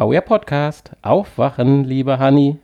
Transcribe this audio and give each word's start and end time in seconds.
VR 0.00 0.22
Podcast. 0.22 0.92
Aufwachen, 1.02 1.84
liebe 1.84 2.18
Hanni. 2.18 2.56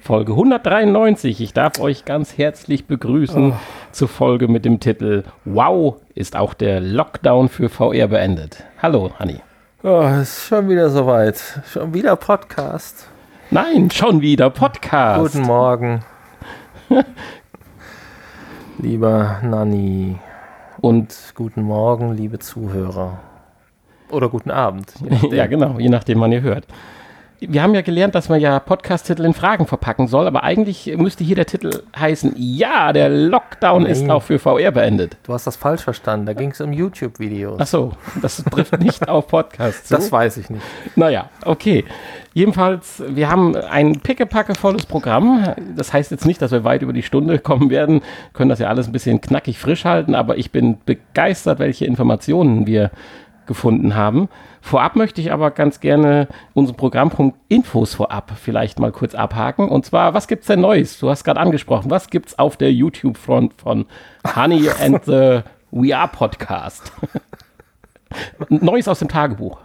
Folge 0.00 0.32
193. 0.32 1.42
Ich 1.42 1.52
darf 1.52 1.78
euch 1.78 2.06
ganz 2.06 2.38
herzlich 2.38 2.86
begrüßen 2.86 3.52
oh. 3.52 3.56
zur 3.92 4.08
Folge 4.08 4.48
mit 4.48 4.64
dem 4.64 4.80
Titel 4.80 5.24
Wow, 5.44 5.96
ist 6.14 6.36
auch 6.36 6.54
der 6.54 6.80
Lockdown 6.80 7.50
für 7.50 7.68
VR 7.68 8.08
beendet. 8.08 8.64
Hallo, 8.80 9.10
Hanni. 9.18 9.42
Oh, 9.82 10.00
ist 10.22 10.46
schon 10.46 10.70
wieder 10.70 10.88
soweit. 10.88 11.38
Schon 11.70 11.92
wieder 11.92 12.16
Podcast. 12.16 13.06
Nein, 13.50 13.90
schon 13.90 14.22
wieder 14.22 14.48
Podcast. 14.48 15.34
Guten 15.34 15.46
Morgen. 15.46 16.02
Lieber 18.78 19.38
Nanni. 19.42 20.16
Und 20.80 21.14
guten 21.34 21.60
Morgen, 21.60 22.14
liebe 22.14 22.38
Zuhörer. 22.38 23.18
Oder 24.10 24.28
guten 24.28 24.50
Abend. 24.50 24.92
ja, 25.30 25.46
genau, 25.46 25.78
je 25.78 25.88
nachdem, 25.88 26.20
wann 26.20 26.32
ihr 26.32 26.42
hört. 26.42 26.66
Wir 27.42 27.62
haben 27.62 27.74
ja 27.74 27.80
gelernt, 27.80 28.14
dass 28.14 28.28
man 28.28 28.38
ja 28.38 28.58
Podcast-Titel 28.58 29.24
in 29.24 29.32
Fragen 29.32 29.66
verpacken 29.66 30.08
soll, 30.08 30.26
aber 30.26 30.42
eigentlich 30.42 30.94
müsste 30.98 31.24
hier 31.24 31.36
der 31.36 31.46
Titel 31.46 31.70
heißen, 31.98 32.34
ja, 32.36 32.92
der 32.92 33.08
Lockdown 33.08 33.84
Nein. 33.84 33.92
ist 33.92 34.10
auch 34.10 34.22
für 34.22 34.38
VR 34.38 34.72
beendet. 34.72 35.16
Du 35.22 35.32
hast 35.32 35.46
das 35.46 35.56
falsch 35.56 35.80
verstanden, 35.80 36.26
da 36.26 36.34
ging 36.34 36.50
es 36.50 36.60
um 36.60 36.70
YouTube-Videos. 36.74 37.56
Ach 37.58 37.66
so, 37.66 37.92
das 38.20 38.44
trifft 38.44 38.78
nicht 38.80 39.08
auf 39.08 39.28
Podcasts. 39.28 39.80
So? 39.88 39.96
Das 39.96 40.12
weiß 40.12 40.36
ich 40.36 40.50
nicht. 40.50 40.62
Naja, 40.96 41.30
okay. 41.46 41.86
Jedenfalls, 42.34 43.02
wir 43.08 43.30
haben 43.30 43.56
ein 43.56 44.00
pickepackevolles 44.00 44.84
Programm. 44.84 45.54
Das 45.74 45.94
heißt 45.94 46.10
jetzt 46.10 46.26
nicht, 46.26 46.42
dass 46.42 46.52
wir 46.52 46.62
weit 46.62 46.82
über 46.82 46.92
die 46.92 47.02
Stunde 47.02 47.38
kommen 47.38 47.70
werden, 47.70 48.02
können 48.34 48.50
das 48.50 48.58
ja 48.58 48.68
alles 48.68 48.86
ein 48.86 48.92
bisschen 48.92 49.22
knackig 49.22 49.58
frisch 49.58 49.86
halten, 49.86 50.14
aber 50.14 50.36
ich 50.36 50.52
bin 50.52 50.76
begeistert, 50.84 51.58
welche 51.58 51.86
Informationen 51.86 52.66
wir 52.66 52.90
gefunden 53.50 53.96
haben. 53.96 54.28
Vorab 54.60 54.94
möchte 54.94 55.20
ich 55.20 55.32
aber 55.32 55.50
ganz 55.50 55.80
gerne 55.80 56.28
unseren 56.54 56.76
Programmpunkt 56.76 57.36
Infos 57.48 57.94
vorab 57.94 58.30
vielleicht 58.40 58.78
mal 58.78 58.92
kurz 58.92 59.16
abhaken. 59.16 59.68
Und 59.68 59.84
zwar, 59.84 60.14
was 60.14 60.28
gibt 60.28 60.42
es 60.42 60.46
denn 60.46 60.60
Neues? 60.60 61.00
Du 61.00 61.10
hast 61.10 61.24
gerade 61.24 61.40
angesprochen, 61.40 61.90
was 61.90 62.10
gibt 62.10 62.28
es 62.28 62.38
auf 62.38 62.56
der 62.56 62.72
YouTube-Front 62.72 63.54
von 63.54 63.86
Honey 64.36 64.70
and 64.80 65.04
the 65.04 65.40
We 65.72 65.96
Are 65.96 66.06
Podcast? 66.06 66.92
Neues 68.48 68.86
aus 68.86 69.00
dem 69.00 69.08
Tagebuch. 69.08 69.58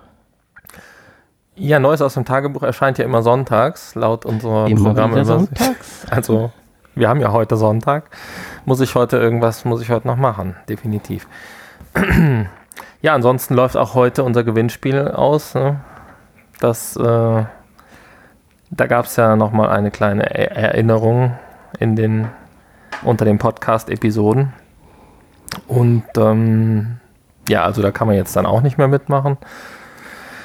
Ja, 1.55 1.77
Neues 1.77 2.01
aus 2.01 2.15
dem 2.15 2.25
Tagebuch 2.25 2.63
erscheint 2.63 2.97
ja 2.97 3.05
immer 3.05 3.21
sonntags, 3.21 3.93
laut 3.93 4.25
unserer 4.25 4.65
immer 4.65 4.83
Programme. 4.83 5.23
Sonntags? 5.25 6.07
Also, 6.09 6.51
wir 6.95 7.07
haben 7.07 7.19
ja 7.19 7.31
heute 7.31 7.55
Sonntag. 7.55 8.09
Muss 8.65 8.81
ich 8.81 8.95
heute 8.95 9.17
irgendwas, 9.17 9.63
muss 9.63 9.83
ich 9.83 9.91
heute 9.91 10.07
noch 10.07 10.17
machen, 10.17 10.55
definitiv. 10.67 11.27
Ja, 13.05 13.13
ansonsten 13.13 13.53
läuft 13.53 13.77
auch 13.77 13.93
heute 13.93 14.23
unser 14.23 14.43
Gewinnspiel 14.43 15.09
aus. 15.09 15.53
Ne? 15.53 15.79
Das, 16.59 16.95
äh, 16.95 17.01
da 17.03 18.87
gab 18.87 19.05
es 19.05 19.15
ja 19.15 19.35
nochmal 19.35 19.69
eine 19.69 19.91
kleine 19.91 20.27
Erinnerung 20.33 21.35
in 21.77 21.95
den, 21.95 22.29
unter 23.03 23.23
den 23.23 23.37
Podcast-Episoden. 23.37 24.53
Und 25.67 26.05
ähm, 26.17 26.97
ja, 27.47 27.63
also 27.63 27.83
da 27.83 27.91
kann 27.91 28.07
man 28.07 28.15
jetzt 28.15 28.35
dann 28.35 28.47
auch 28.47 28.63
nicht 28.63 28.79
mehr 28.79 28.87
mitmachen. 28.87 29.37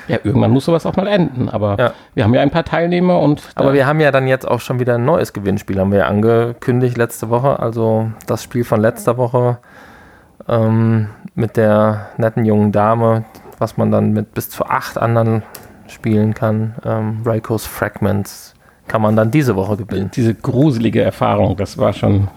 Ja, 0.07 0.19
irgendwann 0.23 0.51
muss 0.51 0.67
sowas 0.67 0.85
auch 0.85 0.97
mal 0.97 1.07
enden. 1.07 1.49
Aber 1.49 1.79
ja. 1.79 1.95
wir 2.13 2.25
haben 2.25 2.35
ja 2.35 2.43
ein 2.43 2.51
paar 2.51 2.67
Teilnehmer 2.67 3.21
und. 3.21 3.43
Aber 3.55 3.73
wir 3.73 3.87
haben 3.87 4.01
ja 4.01 4.11
dann 4.11 4.27
jetzt 4.27 4.47
auch 4.47 4.61
schon 4.61 4.79
wieder 4.81 4.97
ein 4.97 5.07
neues 5.07 5.33
Gewinnspiel, 5.33 5.81
haben 5.81 5.93
wir 5.93 6.01
ja 6.01 6.09
angekündigt 6.09 6.99
letzte 6.99 7.31
Woche. 7.31 7.59
Also 7.59 8.11
das 8.27 8.43
Spiel 8.43 8.65
von 8.65 8.83
letzter 8.83 9.17
Woche 9.17 9.57
ähm, 10.51 11.09
mit 11.35 11.57
der 11.57 12.09
netten 12.19 12.45
jungen 12.45 12.73
Dame, 12.73 13.25
was 13.59 13.77
man 13.77 13.91
dann 13.91 14.13
mit 14.13 14.35
bis 14.35 14.51
zu 14.51 14.67
acht 14.67 14.99
anderen 14.99 15.43
spielen 15.87 16.35
kann. 16.35 16.75
Ähm, 16.85 17.23
Raikos 17.25 17.67
Fragments 17.67 18.55
kann 18.89 19.03
man 19.03 19.17
dann 19.17 19.31
diese 19.31 19.57
Woche 19.57 19.77
gewinnen. 19.77 20.11
Diese 20.15 20.35
gruselige 20.35 21.03
Erfahrung, 21.03 21.57
das 21.57 21.79
war 21.79 21.93
schon 21.93 22.29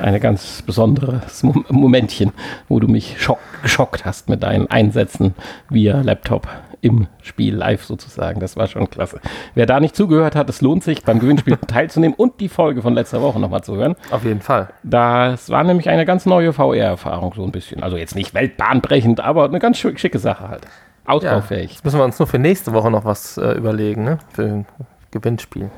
ein 0.00 0.20
ganz 0.20 0.62
besonderes 0.62 1.42
Momentchen, 1.42 2.32
wo 2.68 2.80
du 2.80 2.88
mich 2.88 3.20
schock, 3.20 3.38
geschockt 3.62 4.04
hast 4.04 4.28
mit 4.28 4.42
deinen 4.42 4.70
Einsätzen 4.70 5.34
via 5.68 6.00
Laptop 6.00 6.48
im 6.82 7.06
Spiel 7.22 7.54
live 7.54 7.84
sozusagen. 7.84 8.40
Das 8.40 8.56
war 8.56 8.66
schon 8.66 8.90
klasse. 8.90 9.20
Wer 9.54 9.66
da 9.66 9.78
nicht 9.80 9.94
zugehört 9.94 10.34
hat, 10.34 10.50
es 10.50 10.60
lohnt 10.60 10.82
sich, 10.82 11.04
beim 11.04 11.20
Gewinnspiel 11.20 11.56
teilzunehmen 11.66 12.14
und 12.14 12.40
die 12.40 12.48
Folge 12.48 12.82
von 12.82 12.92
letzter 12.92 13.22
Woche 13.22 13.38
nochmal 13.38 13.62
zu 13.62 13.76
hören. 13.76 13.94
Auf 14.10 14.24
jeden 14.24 14.40
Fall. 14.40 14.68
Das 14.82 15.48
war 15.48 15.62
nämlich 15.62 15.88
eine 15.88 16.04
ganz 16.04 16.26
neue 16.26 16.52
VR-Erfahrung, 16.52 17.32
so 17.34 17.44
ein 17.44 17.52
bisschen. 17.52 17.82
Also 17.82 17.96
jetzt 17.96 18.16
nicht 18.16 18.34
weltbahnbrechend, 18.34 19.20
aber 19.20 19.44
eine 19.44 19.60
ganz 19.60 19.78
schicke 19.78 20.18
Sache 20.18 20.48
halt. 20.48 20.66
Ausbaufähig. 21.04 21.70
Ja, 21.70 21.74
jetzt 21.74 21.84
müssen 21.84 21.98
wir 21.98 22.04
uns 22.04 22.18
nur 22.18 22.26
für 22.26 22.38
nächste 22.38 22.72
Woche 22.72 22.90
noch 22.90 23.04
was 23.04 23.38
äh, 23.38 23.52
überlegen, 23.52 24.04
ne? 24.04 24.18
Für 24.32 24.42
ein 24.42 24.66
Gewinnspiel. 25.12 25.70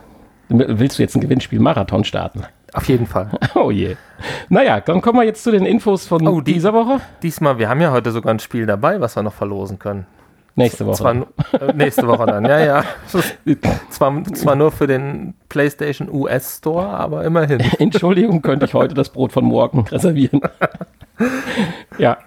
Willst 0.49 0.99
du 0.99 1.03
jetzt 1.03 1.15
ein 1.15 1.21
Gewinnspiel-Marathon 1.21 2.05
starten? 2.05 2.45
Auf 2.75 2.89
jeden 2.89 3.07
Fall. 3.07 3.31
Oh 3.55 3.71
je. 3.71 3.97
Naja, 4.49 4.81
dann 4.81 5.01
kommen 5.01 5.19
wir 5.19 5.25
jetzt 5.25 5.45
zu 5.45 5.53
den 5.53 5.65
Infos 5.65 6.09
von 6.09 6.27
oh, 6.27 6.41
die, 6.41 6.55
dieser 6.55 6.75
Woche. 6.75 7.01
Diesmal, 7.23 7.59
wir 7.59 7.69
haben 7.69 7.81
ja 7.81 7.93
heute 7.93 8.11
sogar 8.11 8.35
ein 8.35 8.41
Spiel 8.41 8.67
dabei, 8.67 9.01
was 9.01 9.17
wir 9.17 9.23
noch 9.23 9.33
verlosen 9.33 9.79
können. 9.79 10.07
Nächste 10.57 10.85
Woche. 10.85 10.97
Zwar, 10.97 11.15
äh, 11.15 11.73
nächste 11.75 12.07
Woche 12.07 12.27
dann, 12.27 12.45
ja, 12.45 12.59
ja. 12.59 12.85
zwar, 13.91 14.25
zwar 14.25 14.57
nur 14.57 14.73
für 14.73 14.89
den 14.89 15.35
PlayStation 15.49 16.09
US 16.11 16.59
Store, 16.59 16.89
aber 16.89 17.25
immerhin. 17.25 17.61
Entschuldigung, 17.79 18.43
könnte 18.43 18.67
ich 18.67 18.75
heute 18.75 18.95
das 18.95 19.11
Brot 19.11 19.33
von 19.33 19.45
morgen 19.45 19.81
reservieren. 19.83 20.41
ja. 21.99 22.19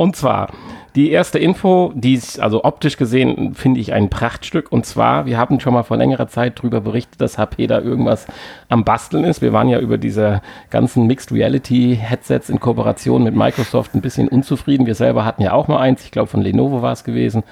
Und 0.00 0.16
zwar 0.16 0.48
die 0.94 1.10
erste 1.10 1.38
Info, 1.38 1.92
die 1.94 2.14
ist 2.14 2.40
also 2.40 2.64
optisch 2.64 2.96
gesehen, 2.96 3.54
finde 3.54 3.80
ich 3.80 3.92
ein 3.92 4.08
Prachtstück. 4.08 4.72
Und 4.72 4.86
zwar, 4.86 5.26
wir 5.26 5.36
haben 5.36 5.60
schon 5.60 5.74
mal 5.74 5.82
vor 5.82 5.98
längerer 5.98 6.26
Zeit 6.26 6.58
darüber 6.58 6.80
berichtet, 6.80 7.20
dass 7.20 7.36
HP 7.36 7.66
da 7.66 7.80
irgendwas 7.80 8.26
am 8.70 8.82
Basteln 8.82 9.24
ist. 9.24 9.42
Wir 9.42 9.52
waren 9.52 9.68
ja 9.68 9.78
über 9.78 9.98
diese 9.98 10.40
ganzen 10.70 11.06
Mixed 11.06 11.32
Reality 11.32 11.98
Headsets 12.00 12.48
in 12.48 12.60
Kooperation 12.60 13.24
mit 13.24 13.36
Microsoft 13.36 13.94
ein 13.94 14.00
bisschen 14.00 14.28
unzufrieden. 14.28 14.86
Wir 14.86 14.94
selber 14.94 15.26
hatten 15.26 15.42
ja 15.42 15.52
auch 15.52 15.68
mal 15.68 15.80
eins, 15.80 16.02
ich 16.02 16.12
glaube 16.12 16.28
von 16.28 16.40
Lenovo 16.40 16.80
war 16.80 16.92
es 16.92 17.04
gewesen. 17.04 17.42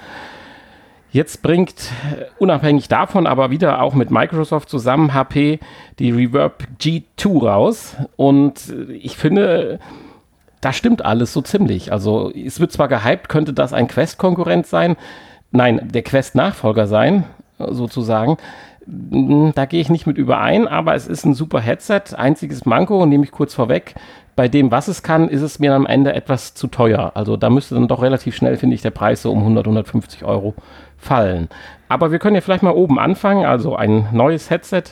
Jetzt 1.11 1.43
bringt, 1.43 1.91
äh, 2.11 2.25
unabhängig 2.39 2.87
davon, 2.87 3.27
aber 3.27 3.51
wieder 3.51 3.83
auch 3.83 3.93
mit 3.93 4.09
Microsoft 4.09 4.69
zusammen 4.69 5.13
HP 5.13 5.59
die 5.99 6.09
Reverb 6.09 6.63
G2 6.81 7.45
raus. 7.45 7.95
Und 8.15 8.69
äh, 8.69 8.93
ich 8.93 9.17
finde, 9.17 9.79
da 10.61 10.73
stimmt 10.73 11.05
alles 11.05 11.33
so 11.33 11.41
ziemlich. 11.41 11.91
Also 11.91 12.31
es 12.31 12.59
wird 12.59 12.71
zwar 12.71 12.87
gehypt, 12.87 13.29
könnte 13.29 13.53
das 13.53 13.73
ein 13.73 13.87
Quest-Konkurrent 13.87 14.67
sein, 14.67 14.95
nein, 15.51 15.89
der 15.93 16.03
Quest-Nachfolger 16.03 16.87
sein, 16.87 17.23
sozusagen. 17.57 18.37
Hm, 18.85 19.53
da 19.55 19.65
gehe 19.65 19.81
ich 19.81 19.89
nicht 19.89 20.07
mit 20.07 20.17
überein, 20.17 20.67
aber 20.67 20.95
es 20.95 21.07
ist 21.07 21.25
ein 21.25 21.33
super 21.33 21.61
Headset. 21.61 22.15
Einziges 22.15 22.65
Manko, 22.65 23.05
nehme 23.05 23.23
ich 23.23 23.31
kurz 23.31 23.53
vorweg, 23.53 23.95
bei 24.35 24.47
dem, 24.47 24.71
was 24.71 24.87
es 24.87 25.03
kann, 25.03 25.27
ist 25.27 25.41
es 25.41 25.59
mir 25.59 25.73
am 25.73 25.85
Ende 25.85 26.13
etwas 26.13 26.53
zu 26.53 26.67
teuer. 26.67 27.11
Also 27.13 27.35
da 27.35 27.49
müsste 27.49 27.75
dann 27.75 27.89
doch 27.89 28.01
relativ 28.01 28.37
schnell, 28.37 28.55
finde 28.55 28.75
ich, 28.75 28.81
der 28.81 28.91
Preis 28.91 29.21
so 29.21 29.33
um 29.33 29.39
100, 29.39 29.65
150 29.65 30.23
Euro 30.23 30.55
fallen. 30.97 31.49
Aber 31.89 32.11
wir 32.13 32.19
können 32.19 32.35
ja 32.35 32.41
vielleicht 32.41 32.63
mal 32.63 32.71
oben 32.71 32.99
anfangen. 32.99 33.45
Also 33.45 33.75
ein 33.75 34.07
neues 34.13 34.49
Headset 34.49 34.83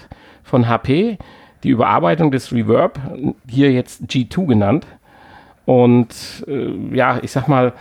von 0.44 0.68
HP, 0.68 1.18
die 1.64 1.70
Überarbeitung 1.70 2.30
des 2.30 2.52
Reverb, 2.52 3.00
hier 3.48 3.72
jetzt 3.72 4.04
G2 4.04 4.48
genannt. 4.48 4.86
Und 5.68 6.46
äh, 6.48 6.96
ja, 6.96 7.20
ich 7.22 7.34
sag 7.34 7.50
mal, 7.50 7.74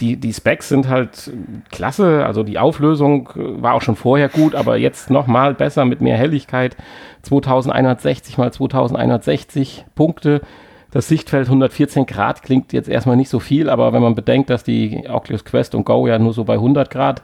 die, 0.00 0.16
die 0.16 0.34
Specs 0.34 0.68
sind 0.68 0.86
halt 0.86 1.32
klasse. 1.70 2.26
Also 2.26 2.42
die 2.42 2.58
Auflösung 2.58 3.30
äh, 3.34 3.62
war 3.62 3.72
auch 3.72 3.80
schon 3.80 3.96
vorher 3.96 4.28
gut, 4.28 4.54
aber 4.54 4.76
jetzt 4.76 5.08
nochmal 5.08 5.54
besser 5.54 5.86
mit 5.86 6.02
mehr 6.02 6.18
Helligkeit. 6.18 6.76
2160 7.22 8.36
mal 8.36 8.52
2160 8.52 9.86
Punkte. 9.94 10.42
Das 10.90 11.08
Sichtfeld 11.08 11.46
114 11.46 12.04
Grad 12.04 12.42
klingt 12.42 12.74
jetzt 12.74 12.88
erstmal 12.88 13.16
nicht 13.16 13.30
so 13.30 13.40
viel, 13.40 13.70
aber 13.70 13.94
wenn 13.94 14.02
man 14.02 14.14
bedenkt, 14.14 14.50
dass 14.50 14.62
die 14.62 15.04
Oculus 15.08 15.46
Quest 15.46 15.74
und 15.74 15.86
Go 15.86 16.06
ja 16.06 16.18
nur 16.18 16.34
so 16.34 16.44
bei 16.44 16.54
100 16.54 16.90
Grad 16.90 17.22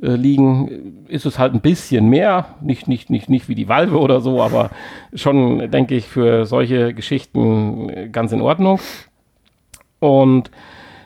äh, 0.00 0.08
liegen, 0.08 1.04
ist 1.08 1.26
es 1.26 1.38
halt 1.38 1.52
ein 1.52 1.60
bisschen 1.60 2.08
mehr. 2.08 2.46
Nicht, 2.62 2.88
nicht, 2.88 3.10
nicht, 3.10 3.28
nicht 3.28 3.48
wie 3.50 3.54
die 3.54 3.68
Valve 3.68 3.98
oder 3.98 4.22
so, 4.22 4.42
aber 4.42 4.70
schon, 5.14 5.70
denke 5.70 5.94
ich, 5.94 6.08
für 6.08 6.46
solche 6.46 6.94
Geschichten 6.94 7.90
äh, 7.90 8.08
ganz 8.08 8.32
in 8.32 8.40
Ordnung. 8.40 8.80
Und 10.02 10.50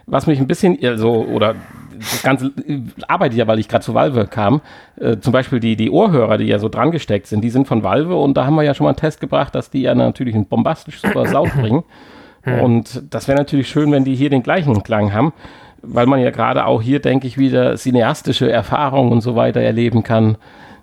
was 0.06 0.26
mich 0.26 0.38
ein 0.38 0.46
bisschen, 0.46 0.78
also, 0.82 1.12
oder 1.12 1.54
das 1.98 2.22
Ganze 2.22 2.52
äh, 2.66 2.80
arbeitet 3.08 3.38
ja, 3.38 3.46
weil 3.46 3.58
ich 3.58 3.68
gerade 3.68 3.84
zu 3.84 3.94
Valve 3.94 4.26
kam. 4.26 4.60
Äh, 5.00 5.18
zum 5.18 5.32
Beispiel 5.32 5.60
die, 5.60 5.76
die 5.76 5.90
Ohrhörer, 5.90 6.38
die 6.38 6.44
ja 6.44 6.58
so 6.58 6.68
dran 6.68 6.90
gesteckt 6.90 7.26
sind, 7.26 7.42
die 7.42 7.50
sind 7.50 7.66
von 7.66 7.82
Valve 7.82 8.16
und 8.16 8.36
da 8.36 8.46
haben 8.46 8.54
wir 8.54 8.62
ja 8.62 8.74
schon 8.74 8.84
mal 8.84 8.90
einen 8.90 8.98
Test 8.98 9.20
gebracht, 9.20 9.54
dass 9.54 9.70
die 9.70 9.82
ja 9.82 9.94
natürlich 9.94 10.34
einen 10.34 10.46
bombastisch 10.46 11.00
super 11.00 11.26
Sound 11.26 11.54
bringen. 11.60 11.84
Und 12.62 13.02
das 13.10 13.26
wäre 13.26 13.36
natürlich 13.36 13.68
schön, 13.68 13.90
wenn 13.90 14.04
die 14.04 14.14
hier 14.14 14.30
den 14.30 14.44
gleichen 14.44 14.80
Klang 14.84 15.12
haben 15.12 15.32
weil 15.86 16.06
man 16.06 16.20
ja 16.20 16.30
gerade 16.30 16.66
auch 16.66 16.82
hier, 16.82 17.00
denke 17.00 17.26
ich, 17.26 17.38
wieder 17.38 17.76
cineastische 17.76 18.50
Erfahrungen 18.50 19.12
und 19.12 19.20
so 19.20 19.36
weiter 19.36 19.60
erleben 19.60 20.02
kann. 20.02 20.36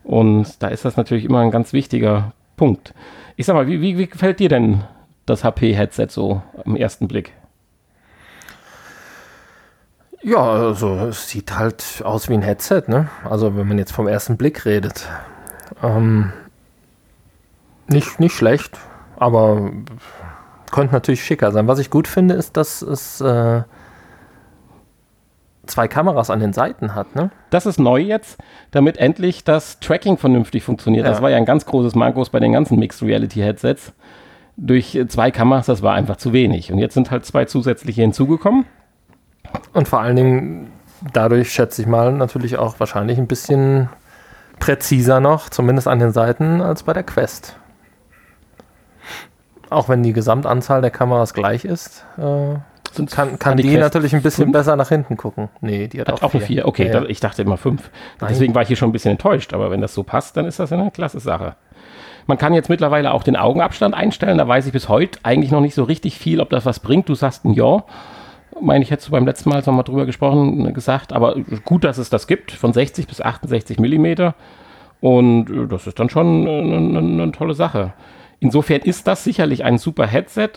Und 0.04 0.62
da 0.62 0.68
ist 0.68 0.86
das 0.86 0.98
natürlich 0.98 1.26
immer 1.26 1.40
ein 1.40 1.52
ganz 1.52 1.74
wichtiger 1.74 2.34
Punkt. 2.58 2.94
Ich 3.36 3.46
sag 3.46 3.56
mal, 3.56 3.68
wie, 3.68 3.82
wie, 3.82 3.98
wie 3.98 4.08
gefällt 4.08 4.40
dir 4.40 4.50
denn 4.50 4.84
das 5.26 5.44
HP-Headset 5.44 6.08
so 6.10 6.42
am 6.66 6.76
ersten 6.76 7.08
Blick? 7.08 7.34
Ja, 10.24 10.38
also 10.38 10.96
es 11.08 11.28
sieht 11.28 11.58
halt 11.58 12.02
aus 12.06 12.30
wie 12.30 12.34
ein 12.34 12.42
Headset, 12.42 12.84
ne? 12.88 13.10
Also 13.30 13.58
wenn 13.58 13.68
man 13.68 13.78
jetzt 13.78 13.92
vom 13.92 14.08
ersten 14.08 14.38
Blick 14.38 14.66
redet. 14.66 15.08
Ähm, 15.84 16.32
nicht, 17.88 18.22
nicht 18.22 18.34
schlecht, 18.34 18.78
aber 19.18 19.72
könnte 20.72 20.94
natürlich 20.94 21.24
schicker 21.24 21.52
sein. 21.52 21.68
Was 21.68 21.80
ich 21.80 21.90
gut 21.90 22.08
finde, 22.08 22.36
ist, 22.36 22.56
dass 22.56 22.82
es 22.82 23.20
äh, 23.20 23.64
zwei 25.66 25.90
Kameras 25.90 26.30
an 26.30 26.40
den 26.40 26.54
Seiten 26.54 26.96
hat, 26.96 27.16
ne? 27.16 27.30
Das 27.50 27.66
ist 27.66 27.78
neu 27.78 28.00
jetzt, 28.00 28.38
damit 28.72 28.98
endlich 28.98 29.44
das 29.44 29.80
Tracking 29.82 30.18
vernünftig 30.18 30.64
funktioniert. 30.64 31.06
Ja. 31.06 31.12
Das 31.12 31.22
war 31.22 31.32
ja 31.32 31.38
ein 31.38 31.46
ganz 31.46 31.66
großes 31.66 31.96
Mankos 31.96 32.30
bei 32.30 32.40
den 32.40 32.54
ganzen 32.54 32.80
Mixed 32.80 33.04
Reality 33.04 33.42
Headsets. 33.42 33.92
Durch 34.56 34.96
äh, 34.96 35.06
zwei 35.08 35.32
Kameras, 35.32 35.66
das 35.66 35.82
war 35.82 35.94
einfach 35.96 36.16
zu 36.16 36.32
wenig. 36.32 36.72
Und 36.72 36.78
jetzt 36.78 36.94
sind 36.94 37.12
halt 37.12 37.26
zwei 37.26 37.44
zusätzliche 37.44 38.02
hinzugekommen. 38.02 38.66
Und 39.74 39.88
vor 39.88 40.00
allen 40.00 40.16
Dingen 40.16 40.72
dadurch, 41.12 41.52
schätze 41.52 41.82
ich 41.82 41.88
mal, 41.88 42.12
natürlich 42.14 42.58
auch 42.58 42.80
wahrscheinlich 42.80 43.18
ein 43.18 43.28
bisschen 43.28 43.90
präziser 44.60 45.20
noch, 45.20 45.50
zumindest 45.50 45.88
an 45.88 46.00
den 46.00 46.12
Seiten, 46.12 46.62
als 46.62 46.84
bei 46.84 46.94
der 46.94 47.04
Quest. 47.04 47.58
Auch 49.70 49.90
wenn 49.90 50.04
die 50.04 50.14
Gesamtanzahl 50.14 50.82
der 50.82 50.92
Kameras 50.92 51.34
gleich 51.34 51.66
ist, 51.66 52.06
äh, 52.18 52.56
kann, 53.08 53.40
kann 53.40 53.58
die, 53.58 53.64
Quest 53.64 53.80
natürlich 53.80 54.16
ein 54.16 54.22
bisschen 54.22 54.46
fünf? 54.46 54.54
besser 54.54 54.76
nach 54.76 54.90
hinten 54.90 55.18
gucken. 55.18 55.50
Nee, 55.62 55.88
die 55.88 56.00
hat, 56.00 56.10
Hat 56.10 56.22
auch 56.22 56.34
eine 56.34 56.44
vier. 56.44 56.68
Okay, 56.68 56.88
Ja, 56.88 57.02
da, 57.02 57.06
ich 57.06 57.20
dachte 57.20 57.42
immer 57.42 57.58
fünf. 57.58 57.90
Nein. 58.20 58.30
Deswegen 58.30 58.54
war 58.54 58.62
ich 58.62 58.68
hier 58.68 58.78
schon 58.78 58.90
ein 58.90 58.94
bisschen 58.94 59.12
enttäuscht. 59.12 59.54
Aber 59.54 59.72
wenn 59.72 59.82
das 59.82 59.96
so 59.96 60.04
passt, 60.04 60.38
dann 60.38 60.46
ist 60.46 60.60
das 60.60 60.70
ja 60.70 60.78
eine 60.78 60.92
klasse 60.92 61.20
Sache. 61.20 61.56
Man 62.28 62.38
kann 62.38 62.54
jetzt 62.54 62.70
mittlerweile 62.70 63.12
auch 63.12 63.24
den 63.24 63.36
Augenabstand 63.36 63.96
einstellen. 63.96 64.38
Da 64.38 64.48
weiß 64.48 64.68
ich 64.68 64.74
bis 64.74 64.90
heute 64.90 65.20
eigentlich 65.24 65.52
noch 65.52 65.60
nicht 65.60 65.74
so 65.74 65.84
richtig 65.84 66.20
viel, 66.20 66.40
ob 66.40 66.52
das 66.52 66.66
was 66.66 66.80
bringt. 66.80 67.10
Du 67.10 67.16
sagst 67.16 67.46
ein 67.46 67.54
Ja. 67.54 67.84
Meine 68.62 68.84
ich, 68.84 68.92
hättest 68.92 69.08
du 69.08 69.12
beim 69.12 69.26
letzten 69.26 69.50
Mal, 69.50 69.58
als 69.58 69.68
wir 69.68 69.72
mal 69.72 69.84
drüber 69.84 70.06
gesprochen, 70.06 70.74
gesagt. 70.74 71.14
Aber 71.14 71.36
gut, 71.66 71.84
dass 71.84 71.98
es 71.98 72.10
das 72.10 72.28
gibt. 72.28 72.52
Von 72.52 72.74
60 72.74 73.08
bis 73.08 73.22
68 73.22 73.80
Millimeter. 73.80 74.36
Und 75.02 75.50
äh, 75.50 75.68
das 75.68 75.88
ist 75.88 76.00
dann 76.00 76.10
schon 76.10 76.48
äh, 76.48 76.60
eine, 76.60 76.76
eine, 76.78 77.00
eine 77.00 77.32
tolle 77.32 77.54
Sache. 77.54 77.94
Insofern 78.40 78.82
ist 78.82 79.08
das 79.08 79.24
sicherlich 79.24 79.64
ein 79.64 79.78
super 79.78 80.08
Headset. 80.08 80.52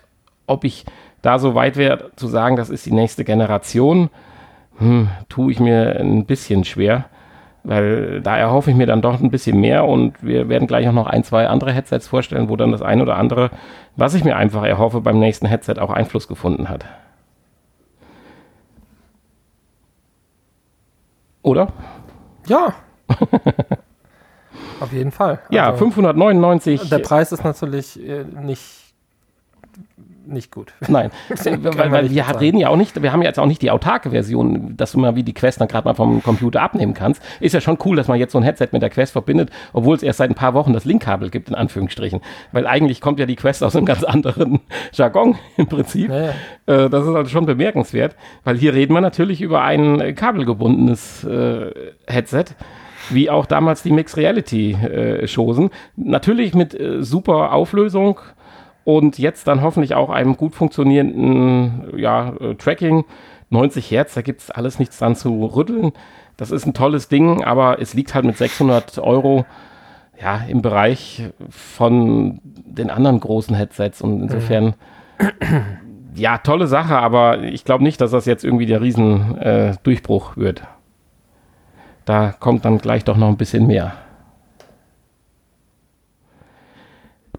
Ob 0.46 0.64
ich 0.64 0.84
da 1.22 1.38
so 1.38 1.54
weit 1.54 1.76
wäre 1.76 2.12
zu 2.16 2.28
sagen, 2.28 2.56
das 2.56 2.70
ist 2.70 2.86
die 2.86 2.92
nächste 2.92 3.24
Generation, 3.24 4.10
hm, 4.78 5.08
tue 5.28 5.50
ich 5.50 5.60
mir 5.60 5.98
ein 5.98 6.26
bisschen 6.26 6.64
schwer, 6.64 7.06
weil 7.64 8.20
da 8.20 8.36
erhoffe 8.36 8.70
ich 8.70 8.76
mir 8.76 8.86
dann 8.86 9.02
doch 9.02 9.20
ein 9.20 9.30
bisschen 9.30 9.58
mehr 9.60 9.86
und 9.86 10.14
wir 10.22 10.48
werden 10.48 10.68
gleich 10.68 10.86
auch 10.88 10.92
noch 10.92 11.08
ein, 11.08 11.24
zwei 11.24 11.48
andere 11.48 11.72
Headsets 11.72 12.06
vorstellen, 12.06 12.48
wo 12.48 12.56
dann 12.56 12.70
das 12.70 12.82
ein 12.82 13.00
oder 13.00 13.16
andere, 13.16 13.50
was 13.96 14.14
ich 14.14 14.22
mir 14.22 14.36
einfach 14.36 14.64
erhoffe, 14.64 15.00
beim 15.00 15.18
nächsten 15.18 15.46
Headset 15.46 15.74
auch 15.78 15.90
Einfluss 15.90 16.28
gefunden 16.28 16.68
hat. 16.68 16.84
Oder? 21.46 21.68
Ja. 22.48 22.74
Auf 24.80 24.92
jeden 24.92 25.12
Fall. 25.12 25.38
Ja, 25.48 25.66
Also, 25.66 25.78
599. 25.78 26.88
Der 26.90 26.98
Preis 26.98 27.30
ist 27.30 27.44
natürlich 27.44 28.02
äh, 28.04 28.24
nicht, 28.24 28.85
nicht 30.26 30.52
gut. 30.52 30.72
Nein, 30.88 31.10
weil, 31.28 31.90
weil 31.90 32.10
wir 32.10 32.22
bezahlen. 32.22 32.38
reden 32.38 32.58
ja 32.58 32.68
auch 32.68 32.76
nicht, 32.76 33.00
wir 33.00 33.12
haben 33.12 33.22
ja 33.22 33.28
jetzt 33.28 33.38
auch 33.38 33.46
nicht 33.46 33.62
die 33.62 33.70
autarke 33.70 34.10
Version, 34.10 34.76
dass 34.76 34.92
du 34.92 34.98
mal 34.98 35.16
wie 35.16 35.22
die 35.22 35.34
Quest 35.34 35.60
dann 35.60 35.68
gerade 35.68 35.86
mal 35.86 35.94
vom 35.94 36.22
Computer 36.22 36.62
abnehmen 36.62 36.94
kannst. 36.94 37.22
Ist 37.40 37.52
ja 37.52 37.60
schon 37.60 37.78
cool, 37.84 37.96
dass 37.96 38.08
man 38.08 38.18
jetzt 38.18 38.32
so 38.32 38.38
ein 38.38 38.44
Headset 38.44 38.68
mit 38.72 38.82
der 38.82 38.90
Quest 38.90 39.12
verbindet, 39.12 39.50
obwohl 39.72 39.96
es 39.96 40.02
erst 40.02 40.18
seit 40.18 40.30
ein 40.30 40.34
paar 40.34 40.54
Wochen 40.54 40.72
das 40.72 40.84
Linkkabel 40.84 41.30
gibt, 41.30 41.48
in 41.48 41.54
Anführungsstrichen. 41.54 42.20
Weil 42.52 42.66
eigentlich 42.66 43.00
kommt 43.00 43.18
ja 43.18 43.26
die 43.26 43.36
Quest 43.36 43.62
aus 43.62 43.76
einem 43.76 43.86
ganz 43.86 44.04
anderen 44.04 44.60
Jargon 44.92 45.36
im 45.56 45.66
Prinzip. 45.66 46.10
Ja, 46.10 46.20
ja. 46.20 46.30
Äh, 46.66 46.90
das 46.90 47.06
ist 47.06 47.14
also 47.14 47.30
schon 47.30 47.46
bemerkenswert, 47.46 48.16
weil 48.44 48.56
hier 48.56 48.74
reden 48.74 48.94
wir 48.94 49.00
natürlich 49.00 49.40
über 49.40 49.62
ein 49.62 50.00
äh, 50.00 50.12
kabelgebundenes 50.12 51.24
äh, 51.24 51.72
Headset, 52.06 52.46
wie 53.10 53.30
auch 53.30 53.46
damals 53.46 53.82
die 53.82 53.92
Mixed 53.92 54.16
Reality 54.16 54.72
äh, 54.72 55.26
Chosen. 55.32 55.70
Natürlich 55.96 56.54
mit 56.54 56.78
äh, 56.78 57.02
super 57.02 57.52
Auflösung 57.52 58.20
und 58.86 59.18
jetzt 59.18 59.48
dann 59.48 59.62
hoffentlich 59.62 59.96
auch 59.96 60.10
einem 60.10 60.36
gut 60.36 60.54
funktionierenden 60.54 61.98
ja, 61.98 62.32
äh, 62.40 62.54
Tracking. 62.54 63.04
90 63.50 63.90
Hertz, 63.90 64.14
da 64.14 64.22
gibt 64.22 64.42
es 64.42 64.50
alles 64.50 64.78
nichts 64.78 64.98
dran 64.98 65.16
zu 65.16 65.44
rütteln. 65.44 65.92
Das 66.36 66.52
ist 66.52 66.66
ein 66.66 66.74
tolles 66.74 67.08
Ding, 67.08 67.42
aber 67.42 67.80
es 67.80 67.94
liegt 67.94 68.14
halt 68.14 68.24
mit 68.24 68.36
600 68.36 68.98
Euro 68.98 69.44
ja, 70.20 70.40
im 70.48 70.62
Bereich 70.62 71.24
von 71.50 72.40
den 72.44 72.90
anderen 72.90 73.18
großen 73.18 73.56
Headsets 73.56 74.00
und 74.02 74.22
insofern 74.22 74.74
ja, 76.14 76.38
tolle 76.38 76.68
Sache, 76.68 76.96
aber 76.96 77.42
ich 77.42 77.64
glaube 77.64 77.82
nicht, 77.82 78.00
dass 78.00 78.12
das 78.12 78.24
jetzt 78.24 78.44
irgendwie 78.44 78.66
der 78.66 78.80
riesen 78.82 79.36
äh, 79.38 79.74
wird. 79.84 80.62
Da 82.04 82.30
kommt 82.30 82.64
dann 82.64 82.78
gleich 82.78 83.04
doch 83.04 83.16
noch 83.16 83.28
ein 83.28 83.36
bisschen 83.36 83.66
mehr. 83.66 83.94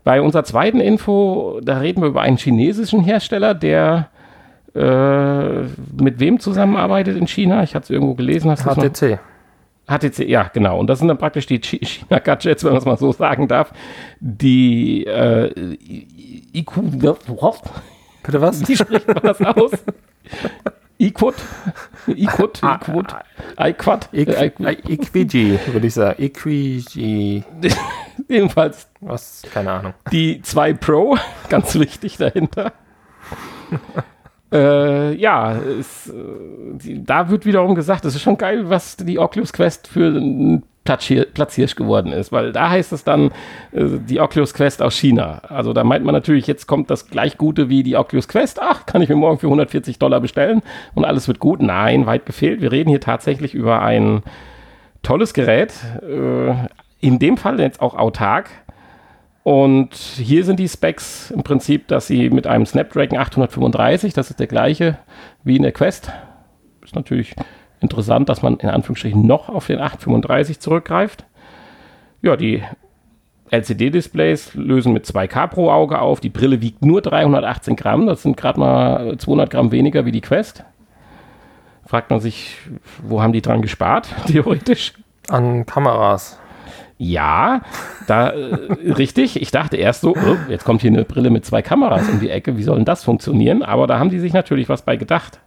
Bei 0.07 0.21
unserer 0.21 0.45
zweiten 0.45 0.80
Info, 0.80 1.59
da 1.62 1.80
reden 1.80 2.01
wir 2.01 2.07
über 2.07 2.21
einen 2.21 2.38
chinesischen 2.38 3.04
Hersteller, 3.04 3.54
der 3.54 4.07
äh, 4.74 5.63
mit 6.01 6.21
wem 6.21 6.39
zusammenarbeitet 6.39 7.18
in 7.18 7.27
China? 7.27 7.62
Ich 7.63 7.75
hatte 7.75 7.83
es 7.83 7.89
irgendwo 7.89 8.13
gelesen. 8.13 8.50
Hast 8.50 8.63
HTC. 8.63 9.19
HTC, 9.86 10.19
ja, 10.30 10.50
genau. 10.54 10.80
Und 10.80 10.88
das 10.88 11.00
sind 11.00 11.09
dann 11.09 11.18
praktisch 11.18 11.45
die 11.45 11.59
Chi- 11.59 11.80
China-Gadgets, 11.86 12.63
wenn 12.63 12.71
man 12.71 12.77
es 12.80 12.86
mal 12.86 12.95
so 12.98 13.12
sagen 13.12 13.50
darf, 13.50 13.74
die 14.21 15.06
äh, 15.06 15.51
IQ, 16.53 16.71
Bitte 18.24 18.42
was? 18.42 18.65
wie 18.65 18.77
spricht 18.77 19.10
man 19.10 19.19
das 19.21 19.42
aus? 19.42 19.71
IQuad? 21.00 21.36
Equ 22.08 22.50
Äh, 24.14 24.48
äh, 24.48 24.94
Equigi, 24.94 25.60
würde 25.72 25.88
ich 25.88 25.94
sagen. 25.94 26.22
Equigi. 26.22 27.44
Jedenfalls 28.28 28.90
Was? 29.02 29.44
Keine 29.54 29.72
Ahnung. 29.72 29.94
die 30.12 30.42
2 30.42 30.74
Pro, 30.74 31.18
ganz 31.50 31.76
wichtig 31.76 32.18
dahinter. 32.18 32.74
äh, 34.52 35.14
ja, 35.14 35.56
es, 35.56 36.08
äh, 36.08 37.00
da 37.00 37.30
wird 37.30 37.46
wiederum 37.46 37.76
gesagt, 37.76 38.06
es 38.06 38.16
ist 38.16 38.22
schon 38.22 38.38
geil, 38.38 38.70
was 38.70 38.98
die 38.98 39.20
Oculus 39.20 39.54
Quest 39.54 39.88
für 39.88 40.08
ein 40.08 40.64
Platzhirsch 40.88 41.75
geworden 41.75 42.12
ist, 42.12 42.31
weil 42.31 42.51
da 42.51 42.69
heißt 42.69 42.94
es 42.94 43.04
dann 43.04 43.31
äh, 43.72 43.86
die 44.07 44.19
Oculus 44.19 44.54
Quest 44.54 44.81
aus 44.81 44.95
China. 44.95 45.42
Also 45.50 45.74
da 45.74 45.84
meint 45.84 46.06
man 46.06 46.13
natürlich, 46.13 46.48
jetzt 46.48 46.68
kommt 46.68 46.89
das 46.89 47.10
gleich 47.10 47.38
Gute 47.38 47.69
wie 47.69 47.84
die 47.84 47.95
Oculus 47.95 48.28
Quest. 48.28 48.60
Ach, 48.62 48.86
kann 48.86 49.01
ich 49.01 49.10
mir 49.10 49.16
morgen 49.16 49.39
für 49.39 49.48
140 49.48 50.00
Dollar 50.00 50.19
bestellen 50.19 50.62
und 50.96 51.06
alles 51.06 51.27
wird 51.27 51.39
gut. 51.39 51.62
Nein, 51.62 52.06
weit 52.06 52.25
gefehlt. 52.25 52.62
Wir 52.62 52.72
reden 52.72 52.89
hier 52.89 53.01
tatsächlich 53.01 53.53
über 53.53 53.82
ein 53.82 54.24
tolles 55.03 55.34
Gerät. 55.34 55.74
Äh, 56.01 56.53
in 57.00 57.20
dem 57.20 57.38
Fall 57.38 57.60
jetzt 57.60 57.82
auch 57.82 57.96
autark. 57.96 58.50
Und 59.44 59.94
hier 59.96 60.44
sind 60.44 60.60
die 60.60 60.67
Specs 60.67 61.32
im 61.32 61.41
Prinzip, 61.44 61.88
dass 61.88 62.08
sie 62.08 62.29
mit 62.29 62.48
einem 62.48 62.65
Snapdragon 62.65 63.17
835, 63.17 64.13
das 64.13 64.29
ist 64.29 64.41
der 64.41 64.48
gleiche 64.48 64.98
wie 65.46 65.56
in 65.56 65.62
der 65.62 65.72
Quest, 65.72 66.12
ist 66.84 66.96
natürlich 66.96 67.34
interessant, 67.79 68.29
dass 68.29 68.41
man 68.41 68.57
in 68.57 68.69
Anführungsstrichen 68.69 69.25
noch 69.25 69.50
auf 69.50 69.67
den 69.67 69.79
835 69.79 70.60
zurückgreift. 70.60 71.25
Ja, 72.22 72.36
die 72.36 72.63
LCD-Displays 73.50 74.55
lösen 74.55 74.93
mit 74.93 75.05
2K 75.05 75.48
pro 75.48 75.72
Auge 75.72 76.00
auf. 76.00 76.19
Die 76.19 76.29
Brille 76.29 76.62
wiegt 76.62 76.84
nur 76.84 77.01
318 77.01 77.75
Gramm. 77.75 78.07
Das 78.07 78.24
sind 78.24 78.36
gerade 78.36 78.60
mal 78.60 79.17
200 79.17 79.50
Gramm 79.50 79.72
weniger 79.72 80.05
wie 80.05 80.12
die 80.12 80.22
Quest. 80.22 80.63
Fragt 81.86 82.10
man 82.10 82.19
sich, 82.19 82.57
wo 83.01 83.22
haben 83.22 83.31
die 83.31 83.41
dran 83.41 83.62
gespart, 83.62 84.10
theoretisch? 84.27 84.93
An 85.29 85.65
Kameras. 85.65 86.39
Ja, 86.98 87.62
da 88.07 88.31
äh, 88.31 88.91
richtig. 88.91 89.41
Ich 89.41 89.51
dachte 89.51 89.77
erst 89.77 90.01
so, 90.01 90.15
oh, 90.15 90.38
jetzt 90.50 90.65
kommt 90.65 90.81
hier 90.81 90.91
eine 90.91 91.05
Brille 91.05 91.29
mit 91.29 91.46
zwei 91.46 91.62
Kameras 91.62 92.10
um 92.10 92.19
die 92.19 92.29
Ecke. 92.29 92.57
Wie 92.57 92.63
soll 92.63 92.77
denn 92.77 92.86
das 92.86 93.03
funktionieren? 93.03 93.62
Aber 93.62 93.88
da 93.88 94.00
haben 94.00 94.10
die 94.10 94.19
sich 94.19 94.34
natürlich 94.34 94.67
was 94.67 94.81
bei 94.81 94.96
gedacht. 94.96 95.39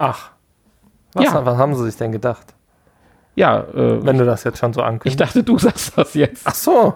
Ach. 0.00 0.30
Was, 1.12 1.24
Ja. 1.24 1.44
was 1.44 1.58
haben 1.58 1.74
sie 1.74 1.84
sich 1.84 1.96
denn 1.96 2.10
gedacht? 2.10 2.54
Ja, 3.36 3.60
äh, 3.60 4.04
Wenn 4.04 4.16
du 4.18 4.24
das 4.24 4.44
jetzt 4.44 4.58
schon 4.58 4.72
so 4.72 4.80
ich 4.80 4.86
ankündigst. 4.86 5.20
dachte, 5.20 5.42
du 5.44 5.58
sagst 5.58 5.96
das 5.96 6.14
jetzt. 6.14 6.42
Ach 6.46 6.54
so. 6.54 6.94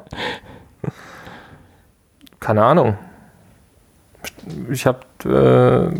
Keine 2.40 2.64
Ahnung. 2.64 2.96
Ich 4.70 4.86
hab. 4.86 5.04
Äh, 5.24 5.90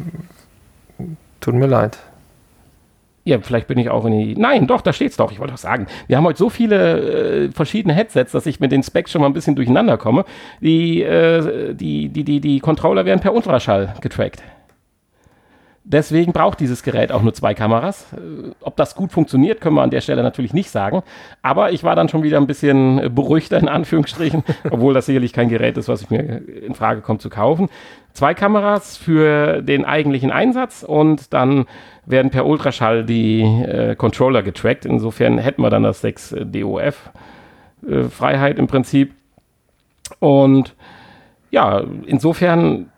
tut 1.41 1.55
mir 1.55 1.67
leid. 1.67 1.99
Ja, 3.25 3.39
vielleicht 3.41 3.69
bin 3.69 3.79
ich 3.79 3.89
auch 3.91 4.05
in 4.05 4.13
die. 4.19 4.35
Nein, 4.37 4.67
doch, 4.67 4.81
da 4.83 4.93
steht's 4.93 5.17
doch. 5.17 5.33
Ich 5.33 5.39
wollte 5.39 5.53
doch 5.53 5.59
sagen. 5.59 5.87
Wir 6.07 6.17
haben 6.19 6.25
heute 6.25 6.39
so 6.39 6.51
viele 6.51 7.47
äh, 7.47 7.53
verschiedene 7.53 7.95
Headsets, 7.95 8.33
dass 8.33 8.45
ich 8.47 8.61
mit 8.61 8.71
den 8.73 8.83
Specs 8.83 9.11
schon 9.13 9.21
mal 9.23 9.29
ein 9.29 9.33
bisschen 9.33 9.57
durcheinander 9.57 9.97
komme. 9.97 10.25
Die, 10.61 11.03
äh, 11.03 11.75
die, 11.75 12.09
die, 12.11 12.25
die, 12.25 12.41
die 12.41 12.61
Controller 12.61 13.05
werden 13.07 13.21
per 13.21 13.35
Ultraschall 13.35 13.95
getrackt. 14.03 14.43
Deswegen 15.87 16.33
braucht 16.33 16.61
dieses 16.61 16.83
Gerät 16.83 17.13
auch 17.13 17.21
nur 17.21 17.35
zwei 17.35 17.53
Kameras. 17.53 18.07
Äh, 18.15 18.53
ob 18.63 18.77
das 18.77 18.95
gut 18.95 19.13
funktioniert, 19.13 19.61
können 19.61 19.77
wir 19.77 19.83
an 19.83 19.91
der 19.91 20.01
Stelle 20.01 20.23
natürlich 20.23 20.55
nicht 20.55 20.71
sagen. 20.71 21.03
Aber 21.43 21.73
ich 21.73 21.85
war 21.85 21.95
dann 21.95 22.09
schon 22.09 22.23
wieder 22.23 22.39
ein 22.39 22.47
bisschen 22.47 22.99
äh, 22.99 23.11
beruhigter 23.11 23.59
in 23.59 23.69
Anführungsstrichen, 23.69 24.43
obwohl 24.71 24.95
das 24.95 25.07
sicherlich 25.07 25.35
kein 25.35 25.51
Gerät 25.51 25.77
ist, 25.77 25.89
was 25.89 26.01
ich 26.01 26.09
mir 26.09 26.21
in 26.21 26.75
Frage 26.75 27.03
kommt 27.03 27.21
zu 27.21 27.29
kaufen. 27.29 27.69
Zwei 28.15 28.33
Kameras 28.33 28.97
für 28.97 29.61
den 29.61 29.85
eigentlichen 29.85 30.31
Einsatz 30.31 30.85
und 30.85 31.35
dann 31.35 31.67
werden 32.07 32.31
per 32.31 32.47
Ultraschall 32.47 33.05
die 33.05 33.43
äh, 33.43 33.95
Controller 33.95 34.43
getrackt. 34.43 34.87
Insofern 34.87 35.37
hätten 35.37 35.61
wir 35.61 35.71
dann 35.71 35.83
das 35.83 36.01
6 36.01 36.33
äh, 36.33 36.47
DOF 36.47 37.11
äh, 37.87 38.05
Freiheit 38.05 38.59
im 38.59 38.69
Prinzip. 38.69 39.13
Und 40.19 40.75
ja, 41.51 41.83
insofern 42.07 42.91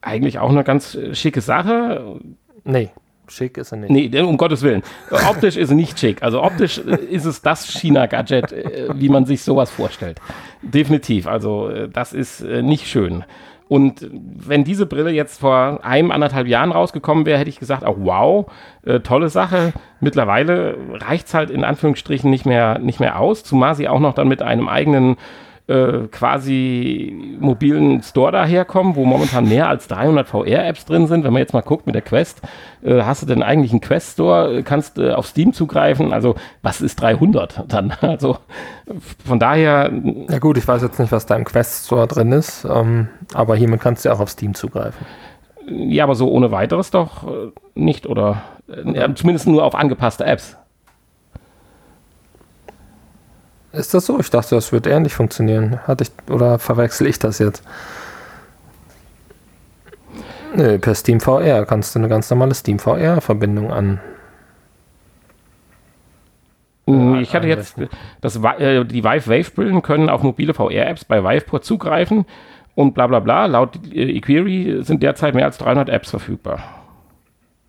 eigentlich 0.00 0.38
auch 0.38 0.50
eine 0.50 0.64
ganz 0.64 0.94
äh, 0.94 1.14
schicke 1.14 1.40
Sache. 1.40 2.20
Nee, 2.64 2.90
schick 3.28 3.58
ist 3.58 3.72
er 3.72 3.78
nicht. 3.78 3.90
Nee, 3.90 4.20
um 4.20 4.36
Gottes 4.36 4.62
Willen. 4.62 4.82
Optisch 5.10 5.56
ist 5.56 5.70
er 5.70 5.76
nicht 5.76 5.98
schick. 5.98 6.22
Also 6.22 6.42
optisch 6.42 6.78
äh, 6.78 6.96
ist 6.96 7.24
es 7.24 7.42
das 7.42 7.66
China-Gadget, 7.66 8.52
äh, 8.52 8.88
wie 8.94 9.08
man 9.08 9.24
sich 9.24 9.42
sowas 9.42 9.70
vorstellt. 9.70 10.20
Definitiv. 10.62 11.26
Also 11.26 11.86
das 11.88 12.12
ist 12.12 12.40
nicht 12.42 12.86
schön. 12.86 13.24
Und 13.68 14.08
wenn 14.12 14.62
diese 14.62 14.86
Brille 14.86 15.10
jetzt 15.10 15.40
vor 15.40 15.84
einem, 15.84 16.12
anderthalb 16.12 16.46
Jahren 16.46 16.70
rausgekommen 16.70 17.26
wäre, 17.26 17.38
hätte 17.38 17.50
ich 17.50 17.58
gesagt, 17.58 17.84
auch 17.84 17.96
wow, 17.98 18.46
äh, 18.84 19.00
tolle 19.00 19.28
Sache. 19.28 19.72
Mittlerweile 20.00 20.76
reicht 20.92 21.26
es 21.26 21.34
halt 21.34 21.50
in 21.50 21.64
Anführungsstrichen 21.64 22.30
nicht 22.30 22.46
mehr, 22.46 22.78
nicht 22.78 23.00
mehr 23.00 23.18
aus, 23.18 23.42
zumal 23.42 23.74
sie 23.74 23.88
auch 23.88 23.98
noch 23.98 24.14
dann 24.14 24.28
mit 24.28 24.40
einem 24.40 24.68
eigenen 24.68 25.16
äh, 25.68 26.06
quasi 26.12 27.36
mobilen 27.40 28.02
Store 28.02 28.30
daherkommen, 28.30 28.94
wo 28.94 29.04
momentan 29.04 29.48
mehr 29.48 29.68
als 29.68 29.88
300 29.88 30.28
VR-Apps 30.28 30.84
drin 30.84 31.06
sind. 31.06 31.24
Wenn 31.24 31.32
man 31.32 31.40
jetzt 31.40 31.54
mal 31.54 31.62
guckt 31.62 31.86
mit 31.86 31.94
der 31.94 32.02
Quest, 32.02 32.40
äh, 32.82 33.02
hast 33.02 33.22
du 33.22 33.26
denn 33.26 33.42
eigentlich 33.42 33.72
einen 33.72 33.80
Quest-Store? 33.80 34.62
Kannst 34.62 34.98
äh, 34.98 35.12
auf 35.12 35.26
Steam 35.26 35.52
zugreifen? 35.52 36.12
Also, 36.12 36.36
was 36.62 36.80
ist 36.80 37.00
300 37.00 37.64
dann? 37.68 37.92
Also, 38.00 38.38
von 39.24 39.40
daher. 39.40 39.90
Ja, 40.28 40.38
gut, 40.38 40.56
ich 40.56 40.66
weiß 40.66 40.82
jetzt 40.82 41.00
nicht, 41.00 41.10
was 41.10 41.26
da 41.26 41.34
im 41.34 41.44
Quest-Store 41.44 42.06
drin 42.06 42.30
ist, 42.30 42.64
ähm, 42.64 43.08
aber 43.34 43.56
hiermit 43.56 43.80
kannst 43.80 44.04
du 44.04 44.08
ja 44.08 44.14
auch 44.14 44.20
auf 44.20 44.30
Steam 44.30 44.54
zugreifen. 44.54 45.04
Ja, 45.68 46.04
aber 46.04 46.14
so 46.14 46.30
ohne 46.30 46.52
weiteres 46.52 46.90
doch 46.92 47.26
äh, 47.26 47.50
nicht, 47.74 48.06
oder? 48.06 48.42
Äh, 48.68 49.14
zumindest 49.14 49.48
nur 49.48 49.64
auf 49.64 49.74
angepasste 49.74 50.24
Apps. 50.24 50.56
Ist 53.76 53.92
das 53.92 54.06
so? 54.06 54.18
Ich 54.18 54.30
dachte, 54.30 54.54
das 54.54 54.72
wird 54.72 54.86
ähnlich 54.86 55.14
funktionieren. 55.14 55.80
Hatte 55.86 56.04
ich, 56.04 56.32
oder 56.32 56.58
verwechsel 56.58 57.06
ich 57.06 57.18
das 57.18 57.38
jetzt? 57.38 57.62
Nö, 60.54 60.78
per 60.78 60.94
Steam 60.94 61.20
VR 61.20 61.66
kannst 61.66 61.94
du 61.94 61.98
eine 61.98 62.08
ganz 62.08 62.30
normale 62.30 62.54
Steam 62.54 62.78
VR-Verbindung 62.78 63.70
an. 63.70 64.00
Hm, 66.86 67.16
ich 67.16 67.34
hatte 67.34 67.48
jetzt, 67.48 67.76
das, 68.22 68.36
äh, 68.36 68.84
die 68.84 69.04
Vive 69.04 69.26
Wave-Brillen 69.26 69.82
können 69.82 70.08
auf 70.08 70.22
mobile 70.22 70.54
VR-Apps 70.54 71.04
bei 71.04 71.22
Viveport 71.22 71.64
zugreifen 71.64 72.24
und 72.74 72.94
bla 72.94 73.06
bla 73.08 73.20
bla. 73.20 73.44
Laut 73.44 73.76
äh, 73.92 74.16
eQuery 74.16 74.78
sind 74.84 75.02
derzeit 75.02 75.34
mehr 75.34 75.44
als 75.44 75.58
300 75.58 75.90
Apps 75.90 76.10
verfügbar. 76.10 76.75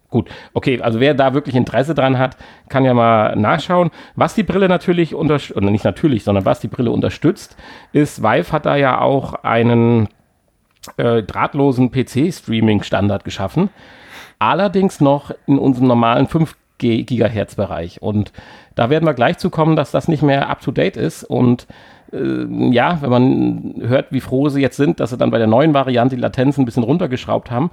Gut, 0.10 0.30
okay, 0.54 0.82
also 0.82 1.02
wer 1.02 1.14
da 1.14 1.34
wirklich 1.34 1.56
Interesse 1.56 1.94
dran 1.94 2.18
hat, 2.18 2.38
kann 2.70 2.86
ja 2.86 2.94
mal 2.94 3.36
nachschauen. 3.36 3.92
Was 4.16 4.36
die 4.36 4.44
Brille 4.44 4.70
natürlich 4.70 5.14
unterstützt, 5.14 5.58
oder 5.58 5.70
nicht 5.70 5.84
natürlich, 5.84 6.24
sondern 6.24 6.46
was 6.46 6.62
die 6.62 6.70
Brille 6.70 6.92
unterstützt, 6.92 7.58
ist, 7.92 8.24
Vive 8.24 8.52
hat 8.54 8.66
da 8.66 8.78
ja 8.78 9.02
auch 9.02 9.34
einen 9.44 10.08
äh, 10.96 11.24
drahtlosen 11.24 11.92
PC-Streaming-Standard 11.92 13.26
geschaffen. 13.26 13.70
Allerdings 14.40 15.02
noch 15.02 15.32
in 15.46 15.60
unserem 15.60 15.88
normalen 15.88 16.28
5 16.28 16.56
Gigahertz 16.78 17.56
Bereich. 17.56 18.02
Und 18.02 18.32
da 18.76 18.90
werden 18.90 19.06
wir 19.06 19.14
gleich 19.14 19.40
zu 19.40 19.50
kommen, 19.50 19.76
dass 19.76 19.92
das 19.92 20.08
nicht 20.08 20.24
mehr 20.24 20.50
up 20.50 20.62
to 20.62 20.72
date 20.72 20.96
ist. 20.96 21.24
Und 21.24 21.68
äh, 22.14 22.46
ja, 22.72 23.00
wenn 23.02 23.10
man 23.10 23.76
hört, 23.80 24.12
wie 24.12 24.22
froh 24.22 24.48
sie 24.50 24.62
jetzt 24.62 24.78
sind, 24.78 25.00
dass 25.00 25.10
sie 25.10 25.18
dann 25.18 25.32
bei 25.32 25.38
der 25.38 25.48
neuen 25.48 25.74
Variante 25.74 26.16
die 26.16 26.22
Latenz 26.22 26.58
ein 26.58 26.66
bisschen 26.66 26.84
runtergeschraubt 26.84 27.52
haben, 27.52 27.72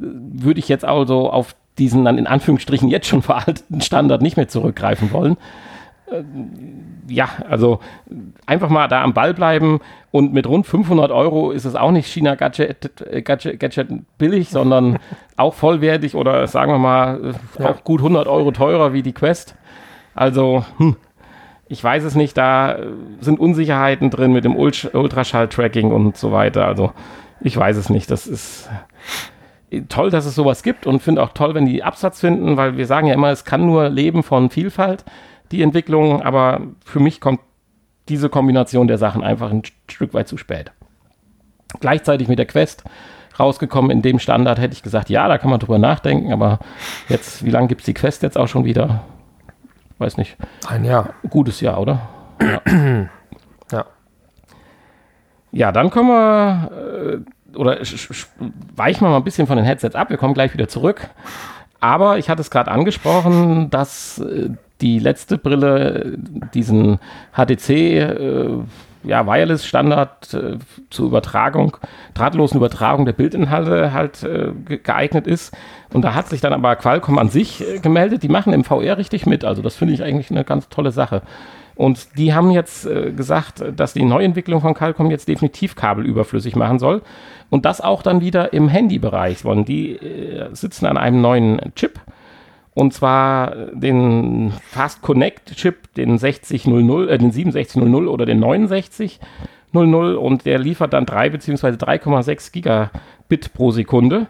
äh, 0.00 0.04
würde 0.04 0.58
ich 0.58 0.68
jetzt 0.68 0.84
also 0.84 1.30
auf 1.30 1.54
diesen 1.78 2.04
dann 2.04 2.18
in 2.18 2.26
Anführungsstrichen 2.26 2.88
jetzt 2.88 3.06
schon 3.06 3.22
veralteten 3.22 3.80
Standard 3.80 4.22
nicht 4.22 4.36
mehr 4.36 4.48
zurückgreifen 4.48 5.12
wollen. 5.12 5.36
Äh, 6.10 6.22
ja, 7.08 7.28
also 7.48 7.80
einfach 8.46 8.68
mal 8.68 8.88
da 8.88 9.02
am 9.02 9.14
Ball 9.14 9.34
bleiben 9.34 9.80
und 10.10 10.32
mit 10.32 10.48
rund 10.48 10.66
500 10.66 11.10
Euro 11.10 11.50
ist 11.52 11.64
es 11.64 11.76
auch 11.76 11.92
nicht 11.92 12.06
China 12.06 12.34
Gadget, 12.34 12.90
äh, 13.08 13.22
Gadget, 13.22 13.60
Gadget 13.60 13.88
billig, 14.18 14.50
sondern 14.50 14.98
auch 15.36 15.54
vollwertig 15.54 16.14
oder 16.14 16.46
sagen 16.46 16.72
wir 16.72 16.78
mal 16.78 17.34
äh, 17.58 17.62
ja. 17.62 17.70
auch 17.70 17.84
gut 17.84 18.00
100 18.00 18.26
Euro 18.26 18.50
teurer 18.50 18.92
wie 18.92 19.02
die 19.02 19.12
Quest. 19.12 19.54
Also, 20.14 20.64
hm, 20.78 20.96
ich 21.68 21.82
weiß 21.82 22.04
es 22.04 22.14
nicht, 22.14 22.36
da 22.38 22.78
sind 23.20 23.40
Unsicherheiten 23.40 24.08
drin 24.08 24.32
mit 24.32 24.44
dem 24.44 24.56
Ultraschall-Tracking 24.56 25.90
und 25.90 26.16
so 26.16 26.32
weiter. 26.32 26.64
Also, 26.64 26.92
ich 27.40 27.56
weiß 27.56 27.76
es 27.76 27.90
nicht. 27.90 28.10
Das 28.10 28.26
ist 28.26 28.70
toll, 29.88 30.10
dass 30.10 30.26
es 30.26 30.34
sowas 30.34 30.62
gibt 30.62 30.86
und 30.86 31.00
finde 31.00 31.22
auch 31.22 31.30
toll, 31.30 31.54
wenn 31.54 31.66
die 31.66 31.82
Absatz 31.82 32.20
finden, 32.20 32.56
weil 32.56 32.76
wir 32.76 32.86
sagen 32.86 33.06
ja 33.06 33.14
immer, 33.14 33.30
es 33.30 33.44
kann 33.44 33.66
nur 33.66 33.88
leben 33.88 34.22
von 34.22 34.50
Vielfalt, 34.50 35.04
die 35.50 35.62
Entwicklung, 35.62 36.22
aber 36.22 36.60
für 36.84 37.00
mich 37.00 37.20
kommt 37.20 37.40
diese 38.08 38.28
Kombination 38.28 38.86
der 38.86 38.98
Sachen 38.98 39.22
einfach 39.22 39.50
ein 39.50 39.62
Stück 39.90 40.14
weit 40.14 40.28
zu 40.28 40.36
spät. 40.36 40.72
Gleichzeitig 41.80 42.28
mit 42.28 42.38
der 42.38 42.46
Quest 42.46 42.84
rausgekommen 43.38 43.90
in 43.90 44.02
dem 44.02 44.18
Standard, 44.18 44.58
hätte 44.58 44.74
ich 44.74 44.82
gesagt, 44.82 45.10
ja, 45.10 45.28
da 45.28 45.38
kann 45.38 45.50
man 45.50 45.60
drüber 45.60 45.78
nachdenken, 45.78 46.32
aber 46.32 46.58
jetzt, 47.08 47.44
wie 47.44 47.50
lange 47.50 47.68
gibt 47.68 47.82
es 47.82 47.86
die 47.86 47.94
Quest 47.94 48.22
jetzt 48.22 48.38
auch 48.38 48.48
schon 48.48 48.64
wieder? 48.64 49.04
Weiß 49.98 50.16
nicht. 50.16 50.36
Ein 50.66 50.84
Jahr. 50.84 51.14
Gutes 51.28 51.60
Jahr, 51.60 51.80
oder? 51.80 52.00
Ja. 53.72 53.84
ja. 55.50 55.72
Dann 55.72 55.90
kommen 55.90 56.08
wir 56.10 56.70
äh, 56.70 57.18
oder 57.56 57.78
weichen 58.76 59.00
wir 59.02 59.10
mal 59.10 59.16
ein 59.16 59.24
bisschen 59.24 59.46
von 59.46 59.56
den 59.56 59.66
Headsets 59.66 59.94
ab. 59.94 60.10
Wir 60.10 60.16
kommen 60.16 60.34
gleich 60.34 60.52
wieder 60.52 60.68
zurück. 60.68 61.08
Aber 61.80 62.18
ich 62.18 62.28
hatte 62.30 62.40
es 62.40 62.50
gerade 62.50 62.70
angesprochen, 62.70 63.70
dass 63.70 64.18
äh, 64.18 64.50
die 64.80 64.98
letzte 64.98 65.38
Brille 65.38 66.18
diesen 66.54 66.98
HTC 67.32 67.70
äh, 67.70 68.58
ja, 69.06 69.26
Wireless 69.26 69.64
Standard 69.64 70.34
äh, 70.34 70.58
zur 70.90 71.06
Übertragung, 71.06 71.76
drahtlosen 72.14 72.58
Übertragung 72.58 73.04
der 73.04 73.12
Bildinhalte 73.12 73.92
halt 73.92 74.22
äh, 74.24 74.52
geeignet 74.64 75.26
ist. 75.26 75.56
Und 75.92 76.02
da 76.02 76.14
hat 76.14 76.28
sich 76.28 76.40
dann 76.40 76.52
aber 76.52 76.76
Qualcomm 76.76 77.18
an 77.18 77.28
sich 77.28 77.60
äh, 77.62 77.78
gemeldet. 77.78 78.22
Die 78.22 78.28
machen 78.28 78.52
im 78.52 78.64
VR 78.64 78.98
richtig 78.98 79.24
mit. 79.26 79.44
Also 79.44 79.62
das 79.62 79.76
finde 79.76 79.94
ich 79.94 80.02
eigentlich 80.02 80.30
eine 80.30 80.44
ganz 80.44 80.68
tolle 80.68 80.90
Sache. 80.90 81.22
Und 81.76 82.16
die 82.16 82.32
haben 82.32 82.50
jetzt 82.50 82.86
äh, 82.86 83.12
gesagt, 83.12 83.62
dass 83.76 83.92
die 83.92 84.04
Neuentwicklung 84.04 84.62
von 84.62 84.72
Qualcomm 84.74 85.10
jetzt 85.10 85.28
definitiv 85.28 85.76
kabelüberflüssig 85.76 86.56
machen 86.56 86.78
soll. 86.78 87.02
Und 87.50 87.66
das 87.66 87.82
auch 87.82 88.02
dann 88.02 88.22
wieder 88.22 88.54
im 88.54 88.68
Handybereich 88.68 89.44
wollen. 89.44 89.66
Die 89.66 89.92
äh, 89.92 90.48
sitzen 90.52 90.86
an 90.86 90.96
einem 90.96 91.20
neuen 91.20 91.60
Chip. 91.74 92.00
Und 92.72 92.94
zwar 92.94 93.54
den 93.72 94.52
Fast 94.68 95.02
Connect 95.02 95.54
Chip, 95.56 95.94
den 95.94 96.18
6000, 96.18 97.08
äh, 97.10 97.18
den 97.18 97.30
6700 97.30 98.10
oder 98.10 98.24
den 98.24 98.40
6900. 98.40 100.16
Und 100.16 100.46
der 100.46 100.58
liefert 100.58 100.94
dann 100.94 101.04
3 101.04 101.30
bzw. 101.30 101.68
3,6 101.68 102.52
Gigabit 102.52 103.52
pro 103.52 103.70
Sekunde. 103.70 104.28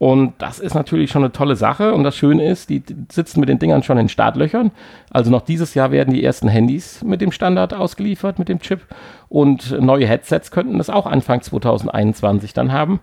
Und 0.00 0.32
das 0.38 0.60
ist 0.60 0.72
natürlich 0.72 1.10
schon 1.10 1.24
eine 1.24 1.32
tolle 1.32 1.56
Sache. 1.56 1.92
Und 1.92 2.04
das 2.04 2.16
Schöne 2.16 2.50
ist, 2.50 2.70
die 2.70 2.82
sitzen 3.12 3.38
mit 3.38 3.50
den 3.50 3.58
Dingern 3.58 3.82
schon 3.82 3.98
in 3.98 4.08
Startlöchern. 4.08 4.70
Also 5.10 5.30
noch 5.30 5.42
dieses 5.42 5.74
Jahr 5.74 5.90
werden 5.90 6.14
die 6.14 6.24
ersten 6.24 6.48
Handys 6.48 7.04
mit 7.04 7.20
dem 7.20 7.32
Standard 7.32 7.74
ausgeliefert, 7.74 8.38
mit 8.38 8.48
dem 8.48 8.60
Chip. 8.60 8.80
Und 9.28 9.78
neue 9.78 10.06
Headsets 10.06 10.52
könnten 10.52 10.78
das 10.78 10.88
auch 10.88 11.04
Anfang 11.04 11.42
2021 11.42 12.54
dann 12.54 12.72
haben. 12.72 13.00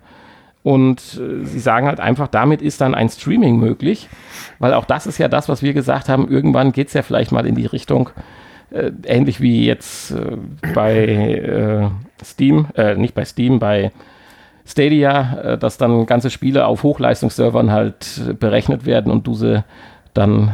Und 0.64 1.22
äh, 1.22 1.46
sie 1.46 1.60
sagen 1.60 1.86
halt 1.86 2.00
einfach, 2.00 2.30
damit 2.30 2.64
ist 2.64 2.82
dann 2.82 2.96
ein 2.96 3.10
Streaming 3.10 3.58
möglich, 3.60 4.10
weil 4.58 4.74
auch 4.74 4.86
das 4.86 5.06
ist 5.06 5.20
ja 5.20 5.28
das, 5.28 5.48
was 5.50 5.62
wir 5.62 5.74
gesagt 5.74 6.10
haben, 6.10 6.28
irgendwann 6.28 6.72
geht 6.72 6.88
es 6.88 6.94
ja 6.94 7.04
vielleicht 7.04 7.32
mal 7.32 7.46
in 7.46 7.54
die 7.54 7.68
Richtung, 7.68 8.10
äh, 8.72 8.90
ähnlich 9.06 9.40
wie 9.40 9.68
jetzt 9.68 10.14
äh, 10.14 10.36
bei 10.74 11.06
äh, 11.06 11.90
Steam, 12.26 12.70
äh, 12.76 12.96
nicht 12.96 13.14
bei 13.14 13.24
Steam, 13.24 13.60
bei 13.60 13.92
Stadia, 14.68 15.40
äh, 15.40 15.58
dass 15.58 15.78
dann 15.78 16.06
ganze 16.06 16.30
Spiele 16.30 16.68
auf 16.68 16.84
Hochleistungsservern 16.84 17.72
halt 17.72 18.38
berechnet 18.40 18.86
werden 18.86 19.12
und 19.12 19.26
du 19.26 19.34
sie 19.34 19.64
dann 20.14 20.52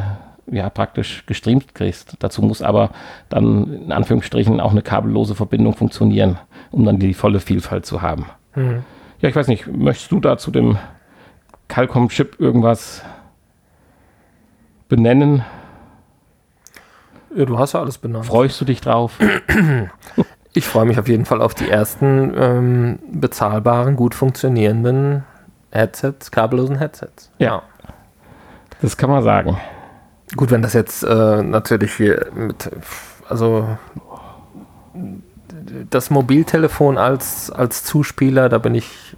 ja, 0.50 0.70
praktisch 0.70 1.26
gestreamt 1.26 1.74
kriegst. 1.74 2.16
Dazu 2.20 2.42
muss 2.42 2.62
aber 2.62 2.90
dann 3.28 3.84
in 3.84 3.92
Anführungsstrichen 3.92 4.60
auch 4.60 4.70
eine 4.70 4.82
kabellose 4.82 5.34
Verbindung 5.34 5.74
funktionieren, 5.74 6.38
um 6.70 6.84
dann 6.84 6.98
die 6.98 7.14
volle 7.14 7.40
Vielfalt 7.40 7.86
zu 7.86 8.02
haben. 8.02 8.26
Mhm. 8.54 8.84
Ja, 9.20 9.28
ich 9.28 9.36
weiß 9.36 9.48
nicht, 9.48 9.66
möchtest 9.66 10.12
du 10.12 10.20
da 10.20 10.36
zu 10.36 10.50
dem 10.50 10.78
Qualcomm-Chip 11.68 12.38
irgendwas 12.38 13.02
benennen? 14.88 15.44
Ja, 17.34 17.46
du 17.46 17.58
hast 17.58 17.72
ja 17.72 17.80
alles 17.80 17.98
benannt. 17.98 18.26
Freust 18.26 18.60
du 18.60 18.64
dich 18.64 18.80
drauf? 18.80 19.18
Ich 20.56 20.66
freue 20.66 20.84
mich 20.84 20.98
auf 21.00 21.08
jeden 21.08 21.24
Fall 21.24 21.42
auf 21.42 21.54
die 21.54 21.68
ersten 21.68 22.32
ähm, 22.36 22.98
bezahlbaren, 23.10 23.96
gut 23.96 24.14
funktionierenden 24.14 25.24
Headsets, 25.72 26.30
kabellosen 26.30 26.78
Headsets. 26.78 27.30
Ja. 27.38 27.62
Das 28.80 28.96
kann 28.96 29.10
man 29.10 29.24
sagen. 29.24 29.58
Gut, 30.36 30.52
wenn 30.52 30.62
das 30.62 30.72
jetzt 30.72 31.02
äh, 31.02 31.42
natürlich 31.42 31.94
hier 31.94 32.28
mit, 32.34 32.70
also 33.28 33.66
das 35.90 36.10
Mobiltelefon 36.10 36.98
als, 36.98 37.50
als 37.50 37.82
Zuspieler, 37.82 38.48
da 38.48 38.58
bin 38.58 38.76
ich, 38.76 39.16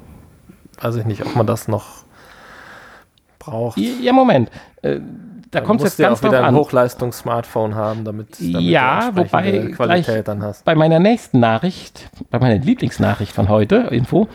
weiß 0.81 0.97
ich 0.97 1.05
nicht, 1.05 1.25
ob 1.25 1.37
man 1.37 1.47
das 1.47 1.69
noch 1.69 2.05
braucht. 3.39 3.77
Ja, 3.77 4.13
Moment. 4.15 4.51
Da 5.51 5.61
kommt 5.61 5.81
es 5.81 5.85
jetzt 5.91 5.99
ja 6.01 6.09
ganz 6.09 6.21
auch 6.21 6.25
wieder 6.29 6.45
ein. 6.45 6.55
Hochleistungs-Smartphone 6.55 7.75
haben, 7.75 8.05
damit, 8.05 8.37
damit 8.41 8.63
Ja, 8.63 9.11
du 9.11 9.19
wobei 9.19 9.71
Qualität 9.75 10.27
dann 10.29 10.43
hast. 10.43 10.65
bei 10.65 10.75
meiner 10.75 10.99
nächsten 10.99 11.39
Nachricht, 11.41 12.11
bei 12.31 12.39
meiner 12.39 12.59
Lieblingsnachricht 12.63 13.33
von 13.33 13.49
heute, 13.49 13.77
Info, 13.91 14.29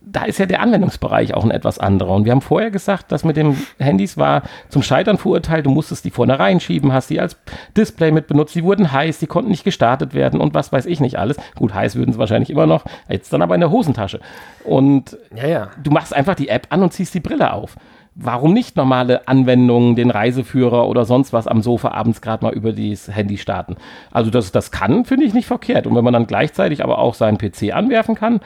da 0.00 0.24
ist 0.24 0.38
ja 0.38 0.46
der 0.46 0.60
Anwendungsbereich 0.62 1.34
auch 1.34 1.44
ein 1.44 1.50
etwas 1.50 1.78
anderer. 1.78 2.14
Und 2.14 2.24
wir 2.24 2.32
haben 2.32 2.40
vorher 2.40 2.70
gesagt, 2.70 3.12
dass 3.12 3.24
mit 3.24 3.36
dem 3.36 3.56
Handys 3.78 4.16
war 4.16 4.42
zum 4.70 4.82
Scheitern 4.82 5.18
verurteilt, 5.18 5.66
du 5.66 5.70
musstest 5.70 6.04
die 6.06 6.10
vorne 6.10 6.38
reinschieben, 6.38 6.92
hast 6.92 7.10
die 7.10 7.20
als 7.20 7.36
Display 7.76 8.10
mit 8.10 8.26
benutzt, 8.28 8.54
die 8.54 8.64
wurden 8.64 8.92
heiß, 8.92 9.18
die 9.18 9.26
konnten 9.26 9.50
nicht 9.50 9.64
gestartet 9.64 10.14
werden 10.14 10.40
und 10.40 10.54
was 10.54 10.72
weiß 10.72 10.86
ich 10.86 11.00
nicht 11.00 11.18
alles. 11.18 11.36
Gut, 11.56 11.74
heiß 11.74 11.96
würden 11.96 12.12
sie 12.12 12.18
wahrscheinlich 12.18 12.48
immer 12.50 12.66
noch, 12.66 12.84
jetzt 13.08 13.32
dann 13.32 13.42
aber 13.42 13.54
in 13.54 13.60
der 13.60 13.70
Hosentasche. 13.70 14.20
Und 14.64 15.18
Ja, 15.34 15.46
ja. 15.46 15.68
du 15.82 15.90
machst 15.90 16.14
einfach 16.14 16.34
die 16.34 16.48
App 16.48 16.66
an 16.70 16.82
und 16.82 16.92
ziehst 16.92 17.12
die 17.12 17.20
Brille 17.20 17.52
auf. 17.52 17.76
Warum 18.14 18.52
nicht 18.52 18.76
normale 18.76 19.28
Anwendungen, 19.28 19.94
den 19.94 20.10
Reiseführer 20.10 20.88
oder 20.88 21.04
sonst 21.04 21.32
was 21.32 21.46
am 21.46 21.62
Sofa 21.62 21.92
abends 21.92 22.20
gerade 22.20 22.44
mal 22.44 22.52
über 22.52 22.72
das 22.72 23.08
Handy 23.08 23.38
starten? 23.38 23.76
Also 24.10 24.30
das, 24.30 24.50
das 24.50 24.70
kann, 24.70 25.04
finde 25.04 25.24
ich 25.24 25.34
nicht 25.34 25.46
verkehrt. 25.46 25.86
Und 25.86 25.94
wenn 25.94 26.04
man 26.04 26.12
dann 26.12 26.26
gleichzeitig 26.26 26.82
aber 26.82 26.98
auch 26.98 27.14
seinen 27.14 27.38
PC 27.38 27.72
anwerfen 27.72 28.14
kann, 28.14 28.40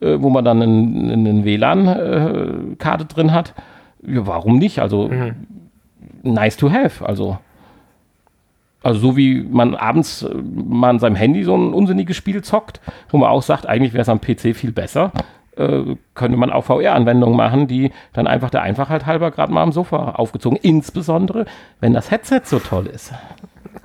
äh, 0.00 0.16
wo 0.18 0.30
man 0.30 0.44
dann 0.44 0.62
einen, 0.62 1.10
einen 1.10 1.44
WLAN-Karte 1.44 3.04
drin 3.04 3.32
hat, 3.32 3.54
ja, 4.06 4.26
warum 4.26 4.58
nicht? 4.58 4.78
Also 4.78 5.10
nice 6.22 6.56
to 6.56 6.70
have. 6.70 7.04
Also 7.04 7.38
also 8.82 9.00
so 9.00 9.16
wie 9.16 9.42
man 9.42 9.74
abends 9.74 10.22
äh, 10.22 10.34
mal 10.34 10.90
an 10.90 10.98
seinem 10.98 11.16
Handy 11.16 11.42
so 11.42 11.56
ein 11.56 11.74
unsinniges 11.74 12.16
Spiel 12.16 12.42
zockt, 12.42 12.80
wo 13.10 13.18
man 13.18 13.28
auch 13.28 13.42
sagt, 13.42 13.66
eigentlich 13.66 13.92
wäre 13.92 14.02
es 14.02 14.08
am 14.08 14.20
PC 14.20 14.54
viel 14.54 14.72
besser, 14.72 15.12
äh, 15.58 15.96
könnte 16.14 16.36
man 16.36 16.50
auch 16.50 16.64
VR-Anwendungen 16.64 17.36
machen, 17.36 17.66
die 17.66 17.90
dann 18.12 18.26
einfach 18.26 18.50
der 18.50 18.62
Einfachheit 18.62 19.06
halber 19.06 19.30
gerade 19.30 19.52
mal 19.52 19.62
am 19.62 19.72
Sofa 19.72 20.12
aufgezogen. 20.12 20.58
Insbesondere, 20.60 21.46
wenn 21.80 21.92
das 21.92 22.10
Headset 22.10 22.42
so 22.44 22.58
toll 22.58 22.86
ist. 22.86 23.12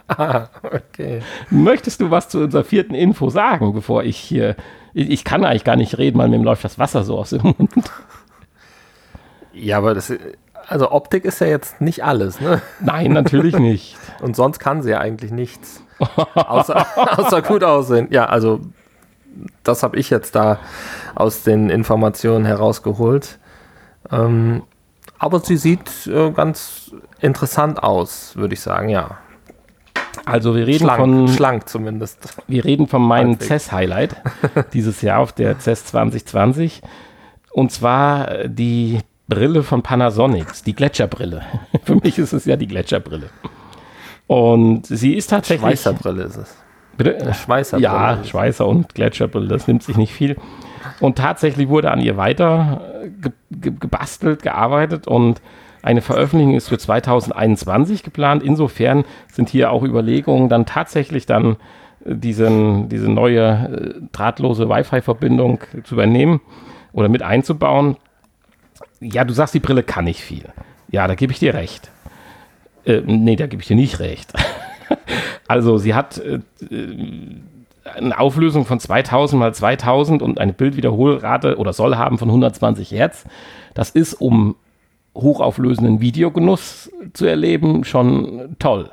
Ah, 0.08 0.50
okay. 0.64 1.22
Möchtest 1.50 2.02
du 2.02 2.12
was 2.12 2.28
zu 2.28 2.42
unserer 2.42 2.64
vierten 2.64 2.94
Info 2.94 3.30
sagen, 3.30 3.74
bevor 3.74 4.04
ich 4.04 4.18
hier. 4.18 4.56
Ich, 4.94 5.10
ich 5.10 5.24
kann 5.24 5.46
eigentlich 5.46 5.64
gar 5.64 5.78
nicht 5.78 5.98
reden, 5.98 6.18
weil 6.18 6.28
mir 6.28 6.38
läuft 6.40 6.64
das 6.64 6.78
Wasser 6.78 7.04
so 7.04 7.18
aus 7.18 7.30
dem 7.30 7.42
Mund. 7.58 7.92
Ja, 9.54 9.78
aber 9.78 9.94
das, 9.94 10.14
also 10.68 10.92
Optik 10.92 11.26
ist 11.26 11.40
ja 11.40 11.48
jetzt 11.48 11.80
nicht 11.80 12.04
alles, 12.04 12.42
ne? 12.42 12.62
Nein, 12.82 13.12
natürlich 13.12 13.58
nicht. 13.58 13.98
Und 14.22 14.36
sonst 14.36 14.60
kann 14.60 14.82
sie 14.82 14.92
ja 14.92 15.00
eigentlich 15.00 15.32
nichts. 15.32 15.84
Außer, 16.36 16.86
außer 17.18 17.42
gut 17.42 17.64
aussehen. 17.64 18.08
Ja, 18.12 18.26
also 18.26 18.60
das 19.64 19.84
habe 19.84 19.98
ich 19.98 20.10
jetzt 20.10 20.36
da 20.36 20.60
aus 21.16 21.44
den 21.44 21.70
Informationen 21.70 22.46
herausgeholt. 22.46 23.40
Ähm, 24.12 24.64
aber 25.20 25.40
sie 25.40 25.58
sieht 25.58 26.08
äh, 26.08 26.32
ganz 26.32 26.92
interessant 27.22 27.82
aus, 27.82 28.36
würde 28.36 28.54
ich 28.54 28.62
sagen, 28.62 28.90
ja. 28.90 29.18
Also 30.26 30.56
wir 30.56 30.68
reden 30.68 30.86
Schlank, 30.86 31.00
von 31.00 31.28
schlank 31.28 31.70
zumindest. 31.70 32.36
Wir 32.48 32.64
reden 32.64 32.88
von 32.88 33.02
meinem 33.02 33.32
Halbwegs. 33.32 33.66
CES-Highlight 33.66 34.16
dieses 34.74 35.02
Jahr 35.02 35.20
auf 35.20 35.34
der 35.34 35.60
CES 35.60 35.86
2020. 35.86 36.82
Und 37.52 37.72
zwar 37.72 38.30
äh, 38.30 38.50
die 38.50 39.00
Brille 39.28 39.64
von 39.64 39.82
Panasonic, 39.82 40.48
die 40.66 40.74
Gletscherbrille. 40.74 41.44
Für 41.84 41.96
mich 41.96 42.20
ist 42.20 42.34
es 42.34 42.46
ja 42.46 42.56
die 42.56 42.68
Gletscherbrille. 42.68 43.30
Und 44.28 44.86
sie 44.86 45.14
ist 45.14 45.30
tatsächlich. 45.30 45.62
Schweißerbrille 45.62 46.24
ist 46.24 46.38
es. 46.38 46.56
Bitte? 46.98 47.34
Schweißerbrille. 47.34 47.84
Ja, 47.84 48.24
Schweißer 48.24 48.68
und 48.68 48.94
Gletscherbrille, 48.94 49.48
das 49.48 49.68
nimmt 49.68 49.84
sich 49.84 49.98
nicht 49.98 50.14
viel. 50.14 50.38
Und 51.00 51.18
tatsächlich 51.18 51.70
wurde 51.70 51.92
an 51.92 52.00
ihr 52.02 52.18
weiter 52.18 52.82
äh, 53.04 53.10
ge 53.10 53.32
ge 53.52 53.74
gebastelt, 53.80 54.44
gearbeitet 54.44 55.08
und 55.08 55.42
eine 55.82 56.02
Veröffentlichung 56.02 56.56
ist 56.56 56.70
für 56.70 56.78
2021 56.78 58.04
geplant. 58.04 58.42
Insofern 58.42 59.04
sind 59.32 59.50
hier 59.50 59.72
auch 59.72 59.84
Überlegungen, 59.84 60.48
dann 60.50 60.66
tatsächlich 60.66 61.26
dann 61.26 61.58
äh, 62.06 62.16
diesen, 62.16 62.90
diese 62.90 63.12
neue 63.12 63.42
äh, 63.42 64.02
drahtlose 64.12 64.70
Wi-Fi-Verbindung 64.70 65.60
zu 65.84 65.96
übernehmen 65.96 66.42
oder 66.94 67.10
mit 67.10 67.22
einzubauen. 67.22 67.98
Ja, 69.00 69.26
du 69.26 69.34
sagst, 69.34 69.54
die 69.54 69.60
Brille 69.60 69.84
kann 69.84 70.06
nicht 70.06 70.22
viel. 70.22 70.46
Ja, 70.90 71.08
da 71.08 71.16
gebe 71.16 71.34
ich 71.34 71.40
dir 71.40 71.54
recht. 71.54 71.92
Äh, 72.86 73.02
nee, 73.06 73.36
da 73.36 73.48
gebe 73.48 73.62
ich 73.62 73.68
dir 73.68 73.76
nicht 73.76 74.00
recht. 74.00 74.32
also 75.48 75.78
sie 75.78 75.94
hat 75.94 76.18
äh, 76.20 76.40
eine 77.96 78.18
Auflösung 78.18 78.66
von 78.66 78.80
2000 78.80 79.40
mal 79.40 79.54
2000 79.54 80.22
und 80.22 80.40
eine 80.40 80.54
Bildwiederholrate 80.54 81.58
oder 81.58 81.74
soll 81.74 81.96
haben 81.96 82.18
von 82.18 82.30
120 82.30 82.92
Hertz. 82.92 83.26
Das 83.74 83.90
ist, 83.90 84.14
um 84.14 84.56
hochauflösenden 85.16 86.02
Videogenuss 86.02 86.92
zu 87.14 87.26
erleben, 87.26 87.84
schon 87.84 88.56
toll. 88.60 88.90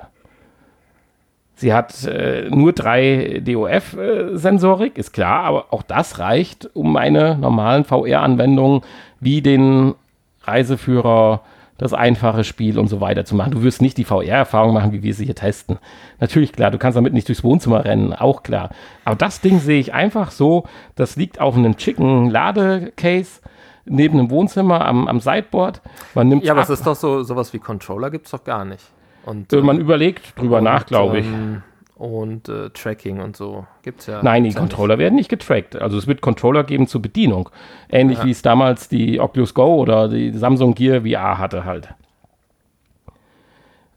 Sie 1.54 1.74
hat 1.74 2.04
äh, 2.04 2.48
nur 2.48 2.72
drei 2.72 3.42
DOF-Sensorik, 3.44 4.96
ist 4.96 5.12
klar, 5.12 5.44
aber 5.44 5.66
auch 5.70 5.82
das 5.82 6.18
reicht, 6.18 6.70
um 6.74 6.96
eine 6.96 7.36
normalen 7.36 7.84
VR-Anwendung 7.84 8.82
wie 9.20 9.42
den 9.42 9.94
Reiseführer, 10.42 11.42
das 11.80 11.94
einfache 11.94 12.44
Spiel 12.44 12.78
und 12.78 12.88
so 12.88 13.00
weiter 13.00 13.24
zu 13.24 13.34
machen. 13.34 13.52
Du 13.52 13.62
wirst 13.62 13.80
nicht 13.80 13.96
die 13.96 14.04
VR-Erfahrung 14.04 14.74
machen, 14.74 14.92
wie 14.92 15.02
wir 15.02 15.14
sie 15.14 15.24
hier 15.24 15.34
testen. 15.34 15.78
Natürlich 16.18 16.52
klar, 16.52 16.70
du 16.70 16.76
kannst 16.76 16.96
damit 16.96 17.14
nicht 17.14 17.26
durchs 17.26 17.42
Wohnzimmer 17.42 17.86
rennen, 17.86 18.12
auch 18.12 18.42
klar. 18.42 18.68
Aber 19.06 19.16
das 19.16 19.40
Ding 19.40 19.60
sehe 19.60 19.80
ich 19.80 19.94
einfach 19.94 20.30
so, 20.30 20.64
das 20.94 21.16
liegt 21.16 21.40
auf 21.40 21.56
einem 21.56 21.78
chicken 21.78 22.28
Ladecase 22.28 23.40
neben 23.86 24.18
dem 24.18 24.28
Wohnzimmer 24.30 24.84
am, 24.84 25.08
am 25.08 25.20
Sideboard. 25.20 25.80
Man 26.14 26.28
nimmt 26.28 26.44
Ja, 26.44 26.52
aber 26.52 26.60
ab, 26.60 26.64
es 26.68 26.78
ist 26.80 26.86
doch 26.86 26.94
so, 26.94 27.22
sowas 27.22 27.54
wie 27.54 27.58
Controller 27.58 28.10
gibt 28.10 28.26
es 28.26 28.32
doch 28.32 28.44
gar 28.44 28.66
nicht. 28.66 28.84
Und, 29.24 29.50
äh, 29.50 29.62
man 29.62 29.76
ähm, 29.76 29.82
überlegt 29.82 30.38
drüber 30.38 30.58
und, 30.58 30.64
nach, 30.64 30.84
glaube 30.84 31.20
ich. 31.20 31.26
ähm, 31.26 31.62
Und 32.00 32.48
äh, 32.48 32.70
Tracking 32.70 33.20
und 33.20 33.36
so 33.36 33.66
gibt 33.82 34.00
es 34.00 34.06
ja. 34.06 34.22
Nein, 34.22 34.44
die 34.44 34.48
gibt's 34.48 34.58
Controller 34.58 34.96
werden 34.96 35.16
nicht 35.16 35.28
getrackt. 35.28 35.76
Also 35.76 35.98
es 35.98 36.06
wird 36.06 36.22
Controller 36.22 36.64
geben 36.64 36.86
zur 36.86 37.02
Bedienung. 37.02 37.50
Ähnlich 37.90 38.16
Ja. 38.20 38.24
wie 38.24 38.30
es 38.30 38.40
damals 38.40 38.88
die 38.88 39.20
Oculus 39.20 39.52
Go 39.52 39.74
oder 39.74 40.08
die 40.08 40.32
Samsung 40.32 40.74
Gear 40.74 41.02
VR 41.02 41.36
hatte 41.36 41.66
halt. 41.66 41.90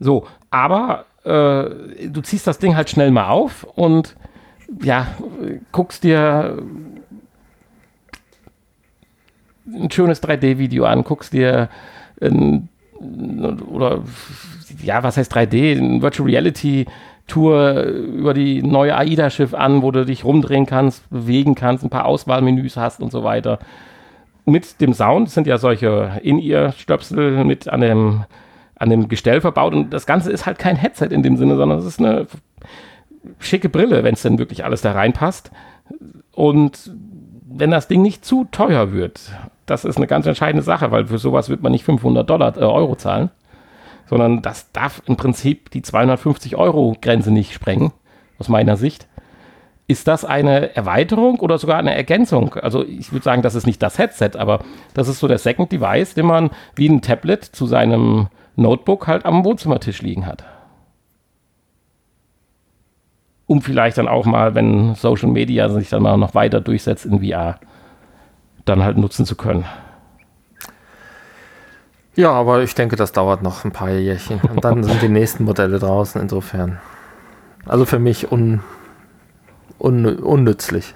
So, 0.01 0.27
aber 0.51 1.05
äh, 1.23 2.09
du 2.09 2.19
ziehst 2.21 2.45
das 2.45 2.59
Ding 2.59 2.75
halt 2.75 2.89
schnell 2.89 3.09
mal 3.09 3.29
auf 3.29 3.63
und 3.75 4.17
ja, 4.81 5.07
guckst 5.71 6.03
dir 6.03 6.57
ein 9.65 9.91
schönes 9.91 10.21
3D-Video 10.21 10.83
an, 10.83 11.05
guckst 11.05 11.31
dir 11.31 11.69
ein, 12.21 12.67
oder 12.99 14.03
ja, 14.81 15.03
was 15.03 15.15
heißt 15.15 15.33
3D? 15.33 15.77
Ein 15.77 16.01
Virtual 16.01 16.27
Reality 16.29 16.85
Tour 17.27 17.83
über 17.83 18.33
die 18.33 18.61
neue 18.61 18.95
AIDA-Schiff 18.95 19.53
an, 19.53 19.81
wo 19.81 19.91
du 19.91 20.05
dich 20.05 20.25
rumdrehen 20.25 20.65
kannst, 20.65 21.09
bewegen 21.09 21.55
kannst, 21.55 21.83
ein 21.83 21.89
paar 21.89 22.05
Auswahlmenüs 22.05 22.77
hast 22.77 23.01
und 23.01 23.11
so 23.11 23.23
weiter. 23.23 23.59
Mit 24.45 24.81
dem 24.81 24.93
Sound 24.93 25.29
sind 25.29 25.47
ja 25.47 25.57
solche 25.57 26.19
In-Ear-Stöpsel 26.21 27.45
mit 27.45 27.69
an 27.69 27.81
dem, 27.81 28.25
an 28.75 28.89
dem 28.89 29.07
Gestell 29.07 29.39
verbaut 29.39 29.73
und 29.73 29.91
das 29.91 30.05
Ganze 30.05 30.31
ist 30.31 30.45
halt 30.45 30.59
kein 30.59 30.75
Headset 30.75 31.07
in 31.07 31.23
dem 31.23 31.37
Sinne, 31.37 31.55
sondern 31.55 31.79
es 31.79 31.85
ist 31.85 31.99
eine 31.99 32.27
schicke 33.39 33.69
Brille, 33.69 34.03
wenn 34.03 34.15
es 34.15 34.21
denn 34.21 34.37
wirklich 34.37 34.65
alles 34.65 34.81
da 34.81 34.91
reinpasst. 34.91 35.51
Und 36.33 36.91
wenn 37.45 37.71
das 37.71 37.87
Ding 37.87 38.01
nicht 38.01 38.25
zu 38.25 38.45
teuer 38.51 38.91
wird, 38.91 39.31
das 39.65 39.85
ist 39.85 39.97
eine 39.97 40.07
ganz 40.07 40.25
entscheidende 40.25 40.63
Sache, 40.63 40.91
weil 40.91 41.07
für 41.07 41.19
sowas 41.19 41.49
wird 41.49 41.61
man 41.61 41.71
nicht 41.71 41.85
500 41.85 42.29
Dollar, 42.29 42.57
äh, 42.57 42.61
Euro 42.61 42.95
zahlen, 42.95 43.29
sondern 44.07 44.41
das 44.41 44.71
darf 44.71 45.01
im 45.05 45.15
Prinzip 45.15 45.71
die 45.71 45.81
250 45.81 46.55
Euro 46.55 46.95
Grenze 47.01 47.31
nicht 47.31 47.53
sprengen, 47.53 47.91
aus 48.39 48.49
meiner 48.49 48.77
Sicht. 48.77 49.07
Ist 49.85 50.07
das 50.07 50.23
eine 50.23 50.75
Erweiterung 50.75 51.39
oder 51.39 51.57
sogar 51.57 51.77
eine 51.77 51.93
Ergänzung? 51.93 52.53
Also 52.55 52.85
ich 52.85 53.11
würde 53.11 53.23
sagen, 53.23 53.41
das 53.41 53.55
ist 53.55 53.67
nicht 53.67 53.81
das 53.81 53.97
Headset, 53.97 54.31
aber 54.37 54.59
das 54.93 55.07
ist 55.07 55.19
so 55.19 55.27
der 55.27 55.37
Second 55.37 55.71
Device, 55.71 56.13
den 56.13 56.25
man 56.25 56.51
wie 56.75 56.87
ein 56.87 57.01
Tablet 57.01 57.43
zu 57.43 57.65
seinem 57.65 58.27
Notebook 58.55 59.07
halt 59.07 59.25
am 59.25 59.43
Wohnzimmertisch 59.43 60.01
liegen 60.01 60.25
hat. 60.25 60.45
Um 63.45 63.61
vielleicht 63.61 63.97
dann 63.97 64.07
auch 64.07 64.25
mal, 64.25 64.55
wenn 64.55 64.95
Social 64.95 65.29
Media 65.29 65.67
sich 65.67 65.89
dann 65.89 66.03
mal 66.03 66.17
noch 66.17 66.33
weiter 66.33 66.61
durchsetzt 66.61 67.05
in 67.05 67.19
VR, 67.19 67.59
dann 68.63 68.83
halt 68.83 68.97
nutzen 68.97 69.25
zu 69.25 69.35
können. 69.35 69.65
Ja, 72.15 72.31
aber 72.31 72.61
ich 72.61 72.75
denke, 72.75 72.95
das 72.95 73.11
dauert 73.11 73.41
noch 73.41 73.65
ein 73.65 73.71
paar 73.71 73.89
Jährchen. 73.89 74.39
Und 74.41 74.63
dann 74.63 74.83
sind 74.83 75.01
die 75.01 75.09
nächsten 75.09 75.45
Modelle 75.45 75.79
draußen, 75.79 76.21
insofern. 76.21 76.79
Also 77.65 77.85
für 77.85 77.99
mich 77.99 78.31
un, 78.31 78.61
un, 79.79 80.05
unnützlich. 80.05 80.93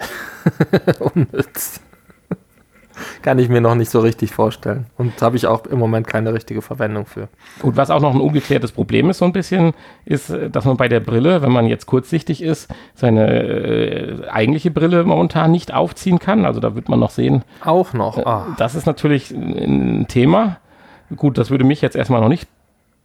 Unnütz. 0.99 1.81
kann 3.21 3.39
ich 3.39 3.49
mir 3.49 3.61
noch 3.61 3.75
nicht 3.75 3.89
so 3.89 3.99
richtig 3.99 4.31
vorstellen. 4.31 4.85
Und 4.97 5.21
habe 5.21 5.37
ich 5.37 5.47
auch 5.47 5.65
im 5.65 5.79
Moment 5.79 6.07
keine 6.07 6.33
richtige 6.33 6.61
Verwendung 6.61 7.05
für. 7.05 7.29
Gut, 7.61 7.75
was 7.77 7.89
auch 7.89 7.99
noch 7.99 8.13
ein 8.13 8.21
ungeklärtes 8.21 8.71
Problem 8.71 9.09
ist, 9.09 9.17
so 9.17 9.25
ein 9.25 9.33
bisschen, 9.33 9.73
ist, 10.05 10.31
dass 10.51 10.65
man 10.65 10.77
bei 10.77 10.87
der 10.87 10.99
Brille, 10.99 11.41
wenn 11.41 11.51
man 11.51 11.65
jetzt 11.65 11.85
kurzsichtig 11.87 12.43
ist, 12.43 12.67
seine 12.95 13.27
äh, 13.27 14.27
eigentliche 14.29 14.71
Brille 14.71 15.03
momentan 15.03 15.51
nicht 15.51 15.73
aufziehen 15.73 16.19
kann. 16.19 16.45
Also 16.45 16.59
da 16.59 16.75
wird 16.75 16.89
man 16.89 16.99
noch 16.99 17.11
sehen. 17.11 17.43
Auch 17.63 17.93
noch. 17.93 18.17
Ah. 18.25 18.55
Das 18.57 18.75
ist 18.75 18.85
natürlich 18.85 19.31
ein 19.31 20.07
Thema. 20.07 20.57
Gut, 21.15 21.37
das 21.37 21.49
würde 21.49 21.63
mich 21.63 21.81
jetzt 21.81 21.95
erstmal 21.95 22.21
noch 22.21 22.29
nicht 22.29 22.47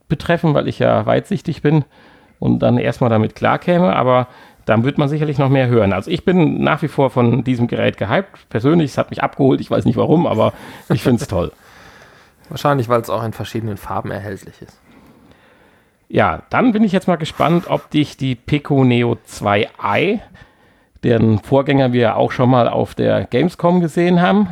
betreffen, 0.08 0.54
weil 0.54 0.68
ich 0.68 0.78
ja 0.78 1.06
weitsichtig 1.06 1.62
bin 1.62 1.84
und 2.38 2.58
dann 2.58 2.76
erstmal 2.76 3.10
damit 3.10 3.34
klarkäme, 3.34 3.94
aber 3.94 4.26
dann 4.64 4.84
wird 4.84 4.98
man 4.98 5.08
sicherlich 5.08 5.38
noch 5.38 5.48
mehr 5.48 5.68
hören. 5.68 5.92
Also 5.92 6.10
ich 6.10 6.24
bin 6.24 6.62
nach 6.62 6.82
wie 6.82 6.88
vor 6.88 7.10
von 7.10 7.44
diesem 7.44 7.66
Gerät 7.66 7.96
gehypt. 7.96 8.48
Persönlich, 8.48 8.92
es 8.92 8.98
hat 8.98 9.10
mich 9.10 9.22
abgeholt, 9.22 9.60
ich 9.60 9.70
weiß 9.70 9.84
nicht 9.84 9.96
warum, 9.96 10.26
aber 10.26 10.52
ich 10.88 11.02
finde 11.02 11.22
es 11.22 11.28
toll. 11.28 11.52
Wahrscheinlich, 12.48 12.88
weil 12.88 13.00
es 13.00 13.10
auch 13.10 13.24
in 13.24 13.32
verschiedenen 13.32 13.76
Farben 13.76 14.10
erhältlich 14.10 14.60
ist. 14.60 14.78
Ja, 16.08 16.42
dann 16.50 16.72
bin 16.72 16.84
ich 16.84 16.92
jetzt 16.92 17.08
mal 17.08 17.16
gespannt, 17.16 17.64
ob 17.68 17.88
dich 17.90 18.18
die 18.18 18.34
Pico 18.34 18.84
Neo 18.84 19.16
2i, 19.26 20.20
deren 21.02 21.38
Vorgänger 21.38 21.92
wir 21.92 22.16
auch 22.16 22.32
schon 22.32 22.50
mal 22.50 22.68
auf 22.68 22.94
der 22.94 23.24
Gamescom 23.24 23.80
gesehen 23.80 24.20
haben, 24.20 24.48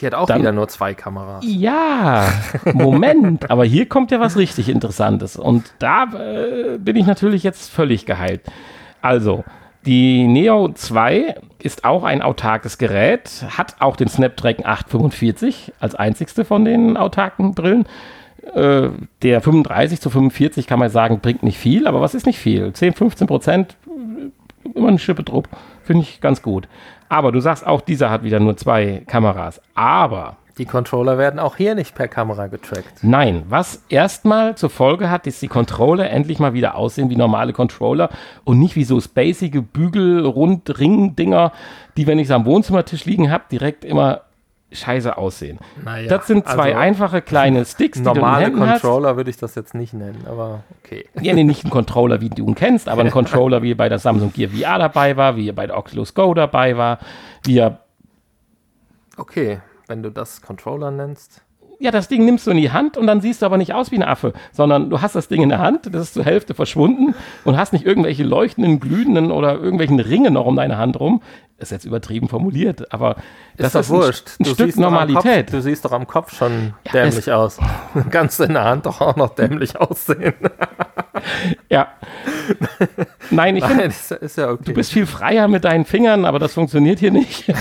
die 0.00 0.06
hat 0.06 0.14
auch 0.14 0.26
Dann, 0.26 0.40
wieder 0.40 0.52
nur 0.52 0.68
zwei 0.68 0.94
Kameras. 0.94 1.44
Ja, 1.46 2.28
Moment, 2.72 3.50
aber 3.50 3.64
hier 3.64 3.86
kommt 3.86 4.10
ja 4.10 4.20
was 4.20 4.36
richtig 4.36 4.68
Interessantes. 4.68 5.36
Und 5.36 5.72
da 5.78 6.04
äh, 6.04 6.78
bin 6.78 6.96
ich 6.96 7.06
natürlich 7.06 7.42
jetzt 7.42 7.70
völlig 7.70 8.06
geheilt. 8.06 8.42
Also, 9.02 9.44
die 9.86 10.26
Neo 10.26 10.70
2 10.72 11.36
ist 11.62 11.84
auch 11.84 12.04
ein 12.04 12.22
autarkes 12.22 12.78
Gerät, 12.78 13.44
hat 13.56 13.76
auch 13.80 13.96
den 13.96 14.08
Snapdragon 14.08 14.66
845 14.66 15.72
als 15.80 15.94
einzigste 15.94 16.44
von 16.44 16.64
den 16.64 16.96
autarken 16.96 17.54
Brillen. 17.54 17.86
Äh, 18.54 18.90
der 19.22 19.40
35 19.40 20.00
zu 20.00 20.10
45 20.10 20.66
kann 20.66 20.78
man 20.78 20.90
sagen, 20.90 21.20
bringt 21.20 21.42
nicht 21.42 21.58
viel, 21.58 21.86
aber 21.86 22.00
was 22.00 22.14
ist 22.14 22.26
nicht 22.26 22.38
viel? 22.38 22.72
10, 22.72 22.94
15 22.94 23.26
Prozent, 23.26 23.76
immer 24.74 24.88
eine 24.88 24.98
Schippe 24.98 25.22
Druck, 25.22 25.46
finde 25.82 26.02
ich 26.02 26.20
ganz 26.20 26.42
gut. 26.42 26.68
Aber 27.08 27.32
du 27.32 27.40
sagst 27.40 27.66
auch, 27.66 27.80
dieser 27.80 28.10
hat 28.10 28.22
wieder 28.22 28.40
nur 28.40 28.56
zwei 28.56 29.02
Kameras. 29.06 29.60
Aber. 29.74 30.36
Die 30.58 30.64
Controller 30.64 31.18
werden 31.18 31.38
auch 31.38 31.56
hier 31.56 31.76
nicht 31.76 31.94
per 31.94 32.08
Kamera 32.08 32.48
getrackt. 32.48 33.02
Nein, 33.02 33.44
was 33.48 33.84
erstmal 33.88 34.56
zur 34.56 34.70
Folge 34.70 35.08
hat, 35.08 35.24
dass 35.24 35.38
die 35.38 35.46
Controller 35.46 36.10
endlich 36.10 36.40
mal 36.40 36.52
wieder 36.52 36.74
aussehen 36.74 37.10
wie 37.10 37.16
normale 37.16 37.52
Controller 37.52 38.10
und 38.42 38.58
nicht 38.58 38.74
wie 38.74 38.82
so 38.82 39.00
spacige 39.00 39.62
Bügel, 39.62 40.26
Rund, 40.26 40.80
Ring-Dinger, 40.80 41.52
die, 41.96 42.08
wenn 42.08 42.18
ich 42.18 42.26
es 42.26 42.32
am 42.32 42.44
Wohnzimmertisch 42.44 43.04
liegen 43.04 43.30
habe, 43.30 43.44
direkt 43.52 43.84
immer 43.84 44.22
scheiße 44.70 45.16
aussehen. 45.16 45.58
Naja, 45.82 46.08
das 46.08 46.26
sind 46.26 46.46
zwei 46.46 46.74
also 46.74 46.78
einfache 46.78 47.22
kleine 47.22 47.64
Sticks, 47.66 47.98
die 47.98 48.04
normale 48.04 48.50
du 48.50 48.58
Controller 48.58 49.16
würde 49.16 49.30
ich 49.30 49.36
das 49.36 49.54
jetzt 49.54 49.74
nicht 49.74 49.94
nennen, 49.94 50.24
aber 50.26 50.62
okay. 50.82 51.06
Ja, 51.20 51.34
nee, 51.34 51.44
nicht 51.44 51.64
ein 51.64 51.70
Controller, 51.70 52.20
wie 52.20 52.28
du 52.28 52.46
ihn 52.46 52.54
kennst, 52.54 52.88
aber 52.88 53.02
ein 53.02 53.10
Controller, 53.12 53.62
wie 53.62 53.72
er 53.72 53.76
bei 53.76 53.88
der 53.88 53.98
Samsung 53.98 54.32
Gear 54.32 54.50
VR 54.50 54.78
dabei 54.78 55.16
war, 55.16 55.36
wie 55.36 55.48
er 55.48 55.54
bei 55.54 55.66
der 55.66 55.76
Oculus 55.76 56.14
Go 56.14 56.34
dabei 56.34 56.76
war, 56.76 56.98
wie 57.44 57.58
er 57.58 57.80
Okay, 59.16 59.60
wenn 59.88 60.02
du 60.02 60.10
das 60.10 60.42
Controller 60.42 60.90
nennst 60.90 61.42
ja, 61.80 61.90
das 61.90 62.08
Ding 62.08 62.24
nimmst 62.24 62.46
du 62.46 62.50
in 62.50 62.56
die 62.56 62.72
Hand 62.72 62.96
und 62.96 63.06
dann 63.06 63.20
siehst 63.20 63.42
du 63.42 63.46
aber 63.46 63.56
nicht 63.56 63.72
aus 63.72 63.90
wie 63.90 63.96
ein 63.96 64.02
Affe, 64.02 64.32
sondern 64.52 64.90
du 64.90 65.00
hast 65.00 65.14
das 65.14 65.28
Ding 65.28 65.42
in 65.42 65.48
der 65.48 65.60
Hand, 65.60 65.86
das 65.92 66.02
ist 66.02 66.14
zur 66.14 66.24
Hälfte 66.24 66.54
verschwunden 66.54 67.14
und 67.44 67.56
hast 67.56 67.72
nicht 67.72 67.86
irgendwelche 67.86 68.24
leuchtenden, 68.24 68.80
glühenden 68.80 69.30
oder 69.30 69.54
irgendwelchen 69.54 70.00
Ringe 70.00 70.30
noch 70.30 70.46
um 70.46 70.56
deine 70.56 70.76
Hand 70.76 70.98
rum. 70.98 71.22
Ist 71.60 71.72
jetzt 71.72 71.84
übertrieben 71.84 72.28
formuliert, 72.28 72.92
aber 72.92 73.16
ist 73.56 73.74
das 73.74 73.86
ist 73.86 73.90
wurscht. 73.90 74.28
ein, 74.38 74.46
ein 74.46 74.54
Stück 74.54 74.76
Normalität. 74.76 75.46
Kopf, 75.46 75.50
du 75.50 75.60
siehst 75.60 75.84
doch 75.84 75.90
am 75.90 76.06
Kopf 76.06 76.36
schon 76.36 76.74
ja, 76.86 76.92
dämlich 76.92 77.32
aus. 77.32 77.58
Kannst 78.10 78.38
du 78.38 78.44
in 78.44 78.54
der 78.54 78.64
Hand 78.64 78.86
doch 78.86 79.00
auch 79.00 79.16
noch 79.16 79.34
dämlich 79.34 79.76
aussehen. 79.76 80.34
ja. 81.68 81.88
Nein, 83.30 83.56
ich 83.56 83.64
finde, 83.66 83.92
ja 84.36 84.50
okay. 84.50 84.62
du 84.64 84.72
bist 84.72 84.92
viel 84.92 85.06
freier 85.06 85.48
mit 85.48 85.64
deinen 85.64 85.84
Fingern, 85.84 86.24
aber 86.24 86.38
das 86.38 86.54
funktioniert 86.54 87.00
hier 87.00 87.10
nicht. 87.10 87.52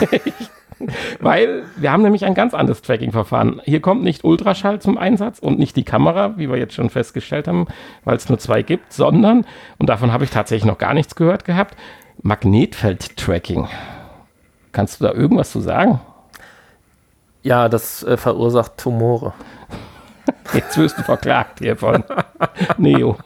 Weil 1.20 1.64
wir 1.76 1.92
haben 1.92 2.04
nämlich 2.04 2.26
ein 2.26 2.34
ganz 2.34 2.54
anderes 2.54 2.82
Tracking-Verfahren. 2.82 3.62
Hier 3.66 3.82
kommt 3.82 4.04
nicht 4.04 4.24
Ultraschall 4.24 4.80
zum 4.80 4.98
Einsatz 4.98 5.40
und 5.40 5.60
nicht 5.60 5.76
die 5.76 5.84
Kamera, 5.84 6.38
wie 6.38 6.50
wir 6.50 6.58
jetzt 6.58 6.74
schon 6.74 6.90
festgestellt 6.90 7.48
haben, 7.48 7.68
weil 8.04 8.18
es 8.18 8.30
nur 8.30 8.40
zwei 8.40 8.62
gibt, 8.62 8.94
sondern, 8.94 9.46
und 9.78 9.90
davon 9.90 10.12
habe 10.12 10.24
ich 10.24 10.30
tatsächlich 10.30 10.66
noch 10.66 10.78
gar 10.78 10.94
nichts 10.94 11.16
gehört 11.16 11.46
gehabt, 11.46 11.76
Magnetfeld-Tracking. 12.22 13.68
Kannst 14.72 15.00
du 15.00 15.06
da 15.06 15.14
irgendwas 15.14 15.52
zu 15.52 15.60
sagen? 15.60 16.00
Ja, 17.44 17.70
das 17.70 18.04
äh, 18.04 18.18
verursacht 18.18 18.78
Tumore. 18.78 19.34
Jetzt 20.54 20.78
wirst 20.78 20.98
du 20.98 21.04
verklagt 21.04 21.60
hier 21.60 21.78
von 21.78 22.04
Neo. 22.78 23.18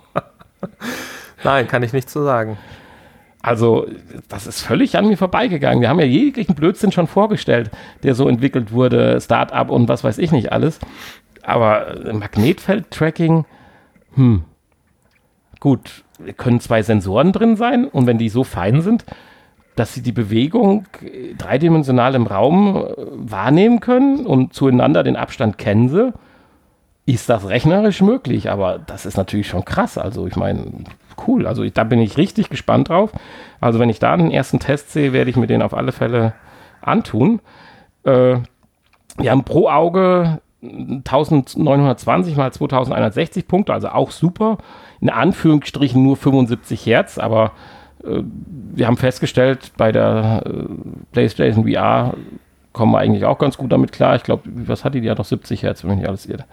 Nein, 1.43 1.67
kann 1.67 1.83
ich 1.83 1.93
nicht 1.93 2.09
zu 2.09 2.23
sagen. 2.23 2.57
Also, 3.41 3.87
das 4.29 4.45
ist 4.45 4.61
völlig 4.61 4.97
an 4.97 5.07
mir 5.07 5.17
vorbeigegangen. 5.17 5.81
Wir 5.81 5.89
haben 5.89 5.99
ja 5.99 6.05
jeglichen 6.05 6.55
Blödsinn 6.55 6.91
schon 6.91 7.07
vorgestellt, 7.07 7.71
der 8.03 8.13
so 8.13 8.27
entwickelt 8.27 8.71
wurde, 8.71 9.19
Startup 9.19 9.69
und 9.69 9.89
was 9.89 10.03
weiß 10.03 10.19
ich 10.19 10.31
nicht 10.31 10.51
alles. 10.51 10.79
Aber 11.41 12.05
äh, 12.05 12.13
Magnetfeld-Tracking, 12.13 13.45
hm. 14.15 14.43
Gut, 15.59 16.03
können 16.37 16.59
zwei 16.59 16.81
Sensoren 16.81 17.31
drin 17.31 17.55
sein 17.55 17.85
und 17.85 18.07
wenn 18.07 18.17
die 18.17 18.29
so 18.29 18.43
fein 18.43 18.81
sind, 18.81 19.05
dass 19.75 19.93
sie 19.93 20.01
die 20.01 20.11
Bewegung 20.11 20.85
dreidimensional 21.37 22.15
im 22.15 22.25
Raum 22.27 22.77
äh, 22.77 22.93
wahrnehmen 22.97 23.79
können 23.79 24.25
und 24.25 24.53
zueinander 24.53 25.03
den 25.03 25.15
Abstand 25.15 25.57
kennen 25.57 25.89
sie, 25.89 26.13
ist 27.05 27.29
das 27.29 27.47
rechnerisch 27.47 28.01
möglich. 28.01 28.49
Aber 28.49 28.79
das 28.79 29.05
ist 29.05 29.17
natürlich 29.17 29.47
schon 29.47 29.63
krass. 29.63 29.97
Also, 29.97 30.27
ich 30.27 30.35
meine, 30.35 30.65
cool. 31.27 31.47
Also 31.47 31.63
ich, 31.63 31.73
da 31.73 31.83
bin 31.83 31.99
ich 31.99 32.17
richtig 32.17 32.49
gespannt 32.49 32.89
drauf. 32.89 33.11
Also 33.59 33.79
wenn 33.79 33.89
ich 33.89 33.99
da 33.99 34.13
einen 34.13 34.31
ersten 34.31 34.59
Test 34.59 34.91
sehe, 34.91 35.13
werde 35.13 35.29
ich 35.29 35.35
mir 35.35 35.47
den 35.47 35.61
auf 35.61 35.73
alle 35.73 35.91
Fälle 35.91 36.33
antun. 36.81 37.39
Äh, 38.03 38.37
wir 39.17 39.31
haben 39.31 39.43
pro 39.43 39.69
Auge 39.69 40.41
1920 40.63 42.35
mal 42.37 42.51
2160 42.51 43.47
Punkte, 43.47 43.73
also 43.73 43.89
auch 43.89 44.11
super. 44.11 44.57
In 44.99 45.09
Anführungsstrichen 45.09 46.01
nur 46.03 46.17
75 46.17 46.85
Hertz, 46.85 47.17
aber 47.17 47.51
äh, 48.03 48.21
wir 48.73 48.87
haben 48.87 48.97
festgestellt, 48.97 49.71
bei 49.77 49.91
der 49.91 50.43
äh, 50.45 50.51
PlayStation 51.11 51.67
VR 51.67 52.13
kommen 52.73 52.93
wir 52.93 52.99
eigentlich 52.99 53.25
auch 53.25 53.37
ganz 53.37 53.57
gut 53.57 53.71
damit 53.71 53.91
klar. 53.91 54.15
Ich 54.15 54.23
glaube, 54.23 54.43
was 54.45 54.85
hat 54.85 54.93
die? 54.93 55.09
Hat 55.09 55.17
noch 55.17 55.25
70 55.25 55.63
Hertz, 55.63 55.83
wenn 55.83 55.99
ich 55.99 56.07
alles 56.07 56.25
irre. 56.25 56.45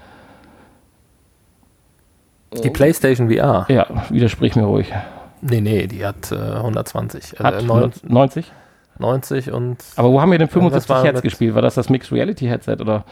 Die 2.52 2.70
PlayStation 2.70 3.28
VR? 3.28 3.66
Ja, 3.68 3.87
widersprich 4.11 4.56
mir 4.56 4.64
ruhig. 4.64 4.92
Nee, 5.40 5.61
nee, 5.61 5.87
die 5.87 6.04
hat 6.04 6.32
äh, 6.32 6.37
120. 6.37 7.38
Hat 7.38 7.62
äh, 7.62 7.66
90? 8.08 8.52
90 8.98 9.52
und. 9.52 9.78
Aber 9.96 10.11
wo 10.11 10.20
haben 10.20 10.32
wir 10.32 10.38
denn 10.38 10.48
75 10.48 10.96
Hertz 11.04 11.22
gespielt? 11.22 11.54
War 11.54 11.62
das 11.62 11.74
das 11.74 11.88
Mixed 11.88 12.11
Reality 12.12 12.46
Headset 12.46 12.76
oder? 12.80 13.04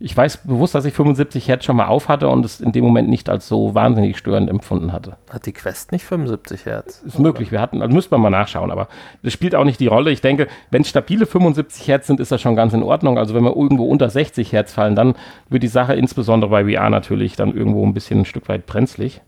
Ich 0.00 0.16
weiß 0.16 0.44
bewusst, 0.44 0.76
dass 0.76 0.84
ich 0.84 0.94
75 0.94 1.48
Hertz 1.48 1.64
schon 1.64 1.74
mal 1.74 1.88
auf 1.88 2.08
hatte 2.08 2.28
und 2.28 2.44
es 2.44 2.60
in 2.60 2.70
dem 2.70 2.84
Moment 2.84 3.08
nicht 3.08 3.28
als 3.28 3.48
so 3.48 3.74
wahnsinnig 3.74 4.16
störend 4.16 4.48
empfunden 4.48 4.92
hatte. 4.92 5.16
Hat 5.28 5.44
die 5.44 5.52
Quest 5.52 5.90
nicht 5.90 6.04
75 6.04 6.66
Hertz? 6.66 7.02
Ist 7.04 7.18
möglich, 7.18 7.50
wir 7.50 7.60
hatten, 7.60 7.82
also 7.82 7.92
müsste 7.92 8.12
man 8.12 8.20
mal 8.20 8.30
nachschauen, 8.30 8.70
aber 8.70 8.86
das 9.24 9.32
spielt 9.32 9.56
auch 9.56 9.64
nicht 9.64 9.80
die 9.80 9.88
Rolle. 9.88 10.12
Ich 10.12 10.20
denke, 10.20 10.46
wenn 10.70 10.82
es 10.82 10.88
stabile 10.88 11.26
75 11.26 11.88
Hertz 11.88 12.06
sind, 12.06 12.20
ist 12.20 12.30
das 12.30 12.40
schon 12.40 12.54
ganz 12.54 12.74
in 12.74 12.84
Ordnung. 12.84 13.18
Also 13.18 13.34
wenn 13.34 13.42
wir 13.42 13.56
irgendwo 13.56 13.86
unter 13.86 14.08
60 14.08 14.52
Hertz 14.52 14.72
fallen, 14.72 14.94
dann 14.94 15.14
wird 15.48 15.64
die 15.64 15.68
Sache 15.68 15.94
insbesondere 15.94 16.50
bei 16.50 16.64
VR 16.72 16.90
natürlich 16.90 17.34
dann 17.34 17.52
irgendwo 17.52 17.84
ein 17.84 17.94
bisschen 17.94 18.20
ein 18.20 18.24
Stück 18.24 18.48
weit 18.48 18.66
brenzlig. 18.66 19.20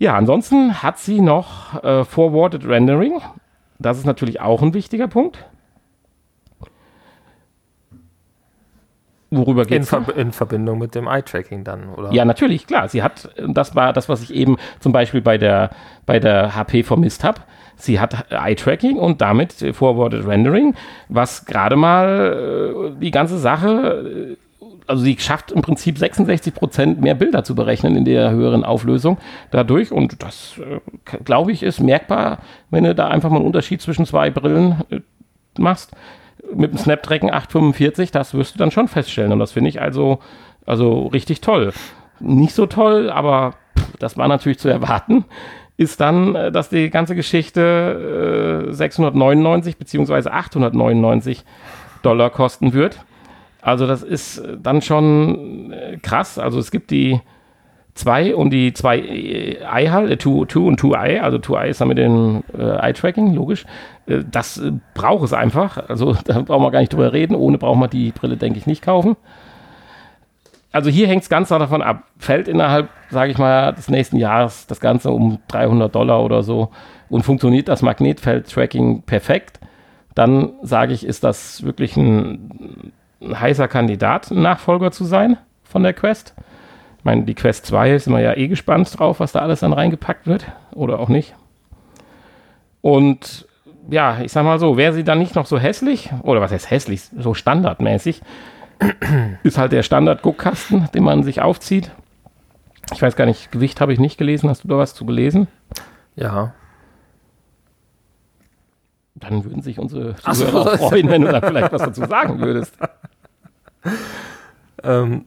Ja, 0.00 0.16
ansonsten 0.16 0.82
hat 0.82 0.98
sie 0.98 1.20
noch 1.20 1.84
äh, 1.84 2.04
Forwarded 2.04 2.66
Rendering. 2.66 3.20
Das 3.78 3.98
ist 3.98 4.06
natürlich 4.06 4.40
auch 4.40 4.60
ein 4.60 4.74
wichtiger 4.74 5.06
Punkt. 5.06 5.44
Worüber 9.34 9.64
geht 9.64 9.82
es? 9.82 9.92
In, 9.92 10.04
Ver 10.04 10.16
in, 10.16 10.32
Verbindung 10.32 10.78
mit 10.78 10.94
dem 10.94 11.06
Eye-Tracking 11.06 11.64
dann, 11.64 11.88
oder? 11.88 12.12
Ja, 12.12 12.26
natürlich, 12.26 12.66
klar. 12.66 12.88
Sie 12.88 13.02
hat, 13.02 13.30
das 13.36 13.74
war 13.74 13.94
das, 13.94 14.10
was 14.10 14.22
ich 14.22 14.34
eben 14.34 14.58
zum 14.78 14.92
Beispiel 14.92 15.22
bei 15.22 15.38
der, 15.38 15.70
bei 16.04 16.20
der 16.20 16.54
HP 16.54 16.82
vermisst 16.82 17.24
habe. 17.24 17.40
Sie 17.76 17.98
hat 17.98 18.30
Eye-Tracking 18.30 18.98
und 18.98 19.22
damit 19.22 19.54
Forwarded 19.72 20.26
Rendering, 20.26 20.74
was 21.08 21.46
gerade 21.46 21.76
mal 21.76 22.92
äh, 22.94 23.00
die 23.00 23.10
ganze 23.10 23.38
Sache, 23.38 24.36
äh, 24.60 24.66
also 24.86 25.02
sie 25.02 25.16
schafft 25.18 25.50
im 25.50 25.62
Prinzip 25.62 25.96
66 25.96 26.52
Prozent 26.52 27.00
mehr 27.00 27.14
Bilder 27.14 27.42
zu 27.42 27.54
berechnen 27.54 27.96
in 27.96 28.04
der 28.04 28.32
höheren 28.32 28.64
Auflösung 28.64 29.16
dadurch. 29.50 29.92
Und 29.92 30.22
das, 30.22 30.58
äh, 30.58 30.80
glaube 31.24 31.52
ich, 31.52 31.62
ist 31.62 31.80
merkbar, 31.80 32.40
wenn 32.68 32.84
du 32.84 32.94
da 32.94 33.08
einfach 33.08 33.30
mal 33.30 33.36
einen 33.36 33.46
Unterschied 33.46 33.80
zwischen 33.80 34.04
zwei 34.04 34.28
Brillen 34.28 34.82
machst 35.56 35.96
mit 36.54 36.72
dem 36.72 36.78
Snapdragon 36.78 37.30
845, 37.30 38.10
das 38.10 38.34
wirst 38.34 38.54
du 38.54 38.58
dann 38.58 38.70
schon 38.70 38.88
feststellen. 38.88 39.32
Und 39.32 39.38
das 39.38 39.52
finde 39.52 39.70
ich 39.70 39.80
also, 39.80 40.18
also 40.66 41.06
richtig 41.06 41.40
toll. 41.40 41.72
Nicht 42.20 42.54
so 42.54 42.66
toll, 42.66 43.10
aber 43.10 43.54
pff, 43.78 43.96
das 43.98 44.16
war 44.16 44.28
natürlich 44.28 44.58
zu 44.58 44.68
erwarten. 44.68 45.24
ist 45.76 46.00
dann, 46.00 46.34
äh, 46.34 46.52
dass 46.52 46.68
die 46.68 46.90
ganze 46.90 47.14
Geschichte 47.14 48.68
äh, 48.68 48.72
699 48.72 49.76
bzw. 49.76 50.28
899 50.28 51.44
Dollar 52.02 52.30
kosten 52.30 52.72
wird. 52.72 53.00
Also 53.60 53.86
das 53.86 54.02
ist 54.02 54.42
dann 54.58 54.82
schon 54.82 55.72
äh, 55.72 55.98
krass. 56.02 56.38
Also 56.38 56.58
es 56.58 56.70
gibt 56.70 56.90
die 56.90 57.20
2 57.94 58.34
und 58.34 58.50
die 58.50 58.72
2 58.72 58.98
Eye 58.98 59.90
halt, 59.90 60.22
2 60.22 60.30
und 60.30 60.80
2 60.80 60.88
Eye, 60.88 61.20
also 61.20 61.38
2 61.38 61.64
Eye 61.64 61.70
ist 61.70 61.80
dann 61.80 61.88
mit 61.88 61.98
dem 61.98 62.42
äh, 62.56 62.62
Eye-Tracking, 62.62 63.34
logisch. 63.34 63.64
Äh, 64.06 64.20
das 64.30 64.58
äh, 64.58 64.72
braucht 64.94 65.24
es 65.24 65.32
einfach. 65.32 65.88
Also 65.88 66.16
da 66.24 66.40
brauchen 66.40 66.62
wir 66.62 66.70
gar 66.70 66.80
nicht 66.80 66.92
drüber 66.92 67.12
reden. 67.12 67.34
Ohne 67.34 67.58
braucht 67.58 67.78
man 67.78 67.90
die 67.90 68.12
Brille, 68.12 68.36
denke 68.36 68.58
ich, 68.58 68.66
nicht 68.66 68.82
kaufen. 68.82 69.16
Also 70.72 70.88
hier 70.88 71.06
hängt 71.06 71.22
es 71.22 71.28
ganz 71.28 71.48
davon 71.48 71.82
ab. 71.82 72.04
Fällt 72.18 72.48
innerhalb, 72.48 72.88
sage 73.10 73.30
ich 73.30 73.36
mal, 73.36 73.72
des 73.72 73.90
nächsten 73.90 74.16
Jahres 74.16 74.66
das 74.66 74.80
Ganze 74.80 75.10
um 75.10 75.38
300 75.48 75.94
Dollar 75.94 76.24
oder 76.24 76.42
so 76.42 76.70
und 77.10 77.24
funktioniert 77.24 77.68
das 77.68 77.82
Magnetfeld-Tracking 77.82 79.02
perfekt, 79.02 79.60
dann 80.14 80.52
sage 80.62 80.94
ich, 80.94 81.04
ist 81.04 81.24
das 81.24 81.62
wirklich 81.62 81.96
ein, 81.98 82.92
ein 83.20 83.38
heißer 83.38 83.68
Kandidat, 83.68 84.30
Nachfolger 84.30 84.92
zu 84.92 85.04
sein 85.04 85.36
von 85.62 85.82
der 85.82 85.92
Quest. 85.92 86.34
Ich 87.02 87.04
meine, 87.04 87.24
die 87.24 87.34
Quest 87.34 87.66
2 87.66 87.98
sind 87.98 88.12
wir 88.12 88.20
ja 88.20 88.36
eh 88.36 88.46
gespannt 88.46 88.96
drauf, 88.96 89.18
was 89.18 89.32
da 89.32 89.40
alles 89.40 89.58
dann 89.58 89.72
reingepackt 89.72 90.28
wird 90.28 90.46
oder 90.70 91.00
auch 91.00 91.08
nicht. 91.08 91.34
Und 92.80 93.48
ja, 93.90 94.20
ich 94.20 94.30
sag 94.30 94.44
mal 94.44 94.60
so, 94.60 94.76
wäre 94.76 94.92
sie 94.92 95.02
dann 95.02 95.18
nicht 95.18 95.34
noch 95.34 95.46
so 95.46 95.58
hässlich, 95.58 96.10
oder 96.22 96.40
was 96.40 96.52
heißt 96.52 96.70
hässlich, 96.70 97.02
so 97.18 97.34
standardmäßig, 97.34 98.22
ist 99.42 99.58
halt 99.58 99.72
der 99.72 99.82
Standard-Guckkasten, 99.82 100.90
den 100.94 101.02
man 101.02 101.24
sich 101.24 101.42
aufzieht. 101.42 101.90
Ich 102.92 103.02
weiß 103.02 103.16
gar 103.16 103.26
nicht, 103.26 103.50
Gewicht 103.50 103.80
habe 103.80 103.92
ich 103.92 103.98
nicht 103.98 104.16
gelesen. 104.16 104.48
Hast 104.48 104.62
du 104.62 104.68
da 104.68 104.78
was 104.78 104.94
zu 104.94 105.04
gelesen? 105.04 105.48
Ja. 106.14 106.54
Dann 109.16 109.42
würden 109.42 109.62
sich 109.62 109.80
unsere 109.80 110.14
Zuhörer 110.14 110.76
so, 110.76 110.88
freuen, 110.88 111.08
wenn 111.08 111.22
du 111.22 111.32
da 111.32 111.40
vielleicht 111.44 111.72
was 111.72 111.82
dazu 111.82 112.04
sagen 112.04 112.38
würdest. 112.38 112.76
ähm, 114.84 115.24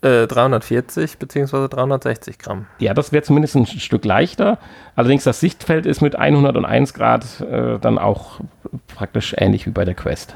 äh, 0.00 0.26
340 0.26 1.18
bzw. 1.18 1.68
360 1.68 2.38
Gramm. 2.38 2.66
Ja, 2.78 2.94
das 2.94 3.12
wäre 3.12 3.22
zumindest 3.22 3.56
ein 3.56 3.66
Stück 3.66 4.04
leichter. 4.04 4.58
Allerdings 4.94 5.24
das 5.24 5.40
Sichtfeld 5.40 5.86
ist 5.86 6.00
mit 6.00 6.16
101 6.16 6.94
Grad 6.94 7.40
äh, 7.40 7.78
dann 7.78 7.98
auch 7.98 8.40
praktisch 8.86 9.34
ähnlich 9.36 9.66
wie 9.66 9.70
bei 9.70 9.84
der 9.84 9.94
Quest. 9.94 10.34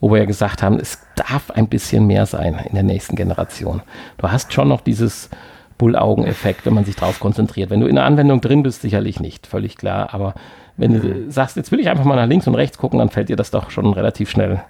Wo 0.00 0.10
wir 0.10 0.18
ja 0.18 0.24
gesagt 0.24 0.62
haben, 0.62 0.78
es 0.78 1.00
darf 1.16 1.50
ein 1.50 1.68
bisschen 1.68 2.06
mehr 2.06 2.26
sein 2.26 2.60
in 2.68 2.74
der 2.74 2.84
nächsten 2.84 3.16
Generation. 3.16 3.82
Du 4.16 4.30
hast 4.30 4.52
schon 4.52 4.68
noch 4.68 4.80
dieses 4.80 5.28
Bullaugen-Effekt, 5.76 6.66
wenn 6.66 6.74
man 6.74 6.84
sich 6.84 6.96
darauf 6.96 7.20
konzentriert. 7.20 7.70
Wenn 7.70 7.80
du 7.80 7.86
in 7.86 7.94
der 7.94 8.04
Anwendung 8.04 8.40
drin 8.40 8.62
bist, 8.62 8.82
sicherlich 8.82 9.20
nicht, 9.20 9.46
völlig 9.46 9.76
klar. 9.76 10.12
Aber 10.12 10.34
wenn 10.76 10.92
du 10.92 11.06
mhm. 11.06 11.30
sagst, 11.30 11.56
jetzt 11.56 11.72
will 11.72 11.80
ich 11.80 11.88
einfach 11.88 12.04
mal 12.04 12.16
nach 12.16 12.26
links 12.26 12.46
und 12.46 12.54
rechts 12.54 12.78
gucken, 12.78 12.98
dann 12.98 13.10
fällt 13.10 13.28
dir 13.28 13.36
das 13.36 13.50
doch 13.50 13.70
schon 13.70 13.92
relativ 13.92 14.30
schnell 14.30 14.62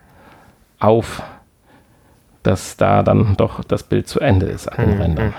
auf 0.79 1.23
dass 2.49 2.77
da 2.79 3.03
dann 3.03 3.37
doch 3.37 3.63
das 3.63 3.83
Bild 3.83 4.09
zu 4.09 4.21
Ende 4.21 4.47
ist 4.47 4.69
an 4.69 4.87
den 4.87 4.95
mhm. 4.95 5.01
Rändern. 5.01 5.35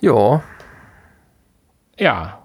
Ja. 0.00 0.42
Ja. 1.98 2.38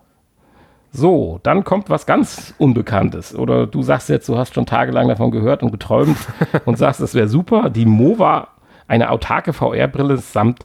So, 0.94 1.40
dann 1.44 1.64
kommt 1.64 1.90
was 1.90 2.06
ganz 2.06 2.54
Unbekanntes. 2.58 3.34
Oder 3.34 3.66
du 3.66 3.82
sagst 3.82 4.10
jetzt, 4.10 4.30
du 4.30 4.38
hast 4.38 4.54
schon 4.54 4.66
tagelang 4.66 5.08
davon 5.08 5.32
gehört 5.32 5.64
und 5.64 5.72
geträumt 5.72 6.18
und 6.66 6.78
sagst, 6.78 7.02
das 7.02 7.16
wäre 7.16 7.28
super. 7.28 7.70
Die 7.70 7.86
Mova, 7.86 8.50
eine 8.88 9.10
autarke 9.10 9.54
VR-Brille 9.54 10.18
samt 10.18 10.64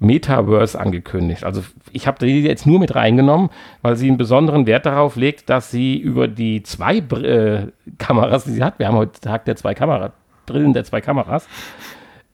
Metaverse 0.00 0.78
angekündigt. 0.78 1.44
Also 1.44 1.62
ich 1.92 2.06
habe 2.06 2.24
die 2.24 2.42
jetzt 2.42 2.66
nur 2.66 2.80
mit 2.80 2.94
reingenommen, 2.94 3.50
weil 3.82 3.96
sie 3.96 4.08
einen 4.08 4.18
besonderen 4.18 4.66
Wert 4.66 4.84
darauf 4.84 5.16
legt, 5.16 5.48
dass 5.48 5.70
sie 5.70 5.96
über 5.96 6.28
die 6.28 6.62
zwei 6.62 6.98
äh, 6.98 7.68
Kameras, 7.98 8.44
die 8.44 8.50
sie 8.50 8.62
hat, 8.64 8.78
wir 8.78 8.88
haben 8.88 8.96
heute 8.96 9.20
Tag 9.20 9.44
der 9.44 9.56
zwei 9.56 9.74
Kameras, 9.74 10.12
Brillen 10.48 10.72
der 10.72 10.84
zwei 10.84 11.00
Kameras, 11.00 11.48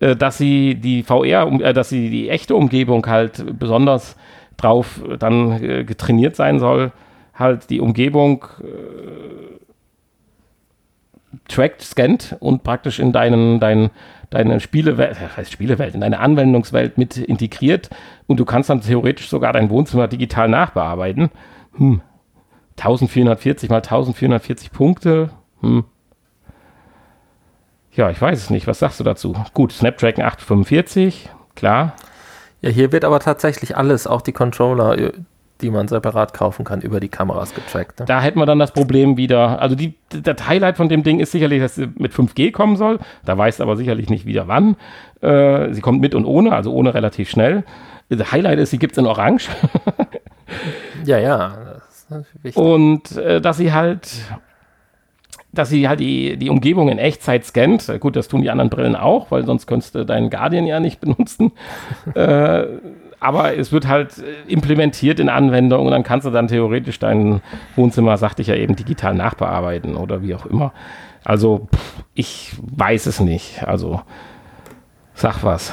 äh, 0.01 0.17
dass 0.17 0.39
sie 0.39 0.75
die 0.77 1.03
VR, 1.03 1.47
äh, 1.61 1.73
dass 1.73 1.89
sie 1.89 2.11
die 2.11 2.29
echte 2.31 2.57
Umgebung 2.57 3.07
halt 3.07 3.59
besonders 3.59 4.17
drauf 4.57 5.01
dann 5.19 5.63
äh, 5.63 5.85
getrainiert 5.85 6.37
sein 6.37 6.59
soll, 6.59 6.93
halt 7.35 7.71
die 7.71 7.81
Umgebung 7.81 8.47
äh, 8.61 9.55
trackt, 11.49 11.83
scannt 11.83 12.37
und 12.41 12.63
praktisch 12.63 12.99
in 12.99 13.13
deinen, 13.13 13.61
dein, 13.61 13.91
deine 14.31 14.61
Spielewelt, 14.61 15.17
äh, 15.17 15.37
heißt 15.37 15.53
Spielewelt, 15.53 15.95
in 15.95 16.01
deine 16.01 16.21
Anwendungswelt 16.21 16.99
mit 16.99 17.17
integriert 17.17 17.91
und 18.27 18.41
du 18.41 18.45
kannst 18.45 18.71
dann 18.71 18.81
theoretisch 18.81 19.29
sogar 19.29 19.53
dein 19.53 19.71
Wohnzimmer 19.71 20.09
digital 20.09 20.49
nachbearbeiten. 20.49 21.31
Hm. 21.77 22.01
1440 22.77 23.71
mal 23.71 23.77
1440 23.77 24.73
Punkte. 24.73 25.31
Hm. 25.61 25.85
Ja, 27.97 28.11
ich 28.11 28.21
weiß 28.21 28.39
es 28.39 28.51
nicht. 28.51 28.67
Was 28.67 28.81
sagst 28.81 28.99
du 28.99 29.05
dazu? 29.05 29.35
Gut, 29.53 29.73
Snapdragon 29.73 30.25
845, 30.25 31.31
klar. 31.55 31.95
Ja, 32.61 32.71
hier 32.71 32.93
wird 32.93 33.05
aber 33.05 33.21
tatsächlich 33.21 33.77
alles, 33.77 34.07
auch 34.07 34.23
die 34.23 34.33
Controller, 34.33 34.99
äh, 34.99 35.13
die 35.61 35.71
man 35.71 35.87
separat 35.87 36.35
kaufen 36.35 36.65
kann, 36.65 36.81
über 36.81 36.99
die 36.99 37.09
Kameras 37.09 37.55
getrackt. 37.55 38.01
Ne? 38.01 38.07
Da 38.07 38.21
hätten 38.21 38.39
wir 38.39 38.47
dann 38.47 38.59
das 38.59 38.73
Problem 38.73 39.17
wieder. 39.17 39.61
Also 39.63 39.77
die, 39.77 39.95
das 40.09 40.49
Highlight 40.49 40.77
von 40.77 40.89
dem 40.89 41.05
Ding 41.05 41.21
ist 41.21 41.31
sicherlich, 41.31 41.61
dass 41.61 41.77
sie 41.77 41.89
mit 41.97 42.13
5G 42.13 42.51
kommen 42.51 42.77
soll. 42.77 42.99
Da 43.25 43.39
weiß 43.39 43.61
aber 43.61 43.77
sicherlich 43.77 44.11
nicht 44.11 44.27
wieder 44.27 44.49
wann. 44.49 44.77
Äh, 45.21 45.73
sie 45.73 45.81
kommt 45.81 46.01
mit 46.01 46.15
und 46.17 46.25
ohne, 46.25 46.53
also 46.53 46.73
ohne 46.73 46.95
relativ 46.95 47.31
schnell. 47.31 47.65
Das 48.09 48.33
Highlight 48.33 48.59
ist, 48.59 48.71
sie 48.71 48.79
gibt 48.79 48.93
es 48.93 48.99
in 48.99 49.07
Orange. 49.07 49.49
ja, 51.05 51.19
ja. 51.19 51.57
Und 52.55 53.17
äh, 53.17 53.41
dass 53.41 53.57
sie 53.57 53.73
halt 53.73 54.09
dass 55.55 55.69
sie 55.69 55.89
halt 55.89 56.01
die, 56.01 56.37
die 56.37 56.51
Umgebung 56.51 56.89
in 56.89 56.99
Echtzeit 56.99 57.45
scannt. 57.45 57.93
Gut, 58.01 58.17
das 58.17 58.29
tun 58.29 58.43
die 58.43 58.51
anderen 58.51 58.71
Brillen 58.71 58.97
auch, 58.97 59.31
weil 59.31 59.45
sonst 59.45 59.67
könntest 59.67 59.95
du 59.95 60.05
deinen 60.05 60.31
Guardian 60.31 60.67
ja 60.67 60.81
nicht 60.81 61.01
benutzen. 61.01 61.53
äh, 62.15 62.65
aber 63.21 63.57
es 63.57 63.73
wird 63.73 63.89
halt 63.89 64.23
implementiert 64.47 65.19
in 65.19 65.31
Anwendungen 65.31 65.87
und 65.87 65.93
dann 65.93 66.03
kannst 66.03 66.27
du 66.27 66.31
dann 66.31 66.49
theoretisch 66.49 66.99
dein 66.99 67.41
Wohnzimmer, 67.75 68.19
sagte 68.19 68.43
ich 68.43 68.49
ja 68.49 68.55
eben, 68.55 68.77
digital 68.77 69.15
nachbearbeiten 69.15 69.97
oder 69.97 70.23
wie 70.23 70.35
auch 70.35 70.45
immer. 70.45 70.73
Also, 71.25 71.69
pff, 71.75 72.05
ich 72.13 72.55
weiß 72.61 73.07
es 73.07 73.21
nicht. 73.21 73.67
Also, 73.67 74.03
sag 75.15 75.43
was. 75.43 75.73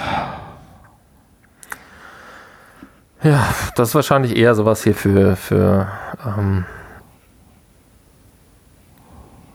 Ja, 3.22 3.50
das 3.76 3.90
ist 3.90 3.96
wahrscheinlich 3.96 4.36
eher 4.38 4.56
sowas 4.56 4.84
hier 4.84 4.96
für, 4.96 5.36
für 5.36 5.88
ähm 6.26 6.66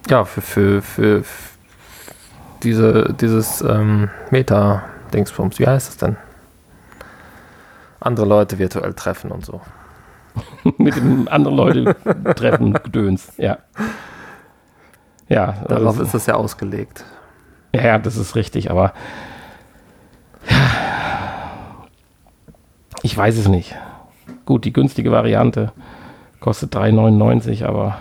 ja, 0.09 0.25
für, 0.25 0.40
für, 0.40 0.83
für, 0.83 1.25
diese, 2.62 3.14
dieses 3.21 3.61
ähm, 3.62 4.11
Meta-Dingsbums, 4.31 5.59
wie 5.59 5.66
heißt 5.66 5.88
das 5.88 5.97
denn? 5.97 6.16
Andere 8.01 8.27
Leute 8.27 8.59
virtuell 8.59 8.95
treffen 8.95 9.31
und 9.31 9.45
so. 9.45 9.61
Mit 10.79 10.97
dem 10.97 11.29
andere 11.29 11.55
Leute 11.55 11.97
treffen, 12.35 12.73
Gedöns, 12.73 13.33
ja. 13.37 13.59
Ja. 15.29 15.53
Darauf 15.69 15.88
also, 15.88 16.03
ist 16.03 16.14
das 16.14 16.27
ja 16.27 16.35
ausgelegt. 16.35 17.05
Ja, 17.73 17.99
das 17.99 18.16
ist 18.16 18.37
richtig, 18.37 18.71
aber 18.71 18.92
ja, 20.49 21.87
ich 23.03 23.16
weiß 23.16 23.37
es 23.38 23.49
nicht. 23.49 23.75
Gut, 24.45 24.64
die 24.64 24.73
günstige 24.73 25.11
Variante 25.11 25.73
kostet 26.40 26.75
3,99, 26.75 27.64
aber 27.64 27.99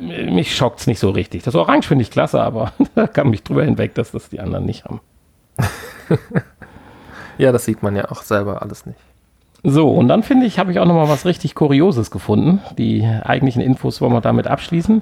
mich 0.00 0.56
schockt 0.56 0.80
es 0.80 0.86
nicht 0.86 0.98
so 0.98 1.10
richtig. 1.10 1.42
Das 1.42 1.54
Orange 1.54 1.86
finde 1.88 2.02
ich 2.02 2.10
klasse, 2.10 2.40
aber 2.42 2.72
da 2.94 3.06
kann 3.06 3.30
mich 3.30 3.42
drüber 3.42 3.64
hinweg, 3.64 3.94
dass 3.94 4.10
das 4.12 4.28
die 4.28 4.40
anderen 4.40 4.64
nicht 4.64 4.84
haben. 4.84 5.00
ja, 7.38 7.52
das 7.52 7.64
sieht 7.64 7.82
man 7.82 7.96
ja 7.96 8.10
auch 8.10 8.22
selber 8.22 8.62
alles 8.62 8.86
nicht. 8.86 8.98
So, 9.66 9.88
und 9.90 10.08
dann 10.08 10.22
finde 10.22 10.44
ich, 10.44 10.58
habe 10.58 10.72
ich 10.72 10.78
auch 10.78 10.84
noch 10.84 10.94
mal 10.94 11.08
was 11.08 11.24
richtig 11.24 11.54
Kurioses 11.54 12.10
gefunden. 12.10 12.60
Die 12.76 13.06
eigentlichen 13.06 13.62
Infos 13.62 14.00
wollen 14.00 14.12
wir 14.12 14.20
damit 14.20 14.46
abschließen. 14.46 15.00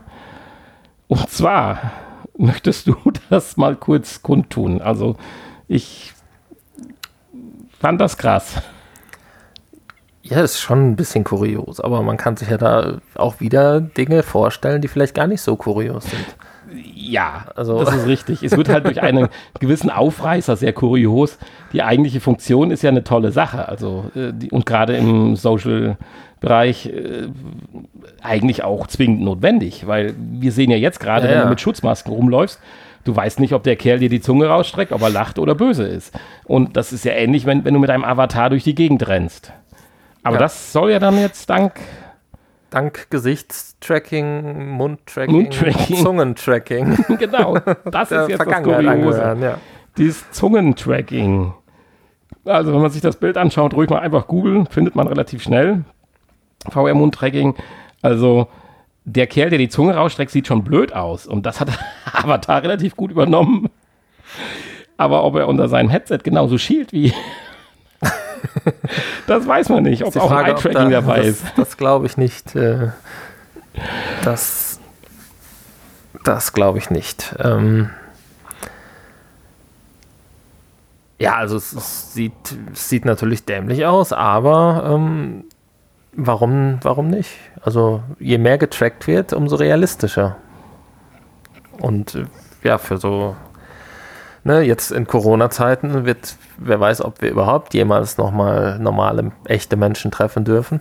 Und 1.09 1.31
zwar 1.31 1.93
möchtest 2.39 2.87
du 2.87 2.97
das 3.29 3.57
mal 3.57 3.75
kurz 3.75 4.23
kundtun. 4.23 4.81
Also, 4.81 5.17
ich 5.67 6.13
fand 7.81 8.01
das 8.01 8.17
krass. 8.17 8.63
Ja, 10.23 10.41
ist 10.41 10.61
schon 10.61 10.91
ein 10.91 10.97
bisschen 10.97 11.25
kurios, 11.25 11.81
aber 11.81 12.03
man 12.03 12.17
kann 12.17 12.37
sich 12.37 12.49
ja 12.49 12.57
da 12.57 12.99
auch 13.17 13.41
wieder 13.41 13.81
Dinge 13.81 14.23
vorstellen, 14.23 14.81
die 14.81 14.89
vielleicht 14.89 15.15
gar 15.15 15.27
nicht 15.27 15.41
so 15.41 15.57
kurios 15.57 16.05
sind. 16.05 16.25
Ja, 16.95 17.47
also 17.57 17.85
das 17.85 17.95
ist 17.95 18.07
richtig. 18.07 18.43
Es 18.43 18.57
wird 18.57 18.69
halt 18.69 18.87
durch 18.87 19.03
einen 19.03 19.29
gewissen 19.61 19.91
Aufreißer 19.91 20.57
sehr 20.57 20.73
kurios. 20.73 21.39
Die 21.73 21.83
eigentliche 21.83 22.21
Funktion 22.21 22.71
ist 22.71 22.83
ja 22.83 22.91
eine 22.91 23.05
tolle 23.05 23.33
Sache. 23.33 23.69
Also 23.69 24.11
äh, 24.15 24.33
die, 24.33 24.51
und 24.51 24.65
gerade 24.65 24.97
im 24.97 25.37
Social-Bereich 25.37 26.87
äh, 26.87 27.29
eigentlich 28.23 28.65
auch 28.65 28.87
zwingend 28.87 29.23
notwendig, 29.23 29.87
weil 29.87 30.15
wir 30.17 30.53
sehen 30.53 30.71
ja 30.71 30.77
jetzt 30.77 31.01
gerade, 31.01 31.27
ja, 31.27 31.35
wenn 31.35 31.43
du 31.43 31.49
mit 31.49 31.61
Schutzmasken 31.61 32.13
rumläufst, 32.13 32.61
Du 33.05 33.17
weißt 33.17 33.41
nicht, 33.41 33.53
ob 33.53 33.65
der 33.65 33.77
Kerl 33.77 33.99
dir 33.99 34.09
die 34.09 34.21
Zunge 34.21 34.47
rausstreckt, 34.47 34.93
ob 34.93 35.03
er 35.03 35.11
lacht 35.11 35.39
oder 35.39 35.55
böse 35.55 35.85
ist. 35.85 36.17
Und 36.45 36.77
das 36.77 36.93
ist 36.93 37.05
ja 37.05 37.13
ähnlich, 37.13 37.47
wenn, 37.47 37.65
wenn 37.65 37.75
du 37.75 37.81
mit 37.81 37.91
einem 37.91 38.05
Avatar 38.05 38.51
durch 38.51 38.63
die 38.63 38.75
Gegend 38.75 39.09
rennst. 39.09 39.53
Aber 40.23 40.37
Ja. 40.37 40.41
das 40.41 40.73
soll 40.73 40.91
ja 40.91 40.99
dann 40.99 41.19
jetzt 41.19 41.49
dank 41.51 41.75
Dank 42.71 43.11
Gesichtstracking, 43.11 44.71
Mundtracking, 44.71 45.35
Mundtracking. 45.35 45.97
Zungentracking 45.97 46.97
genau, 47.19 47.59
das 47.85 48.11
ist 48.11 48.29
jetzt 48.31 48.47
das 48.47 48.63
Kuriose. 48.63 49.37
Ja. 49.43 49.59
Dieses 49.99 50.31
Zungentracking. 50.31 51.53
Also, 52.47 52.73
wenn 52.73 52.81
man 52.81 52.91
sich 52.91 53.03
das 53.03 53.17
Bild 53.17 53.37
anschaut, 53.37 53.75
ruhig 53.75 53.91
mal 53.91 53.99
einfach 54.01 54.27
googeln, 54.27 54.67
findet 54.67 54.97
man 54.97 55.07
relativ 55.07 55.43
schnell. 55.43 55.85
VR-Mundtracking. 56.71 57.55
Also, 58.01 58.49
der 59.05 59.27
Kerl, 59.27 59.51
der 59.51 59.59
die 59.59 59.69
Zunge 59.69 59.95
rausstreckt, 59.95 60.31
sieht 60.31 60.47
schon 60.47 60.65
blöd 60.65 60.95
aus. 60.95 61.27
Und 61.27 61.45
das 61.45 61.61
hat 61.61 61.69
Avatar 62.13 62.63
relativ 62.63 62.97
gut 62.97 63.11
übernommen. 63.11 63.69
Aber 64.97 65.25
ob 65.25 65.37
er 65.37 65.47
unter 65.47 65.69
seinem 65.69 65.91
Headset 65.91 66.19
genauso 66.25 66.57
schielt 66.57 66.93
wie. 66.95 67.13
das 69.27 69.47
weiß 69.47 69.69
man 69.69 69.83
nicht, 69.85 70.05
ob 70.05 70.17
auch 70.17 70.29
Frage, 70.29 70.53
Eye-Tracking 70.53 70.91
da- 70.91 71.01
dabei 71.01 71.19
das, 71.19 71.27
ist. 71.29 71.45
Das 71.57 71.77
glaube 71.77 72.07
ich 72.07 72.17
nicht. 72.17 72.55
Äh, 72.57 72.89
das 74.25 74.81
das 76.25 76.53
glaube 76.53 76.79
ich 76.79 76.91
nicht. 76.91 77.35
Ähm, 77.41 77.91
ja, 81.19 81.37
also 81.37 81.57
es, 81.57 81.73
es, 81.73 82.15
sieht, 82.15 82.33
es 82.73 82.89
sieht 82.89 83.05
natürlich 83.05 83.45
dämlich 83.45 83.87
aus, 83.87 84.13
aber 84.13 84.91
ähm, 84.93 85.45
warum, 86.13 86.79
warum 86.83 87.09
nicht? 87.09 87.31
Also 87.63 88.03
je 88.19 88.39
mehr 88.39 88.59
getrackt 88.59 89.07
wird, 89.07 89.33
umso 89.33 89.57
realistischer. 89.57 90.37
Und 91.79 92.15
äh, 92.15 92.25
ja, 92.65 92.79
für 92.79 92.99
so, 92.99 93.37
ne, 94.45 94.63
jetzt 94.63 94.91
in 94.91 95.07
Corona-Zeiten 95.07 96.05
wird, 96.05 96.37
wer 96.59 96.81
weiß, 96.81 97.03
ob 97.03 97.23
wir 97.23 97.31
überhaupt 97.31 97.75
jemals 97.75 98.19
nochmal 98.19 98.79
normale, 98.79 99.33
echte 99.45 99.77
Menschen 99.77 100.11
treffen 100.11 100.45
dürfen. 100.45 100.81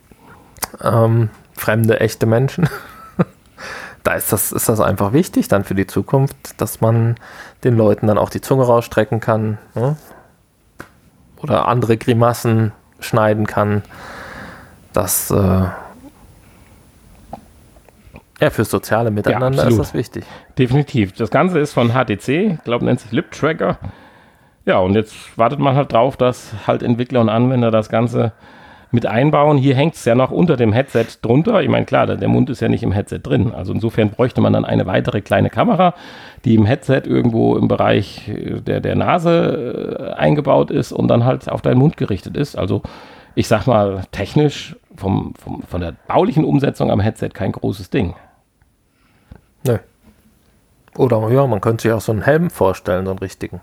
ähm, 0.82 1.30
fremde, 1.54 2.00
echte 2.00 2.26
Menschen. 2.26 2.68
da 4.02 4.14
ist 4.14 4.32
das, 4.32 4.52
ist 4.52 4.68
das 4.68 4.80
einfach 4.80 5.12
wichtig 5.12 5.48
dann 5.48 5.64
für 5.64 5.74
die 5.74 5.86
Zukunft, 5.86 6.60
dass 6.60 6.80
man 6.80 7.16
den 7.64 7.76
Leuten 7.76 8.06
dann 8.06 8.18
auch 8.18 8.30
die 8.30 8.40
Zunge 8.40 8.64
rausstrecken 8.64 9.20
kann. 9.20 9.58
Ne? 9.74 9.96
Oder 11.42 11.68
andere 11.68 11.96
Grimassen 11.96 12.72
schneiden 13.00 13.46
kann. 13.46 13.82
Das, 14.92 15.30
äh, 15.30 15.64
ja, 18.42 18.50
fürs 18.50 18.70
soziale 18.70 19.12
Miteinander 19.12 19.58
ist 19.58 19.58
absolut. 19.60 19.80
das 19.80 19.94
wichtig. 19.94 20.24
Definitiv. 20.58 21.12
Das 21.12 21.30
Ganze 21.30 21.60
ist 21.60 21.72
von 21.72 21.90
HTC, 21.90 22.28
ich 22.54 22.64
glaube, 22.64 22.84
nennt 22.84 22.98
sich 22.98 23.12
Lip 23.12 23.30
Tracker. 23.30 23.78
Ja, 24.64 24.78
und 24.78 24.94
jetzt 24.94 25.14
wartet 25.38 25.60
man 25.60 25.76
halt 25.76 25.92
drauf, 25.92 26.16
dass 26.16 26.52
halt 26.66 26.82
Entwickler 26.82 27.20
und 27.20 27.28
Anwender 27.28 27.70
das 27.70 27.88
Ganze 27.88 28.32
mit 28.90 29.06
einbauen. 29.06 29.58
Hier 29.58 29.76
hängt 29.76 29.94
es 29.94 30.04
ja 30.04 30.16
noch 30.16 30.32
unter 30.32 30.56
dem 30.56 30.72
Headset 30.72 31.06
drunter. 31.22 31.62
Ich 31.62 31.68
meine, 31.68 31.86
klar, 31.86 32.06
der 32.06 32.16
der 32.16 32.28
Mund 32.28 32.50
ist 32.50 32.60
ja 32.60 32.68
nicht 32.68 32.82
im 32.82 32.90
Headset 32.90 33.20
drin. 33.22 33.54
Also 33.54 33.72
insofern 33.72 34.10
bräuchte 34.10 34.40
man 34.40 34.52
dann 34.52 34.64
eine 34.64 34.86
weitere 34.86 35.20
kleine 35.20 35.48
Kamera, 35.48 35.94
die 36.44 36.56
im 36.56 36.66
Headset 36.66 37.02
irgendwo 37.04 37.56
im 37.56 37.68
Bereich 37.68 38.28
äh, 38.28 38.60
der, 38.60 38.80
der 38.80 38.96
Nase 38.96 40.14
äh, 40.16 40.20
eingebaut 40.20 40.72
ist 40.72 40.90
und 40.90 41.06
dann 41.06 41.24
halt 41.24 41.48
auf 41.48 41.62
deinen 41.62 41.78
Mund 41.78 41.96
gerichtet 41.96 42.36
ist. 42.36 42.58
Also 42.58 42.82
ich 43.36 43.46
sag 43.46 43.66
mal, 43.68 44.02
technisch 44.10 44.76
vom, 44.96 45.34
vom, 45.36 45.62
von 45.62 45.80
der 45.80 45.94
baulichen 46.08 46.44
Umsetzung 46.44 46.90
am 46.90 46.98
Headset 47.00 47.30
kein 47.32 47.52
großes 47.52 47.88
Ding. 47.88 48.14
Nö. 49.66 49.78
Oder 50.96 51.28
ja, 51.30 51.46
man 51.46 51.60
könnte 51.60 51.82
sich 51.82 51.92
auch 51.92 52.00
so 52.00 52.12
einen 52.12 52.22
Helm 52.22 52.50
vorstellen, 52.50 53.04
so 53.06 53.10
einen 53.12 53.18
richtigen. 53.18 53.60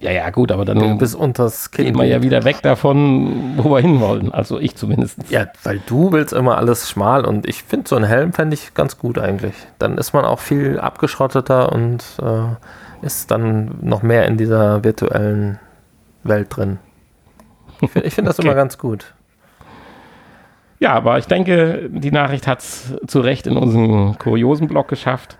Ja, 0.00 0.12
ja, 0.12 0.30
gut, 0.30 0.52
aber 0.52 0.64
dann 0.64 0.98
Bis 0.98 1.16
unters 1.16 1.72
Kinn. 1.72 1.86
geht 1.86 1.96
man 1.96 2.06
ja 2.06 2.22
wieder 2.22 2.44
weg 2.44 2.62
davon, 2.62 3.54
wo 3.56 3.70
wir 3.70 3.80
hinwollen. 3.80 4.32
Also 4.32 4.60
ich 4.60 4.76
zumindest. 4.76 5.18
Ja, 5.28 5.46
weil 5.64 5.80
du 5.86 6.12
willst 6.12 6.32
immer 6.32 6.56
alles 6.56 6.88
schmal 6.88 7.24
und 7.24 7.48
ich 7.48 7.64
finde 7.64 7.88
so 7.88 7.96
einen 7.96 8.04
Helm 8.04 8.32
fände 8.32 8.54
ich 8.54 8.74
ganz 8.74 8.96
gut 8.98 9.18
eigentlich. 9.18 9.54
Dann 9.80 9.98
ist 9.98 10.12
man 10.12 10.24
auch 10.24 10.38
viel 10.38 10.78
abgeschotteter 10.78 11.72
und 11.72 12.04
äh, 12.22 13.04
ist 13.04 13.32
dann 13.32 13.76
noch 13.82 14.02
mehr 14.02 14.26
in 14.26 14.36
dieser 14.36 14.84
virtuellen 14.84 15.58
Welt 16.22 16.46
drin. 16.56 16.78
Ich 17.80 17.90
finde 17.90 18.10
find 18.10 18.28
das 18.28 18.38
Okay. 18.38 18.46
immer 18.46 18.54
ganz 18.54 18.78
gut. 18.78 19.14
Ja, 20.80 20.92
aber 20.92 21.18
ich 21.18 21.26
denke, 21.26 21.88
die 21.92 22.12
Nachricht 22.12 22.46
hat 22.46 22.60
es 22.60 22.94
zu 23.06 23.20
Recht 23.20 23.46
in 23.46 23.56
unseren 23.56 24.18
kuriosen 24.18 24.68
Blog 24.68 24.88
geschafft. 24.88 25.36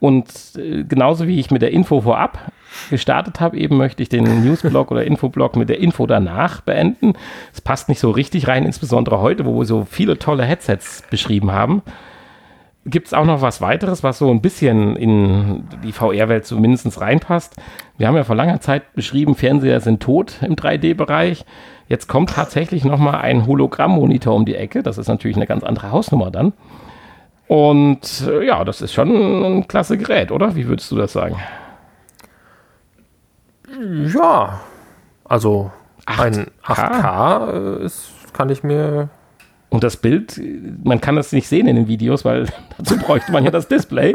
Und 0.00 0.28
äh, 0.58 0.84
genauso 0.84 1.26
wie 1.26 1.40
ich 1.40 1.50
mit 1.50 1.62
der 1.62 1.72
Info 1.72 2.02
vorab 2.02 2.38
gestartet 2.90 3.40
habe, 3.40 3.56
eben 3.56 3.76
möchte 3.76 4.02
ich 4.02 4.08
den 4.08 4.44
Newsblog 4.44 4.90
oder 4.90 5.04
Infoblog 5.04 5.56
mit 5.56 5.68
der 5.68 5.78
Info 5.78 6.06
danach 6.06 6.60
beenden. 6.60 7.14
Es 7.52 7.60
passt 7.60 7.88
nicht 7.88 8.00
so 8.00 8.10
richtig 8.10 8.48
rein, 8.48 8.66
insbesondere 8.66 9.20
heute, 9.20 9.46
wo 9.46 9.58
wir 9.58 9.64
so 9.64 9.86
viele 9.88 10.18
tolle 10.18 10.44
Headsets 10.44 11.04
beschrieben 11.08 11.52
haben. 11.52 11.82
Gibt 12.84 13.06
es 13.06 13.14
auch 13.14 13.24
noch 13.24 13.40
was 13.40 13.62
weiteres, 13.62 14.02
was 14.02 14.18
so 14.18 14.30
ein 14.30 14.42
bisschen 14.42 14.96
in 14.96 15.64
die 15.82 15.92
VR-Welt 15.92 16.44
zumindest 16.44 17.00
reinpasst? 17.00 17.56
Wir 17.96 18.06
haben 18.06 18.16
ja 18.16 18.24
vor 18.24 18.36
langer 18.36 18.60
Zeit 18.60 18.92
beschrieben, 18.94 19.36
Fernseher 19.36 19.80
sind 19.80 20.02
tot 20.02 20.34
im 20.42 20.54
3D-Bereich. 20.54 21.46
Jetzt 21.88 22.08
kommt 22.08 22.30
tatsächlich 22.30 22.84
noch 22.84 22.98
mal 22.98 23.18
ein 23.18 23.46
Hologrammmonitor 23.46 24.34
um 24.34 24.44
die 24.44 24.56
Ecke. 24.56 24.82
Das 24.82 24.98
ist 24.98 25.08
natürlich 25.08 25.36
eine 25.36 25.46
ganz 25.46 25.62
andere 25.62 25.90
Hausnummer 25.90 26.30
dann. 26.30 26.52
Und 27.46 28.26
äh, 28.26 28.44
ja, 28.46 28.64
das 28.64 28.80
ist 28.80 28.94
schon 28.94 29.10
ein 29.44 29.68
klasse 29.68 29.98
Gerät, 29.98 30.32
oder? 30.32 30.56
Wie 30.56 30.66
würdest 30.66 30.90
du 30.90 30.96
das 30.96 31.12
sagen? 31.12 31.36
Ja, 34.14 34.60
also 35.24 35.70
ein 36.06 36.46
8K? 36.64 36.74
8K 36.74 37.80
äh, 37.80 37.84
ist, 37.84 38.10
kann 38.32 38.48
ich 38.48 38.62
mir. 38.62 39.08
Und 39.74 39.82
das 39.82 39.96
Bild, 39.96 40.40
man 40.84 41.00
kann 41.00 41.16
das 41.16 41.32
nicht 41.32 41.48
sehen 41.48 41.66
in 41.66 41.74
den 41.74 41.88
Videos, 41.88 42.24
weil 42.24 42.46
dazu 42.78 42.96
bräuchte 42.96 43.32
man 43.32 43.44
ja 43.44 43.50
das 43.50 43.66
Display. 43.66 44.14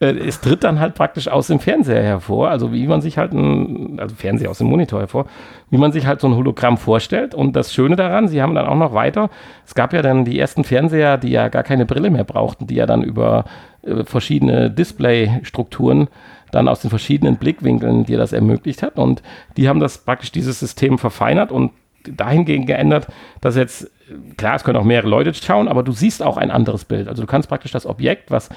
Äh, 0.00 0.06
es 0.16 0.40
tritt 0.40 0.64
dann 0.64 0.80
halt 0.80 0.94
praktisch 0.94 1.28
aus 1.28 1.48
dem 1.48 1.60
Fernseher 1.60 2.02
hervor, 2.02 2.48
also 2.48 2.72
wie 2.72 2.86
man 2.86 3.02
sich 3.02 3.18
halt 3.18 3.32
ein, 3.34 4.00
also 4.00 4.14
Fernseher 4.14 4.48
aus 4.48 4.56
dem 4.56 4.68
Monitor 4.68 5.00
hervor, 5.00 5.26
wie 5.68 5.76
man 5.76 5.92
sich 5.92 6.06
halt 6.06 6.22
so 6.22 6.26
ein 6.26 6.34
Hologramm 6.34 6.78
vorstellt. 6.78 7.34
Und 7.34 7.54
das 7.54 7.74
Schöne 7.74 7.96
daran, 7.96 8.28
sie 8.28 8.40
haben 8.40 8.54
dann 8.54 8.64
auch 8.64 8.78
noch 8.78 8.94
weiter, 8.94 9.28
es 9.66 9.74
gab 9.74 9.92
ja 9.92 10.00
dann 10.00 10.24
die 10.24 10.38
ersten 10.38 10.64
Fernseher, 10.64 11.18
die 11.18 11.32
ja 11.32 11.48
gar 11.48 11.64
keine 11.64 11.84
Brille 11.84 12.08
mehr 12.08 12.24
brauchten, 12.24 12.66
die 12.66 12.76
ja 12.76 12.86
dann 12.86 13.02
über 13.02 13.44
äh, 13.82 14.04
verschiedene 14.04 14.70
Displaystrukturen 14.70 16.08
dann 16.50 16.66
aus 16.66 16.80
den 16.80 16.88
verschiedenen 16.88 17.36
Blickwinkeln 17.36 18.04
dir 18.06 18.16
das 18.16 18.32
ermöglicht 18.32 18.82
hat. 18.82 18.96
Und 18.96 19.22
die 19.58 19.68
haben 19.68 19.80
das 19.80 19.98
praktisch 19.98 20.32
dieses 20.32 20.60
System 20.60 20.96
verfeinert 20.96 21.52
und 21.52 21.72
dahingehend 22.04 22.66
geändert, 22.66 23.08
dass 23.40 23.56
jetzt, 23.56 23.90
klar, 24.36 24.56
es 24.56 24.64
können 24.64 24.78
auch 24.78 24.84
mehrere 24.84 25.08
Leute 25.08 25.34
schauen, 25.34 25.68
aber 25.68 25.82
du 25.82 25.92
siehst 25.92 26.22
auch 26.22 26.36
ein 26.36 26.50
anderes 26.50 26.84
Bild. 26.84 27.08
Also 27.08 27.22
du 27.22 27.26
kannst 27.26 27.48
praktisch 27.48 27.72
das 27.72 27.86
Objekt, 27.86 28.30
was 28.30 28.48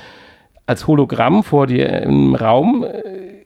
als 0.66 0.88
Hologramm 0.88 1.44
vor 1.44 1.68
dir 1.68 2.02
im 2.02 2.36
Raum 2.36 2.84
äh, 2.84 3.46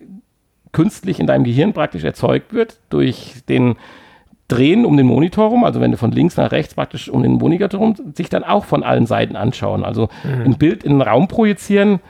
künstlich 0.71 1.19
in 1.19 1.27
deinem 1.27 1.43
Gehirn 1.43 1.73
praktisch 1.73 2.03
erzeugt 2.03 2.53
wird, 2.53 2.77
durch 2.89 3.43
den 3.47 3.75
Drehen 4.47 4.85
um 4.85 4.97
den 4.97 5.05
Monitor 5.05 5.47
rum, 5.47 5.63
also 5.63 5.79
wenn 5.79 5.91
du 5.91 5.97
von 5.97 6.11
links 6.11 6.35
nach 6.35 6.51
rechts 6.51 6.73
praktisch 6.73 7.07
um 7.07 7.23
den 7.23 7.33
Monitor 7.33 7.79
rum, 7.79 7.95
sich 8.15 8.27
dann 8.27 8.43
auch 8.43 8.65
von 8.65 8.83
allen 8.83 9.05
Seiten 9.05 9.37
anschauen. 9.37 9.85
Also 9.85 10.09
ein 10.25 10.57
Bild 10.57 10.83
in 10.83 10.93
den 10.93 11.01
Raum 11.01 11.29
projizieren, 11.29 12.01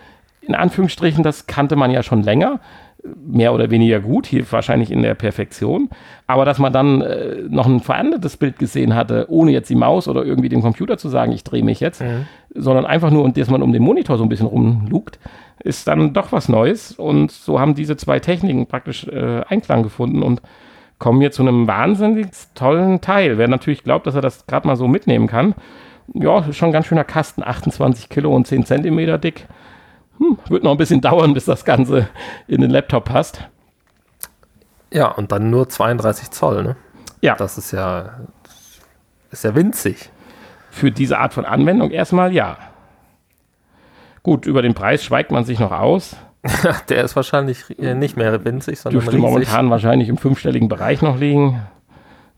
in 0.42 0.56
Anführungsstrichen, 0.56 1.24
das 1.24 1.46
kannte 1.46 1.76
man 1.76 1.92
ja 1.92 2.02
schon 2.02 2.24
länger, 2.24 2.60
mehr 3.04 3.54
oder 3.54 3.72
weniger 3.72 4.00
gut, 4.00 4.28
hier 4.28 4.50
wahrscheinlich 4.52 4.92
in 4.92 5.02
der 5.02 5.16
Perfektion. 5.16 5.90
Aber 6.28 6.46
dass 6.46 6.60
man 6.60 6.72
dann 6.72 7.02
äh, 7.02 7.44
noch 7.50 7.66
ein 7.66 7.80
verändertes 7.80 8.38
Bild 8.38 8.60
gesehen 8.60 8.96
hatte, 8.96 9.26
ohne 9.30 9.52
jetzt 9.52 9.70
die 9.70 9.76
Maus 9.76 10.08
oder 10.08 10.24
irgendwie 10.24 10.50
dem 10.50 10.62
Computer 10.62 10.98
zu 10.98 11.10
sagen, 11.10 11.32
ich 11.32 11.44
drehe 11.44 11.64
mich 11.64 11.80
jetzt, 11.80 12.04
sondern 12.54 12.86
einfach 12.86 13.12
nur, 13.12 13.30
dass 13.32 13.50
man 13.50 13.64
um 13.64 13.74
den 13.74 13.84
Monitor 13.84 14.18
so 14.18 14.24
ein 14.24 14.30
bisschen 14.30 14.48
rumlugt, 14.48 15.20
ist 15.64 15.88
dann 15.88 16.14
doch 16.14 16.32
was 16.32 16.50
Neues. 16.50 16.92
Und 16.92 17.32
so 17.32 17.60
haben 17.60 17.76
diese 17.76 17.98
zwei 17.98 18.20
Techniken 18.20 18.68
praktisch 18.68 19.08
äh, 19.08 19.42
Einklang 19.48 19.84
gefunden 19.84 20.24
und 20.24 20.42
kommen 21.00 21.20
hier 21.20 21.32
zu 21.32 21.42
einem 21.42 21.68
wahnsinnig 21.68 22.28
tollen 22.54 23.02
Teil. 23.02 23.38
Wer 23.38 23.48
natürlich 23.48 23.84
glaubt, 23.84 24.06
dass 24.06 24.16
er 24.16 24.22
das 24.22 24.46
gerade 24.46 24.68
mal 24.68 24.76
so 24.76 24.88
mitnehmen 24.88 25.28
kann, 25.28 25.56
ja, 26.14 26.52
schon 26.52 26.70
ein 26.70 26.74
ganz 26.74 26.88
schöner 26.88 27.04
Kasten, 27.04 27.44
28 27.44 28.10
Kilo 28.10 28.36
und 28.36 28.46
10 28.46 28.66
Zentimeter 28.66 29.18
dick. 29.18 29.48
Hm, 30.22 30.38
wird 30.50 30.64
noch 30.64 30.72
ein 30.72 30.78
bisschen 30.78 31.02
dauern, 31.10 31.34
bis 31.34 31.46
das 31.46 31.66
Ganze 31.66 32.08
in 32.48 32.62
den 32.62 32.70
Laptop 32.70 33.06
passt. 33.06 33.48
Ja, 34.94 35.08
und 35.08 35.32
dann 35.32 35.50
nur 35.50 35.68
32 35.70 36.32
Zoll, 36.32 36.64
ne? 36.64 36.76
Ja, 37.22 37.36
Das 37.36 37.58
ist 37.58 37.72
ja, 37.72 38.20
ist 39.32 39.44
ja 39.44 39.56
winzig. 39.56 40.10
für 40.70 40.92
diese 40.92 41.18
Art 41.20 41.34
von 41.34 41.46
Anwendung 41.46 41.92
erstmal 41.92 42.34
ja. 42.34 42.58
Gut, 44.24 44.46
über 44.46 44.62
den 44.62 44.74
Preis 44.74 45.04
schweigt 45.04 45.32
man 45.32 45.44
sich 45.44 45.60
noch 45.60 45.72
aus. 45.72 46.16
Der 46.90 47.04
ist 47.04 47.16
wahrscheinlich 47.16 47.78
äh, 47.80 47.94
nicht 47.96 48.18
mehr 48.18 48.44
winzig, 48.46 48.80
sondern 48.80 49.00
Dürfte 49.02 49.18
riesig. 49.18 49.30
momentan 49.30 49.70
wahrscheinlich 49.70 50.10
im 50.10 50.18
fünfstelligen 50.18 50.68
Bereich 50.70 51.02
noch 51.02 51.18
liegen. 51.18 51.62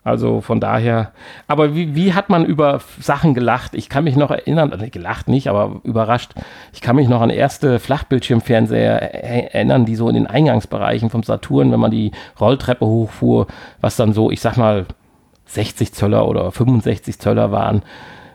Also 0.03 0.41
von 0.41 0.59
daher, 0.59 1.11
aber 1.47 1.75
wie, 1.75 1.95
wie 1.95 2.13
hat 2.13 2.29
man 2.29 2.43
über 2.43 2.81
Sachen 2.99 3.33
gelacht? 3.33 3.73
Ich 3.73 3.87
kann 3.87 4.03
mich 4.03 4.17
noch 4.17 4.31
erinnern, 4.31 4.73
also 4.73 4.85
gelacht 4.91 5.29
nicht, 5.29 5.47
aber 5.47 5.79
überrascht. 5.83 6.33
Ich 6.73 6.81
kann 6.81 6.97
mich 6.97 7.07
noch 7.07 7.21
an 7.21 7.29
erste 7.29 7.79
Flachbildschirmfernseher 7.79 9.23
erinnern, 9.23 9.85
die 9.85 9.95
so 9.95 10.09
in 10.09 10.15
den 10.15 10.27
Eingangsbereichen 10.27 11.09
vom 11.09 11.23
Saturn, 11.23 11.71
wenn 11.71 11.79
man 11.79 11.91
die 11.91 12.11
Rolltreppe 12.39 12.85
hochfuhr, 12.85 13.47
was 13.79 13.95
dann 13.95 14.11
so, 14.11 14.29
ich 14.29 14.41
sag 14.41 14.57
mal, 14.57 14.85
60 15.45 15.93
Zöller 15.93 16.27
oder 16.27 16.51
65 16.51 17.19
Zöller 17.19 17.51
waren, 17.51 17.83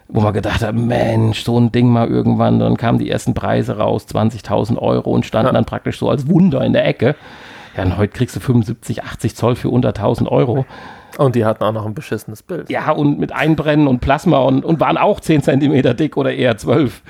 wo 0.09 0.23
man 0.23 0.33
gedacht 0.33 0.63
hat, 0.63 0.75
Mensch, 0.75 1.45
so 1.45 1.61
ein 1.61 1.71
Ding 1.71 1.89
mal 1.89 2.09
irgendwann. 2.09 2.61
Dann 2.61 2.79
kamen 2.79 2.99
die 2.99 3.11
ersten 3.11 3.35
Preise 3.35 3.77
raus, 3.77 4.07
20.000 4.09 4.79
Euro 4.79 5.11
und 5.11 5.27
standen 5.27 5.49
ja. 5.49 5.53
dann 5.53 5.67
praktisch 5.67 5.99
so 5.99 6.09
als 6.09 6.29
Wunder 6.29 6.65
in 6.65 6.73
der 6.73 6.87
Ecke. 6.87 7.15
Ja, 7.77 7.85
und 7.85 7.99
heute 7.99 8.13
kriegst 8.13 8.35
du 8.37 8.41
75, 8.41 9.05
80 9.05 9.37
Zoll 9.37 9.57
für 9.57 9.69
unter 9.69 9.89
1000 9.89 10.31
Euro. 10.31 10.65
Und 11.17 11.35
die 11.35 11.45
hatten 11.45 11.65
auch 11.65 11.73
noch 11.73 11.87
ein 11.87 11.95
beschissenes 11.95 12.43
Bild. 12.43 12.71
Ja, 12.71 12.91
und 12.93 13.19
mit 13.19 13.33
Einbrennen 13.33 13.89
und 13.89 14.01
Plasma 14.01 14.39
und, 14.39 14.65
und 14.65 14.79
waren 14.79 14.99
auch 14.99 15.21
10 15.21 15.43
Zentimeter 15.43 15.95
dick 15.95 16.17
oder 16.17 16.33
eher 16.33 16.57
12. 16.57 17.03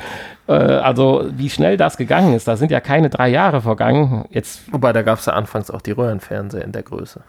Äh, 0.47 0.53
also, 0.53 1.27
wie 1.33 1.51
schnell 1.51 1.77
das 1.77 1.97
gegangen 1.97 2.35
ist, 2.35 2.49
da 2.49 2.57
sind 2.57 2.71
ja 2.71 2.81
keine 2.81 3.11
drei 3.11 3.29
Jahre 3.29 3.61
vergangen. 3.61 4.25
Jetzt 4.31 4.73
Wobei, 4.73 4.93
da 4.93 5.03
gab 5.03 5.19
es 5.19 5.27
ja 5.27 5.33
anfangs 5.35 5.71
auch 5.71 5.83
die 5.83 5.93
Röhrenfernseher 5.93 6.65
in 6.65 6.73
der 6.73 6.83
Größe. 6.83 7.21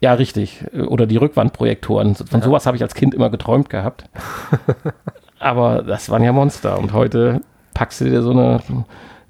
Ja, 0.00 0.14
richtig. 0.14 0.64
Oder 0.88 1.06
die 1.06 1.16
Rückwandprojektoren. 1.16 2.14
Von 2.14 2.40
ja. 2.40 2.44
sowas 2.44 2.66
habe 2.66 2.76
ich 2.76 2.82
als 2.82 2.94
Kind 2.94 3.14
immer 3.14 3.30
geträumt 3.30 3.70
gehabt. 3.70 4.04
Aber 5.38 5.82
das 5.82 6.10
waren 6.10 6.22
ja 6.22 6.32
Monster. 6.32 6.78
Und 6.78 6.92
heute 6.92 7.40
packst 7.74 8.00
du 8.00 8.04
dir 8.04 8.22
so 8.22 8.30
eine, 8.30 8.60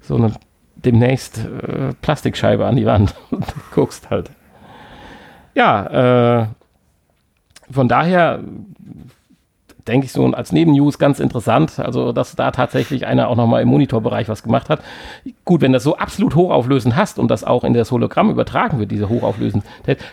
so 0.01 0.15
eine 0.15 0.33
demnächst 0.75 1.39
äh, 1.39 1.93
Plastikscheibe 2.01 2.65
an 2.65 2.75
die 2.75 2.85
Wand 2.85 3.15
und 3.31 3.45
guckst 3.73 4.09
halt. 4.09 4.31
Ja, 5.55 6.41
äh, 6.41 6.47
von 7.69 7.87
daher 7.87 8.39
denke 9.87 10.05
ich 10.05 10.11
so 10.11 10.25
als 10.25 10.51
Nebennews 10.51 10.99
ganz 10.99 11.19
interessant, 11.19 11.79
also 11.79 12.11
dass 12.11 12.35
da 12.35 12.51
tatsächlich 12.51 13.07
einer 13.07 13.29
auch 13.29 13.35
nochmal 13.35 13.61
im 13.61 13.69
Monitorbereich 13.69 14.27
was 14.27 14.43
gemacht 14.43 14.69
hat. 14.69 14.81
Gut, 15.45 15.61
wenn 15.61 15.73
das 15.73 15.83
so 15.83 15.97
absolut 15.97 16.35
hochauflösend 16.35 16.95
hast 16.95 17.19
und 17.19 17.29
das 17.29 17.43
auch 17.43 17.63
in 17.63 17.73
das 17.73 17.91
Hologramm 17.91 18.29
übertragen 18.29 18.79
wird, 18.79 18.91
diese 18.91 19.09
hochauflösend, 19.09 19.63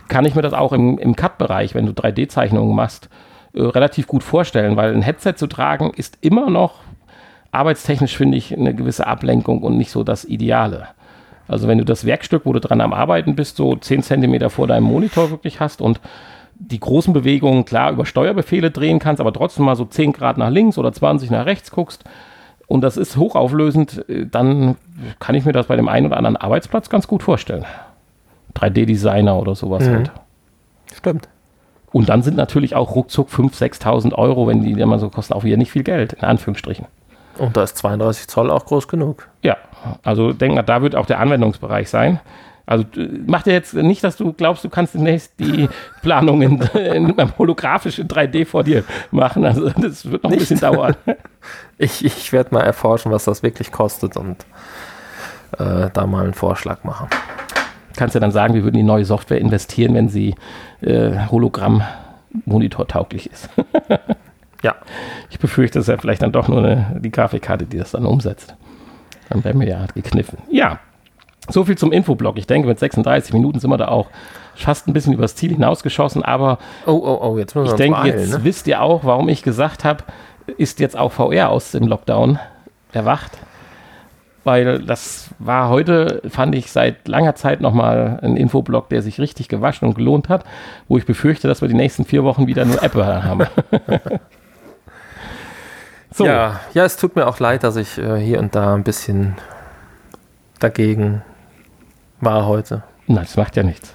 kann 0.08 0.24
ich 0.24 0.34
mir 0.34 0.42
das 0.42 0.52
auch 0.52 0.72
im, 0.72 0.98
im 0.98 1.16
Cut-Bereich, 1.16 1.74
wenn 1.74 1.86
du 1.86 1.92
3D-Zeichnungen 1.92 2.74
machst, 2.74 3.08
äh, 3.52 3.62
relativ 3.62 4.06
gut 4.06 4.22
vorstellen, 4.22 4.76
weil 4.76 4.94
ein 4.94 5.02
Headset 5.02 5.34
zu 5.36 5.46
tragen 5.46 5.92
ist 5.96 6.18
immer 6.20 6.50
noch 6.50 6.80
arbeitstechnisch, 7.50 8.16
finde 8.16 8.36
ich, 8.36 8.56
eine 8.56 8.74
gewisse 8.74 9.06
Ablenkung 9.06 9.62
und 9.62 9.76
nicht 9.76 9.90
so 9.90 10.02
das 10.02 10.24
Ideale. 10.24 10.88
Also 11.46 11.68
wenn 11.68 11.78
du 11.78 11.84
das 11.84 12.04
Werkstück, 12.04 12.46
wo 12.46 12.52
du 12.52 12.60
dran 12.60 12.80
am 12.80 12.92
Arbeiten 12.92 13.36
bist, 13.36 13.56
so 13.56 13.76
10 13.76 14.02
Zentimeter 14.02 14.50
vor 14.50 14.66
deinem 14.66 14.84
Monitor 14.84 15.30
wirklich 15.30 15.60
hast 15.60 15.80
und 15.80 16.00
die 16.56 16.80
großen 16.80 17.12
Bewegungen 17.12 17.64
klar 17.64 17.92
über 17.92 18.06
Steuerbefehle 18.06 18.70
drehen 18.70 18.98
kannst, 18.98 19.20
aber 19.20 19.32
trotzdem 19.32 19.64
mal 19.64 19.76
so 19.76 19.84
10 19.84 20.12
Grad 20.12 20.38
nach 20.38 20.50
links 20.50 20.78
oder 20.78 20.92
20 20.92 21.30
nach 21.30 21.46
rechts 21.46 21.70
guckst 21.70 22.04
und 22.66 22.80
das 22.80 22.96
ist 22.96 23.16
hochauflösend, 23.16 24.08
äh, 24.08 24.26
dann 24.26 24.76
kann 25.20 25.34
ich 25.34 25.44
mir 25.44 25.52
das 25.52 25.66
bei 25.66 25.76
dem 25.76 25.88
einen 25.88 26.06
oder 26.06 26.16
anderen 26.16 26.36
Arbeitsplatz 26.36 26.88
ganz 26.88 27.06
gut 27.06 27.22
vorstellen. 27.22 27.64
3D-Designer 28.54 29.36
oder 29.38 29.54
sowas 29.54 29.86
mhm. 29.86 29.92
halt. 29.92 30.12
Stimmt. 30.94 31.28
Und 31.92 32.08
dann 32.08 32.22
sind 32.22 32.36
natürlich 32.36 32.74
auch 32.74 32.94
ruckzuck 32.94 33.28
5.000, 33.28 33.80
6.000 33.82 34.14
Euro, 34.14 34.48
wenn 34.48 34.62
die 34.62 34.72
immer 34.72 34.98
so 34.98 35.10
kosten, 35.10 35.32
auch 35.34 35.44
wieder 35.44 35.56
nicht 35.56 35.70
viel 35.70 35.84
Geld, 35.84 36.14
in 36.14 36.24
Anführungsstrichen. 36.24 36.86
Und 37.38 37.56
da 37.56 37.62
ist 37.62 37.76
32 37.78 38.28
Zoll 38.28 38.50
auch 38.50 38.64
groß 38.64 38.88
genug. 38.88 39.28
Ja, 39.42 39.56
also 40.02 40.32
denk 40.32 40.54
mal, 40.54 40.62
da 40.62 40.82
wird 40.82 40.96
auch 40.96 41.06
der 41.06 41.20
Anwendungsbereich 41.20 41.88
sein. 41.88 42.20
Also 42.66 42.84
mach 43.26 43.42
dir 43.42 43.52
jetzt 43.52 43.74
nicht, 43.74 44.02
dass 44.02 44.16
du 44.16 44.32
glaubst, 44.32 44.64
du 44.64 44.70
kannst 44.70 44.94
demnächst 44.94 45.38
die 45.38 45.68
Planung 46.02 46.40
in, 46.40 46.60
in, 46.74 47.10
in 47.10 47.38
holographisch 47.38 47.98
in 47.98 48.08
3D 48.08 48.46
vor 48.46 48.64
dir 48.64 48.84
machen. 49.10 49.44
Also 49.44 49.68
das 49.68 50.10
wird 50.10 50.24
noch 50.24 50.30
ein 50.30 50.38
bisschen 50.38 50.60
dauern. 50.60 50.96
Ich, 51.76 52.04
ich 52.04 52.32
werde 52.32 52.54
mal 52.54 52.62
erforschen, 52.62 53.10
was 53.10 53.24
das 53.24 53.42
wirklich 53.42 53.72
kostet 53.72 54.16
und 54.16 54.46
äh, 55.58 55.90
da 55.92 56.06
mal 56.06 56.24
einen 56.24 56.32
Vorschlag 56.32 56.84
machen. 56.84 57.08
Kannst 57.96 58.14
ja 58.14 58.20
dann 58.20 58.30
sagen, 58.30 58.54
wir 58.54 58.62
würden 58.62 58.76
in 58.76 58.86
die 58.86 58.86
neue 58.86 59.04
Software 59.04 59.40
investieren, 59.40 59.92
wenn 59.92 60.08
sie 60.08 60.36
äh, 60.80 61.26
Hologramm-Monitor 61.30 62.86
tauglich 62.86 63.28
ist. 63.28 63.50
ja. 64.62 64.76
Ich 65.30 65.40
befürchte, 65.40 65.80
es 65.80 65.86
ist 65.86 65.92
ja 65.92 65.98
vielleicht 65.98 66.22
dann 66.22 66.32
doch 66.32 66.46
nur 66.46 66.58
eine, 66.58 67.00
die 67.00 67.10
Grafikkarte, 67.10 67.66
die 67.66 67.76
das 67.76 67.90
dann 67.90 68.06
umsetzt. 68.06 68.54
Dann 69.28 69.42
wären 69.42 69.60
wir 69.60 69.68
ja 69.68 69.86
gekniffen. 69.94 70.38
Ja, 70.50 70.78
so 71.48 71.64
viel 71.64 71.76
zum 71.76 71.92
Infoblog. 71.92 72.38
Ich 72.38 72.46
denke, 72.46 72.68
mit 72.68 72.78
36 72.78 73.32
Minuten 73.32 73.60
sind 73.60 73.70
wir 73.70 73.76
da 73.76 73.88
auch 73.88 74.08
fast 74.54 74.88
ein 74.88 74.92
bisschen 74.92 75.12
übers 75.12 75.34
Ziel 75.34 75.52
hinausgeschossen, 75.52 76.22
aber 76.22 76.58
oh, 76.86 76.92
oh, 76.92 77.18
oh, 77.22 77.38
jetzt 77.38 77.56
ich 77.56 77.72
denke, 77.72 77.98
beeilen, 77.98 78.18
jetzt 78.20 78.32
ne? 78.32 78.44
wisst 78.44 78.66
ihr 78.66 78.80
auch, 78.80 79.04
warum 79.04 79.28
ich 79.28 79.42
gesagt 79.42 79.84
habe, 79.84 80.04
ist 80.56 80.80
jetzt 80.80 80.96
auch 80.96 81.12
VR 81.12 81.50
aus 81.50 81.72
dem 81.72 81.86
Lockdown 81.86 82.38
erwacht. 82.92 83.32
Weil 84.44 84.82
das 84.82 85.30
war 85.38 85.70
heute, 85.70 86.20
fand 86.28 86.54
ich 86.54 86.70
seit 86.70 87.08
langer 87.08 87.34
Zeit 87.34 87.62
nochmal 87.62 88.20
ein 88.22 88.36
Infoblog, 88.36 88.90
der 88.90 89.00
sich 89.00 89.18
richtig 89.18 89.48
gewaschen 89.48 89.88
und 89.88 89.94
gelohnt 89.94 90.28
hat, 90.28 90.44
wo 90.86 90.98
ich 90.98 91.06
befürchte, 91.06 91.48
dass 91.48 91.62
wir 91.62 91.68
die 91.68 91.74
nächsten 91.74 92.04
vier 92.04 92.24
Wochen 92.24 92.46
wieder 92.46 92.66
nur 92.66 92.82
Apple 92.82 93.24
haben. 93.24 93.46
so. 96.10 96.26
ja, 96.26 96.60
ja, 96.74 96.84
es 96.84 96.98
tut 96.98 97.16
mir 97.16 97.26
auch 97.26 97.40
leid, 97.40 97.64
dass 97.64 97.76
ich 97.76 97.96
äh, 97.96 98.18
hier 98.18 98.38
und 98.38 98.54
da 98.54 98.74
ein 98.74 98.84
bisschen 98.84 99.36
dagegen 100.58 101.22
war 102.20 102.46
heute. 102.46 102.82
Nein, 103.06 103.24
das 103.24 103.36
macht 103.36 103.56
ja 103.56 103.62
nichts. 103.62 103.94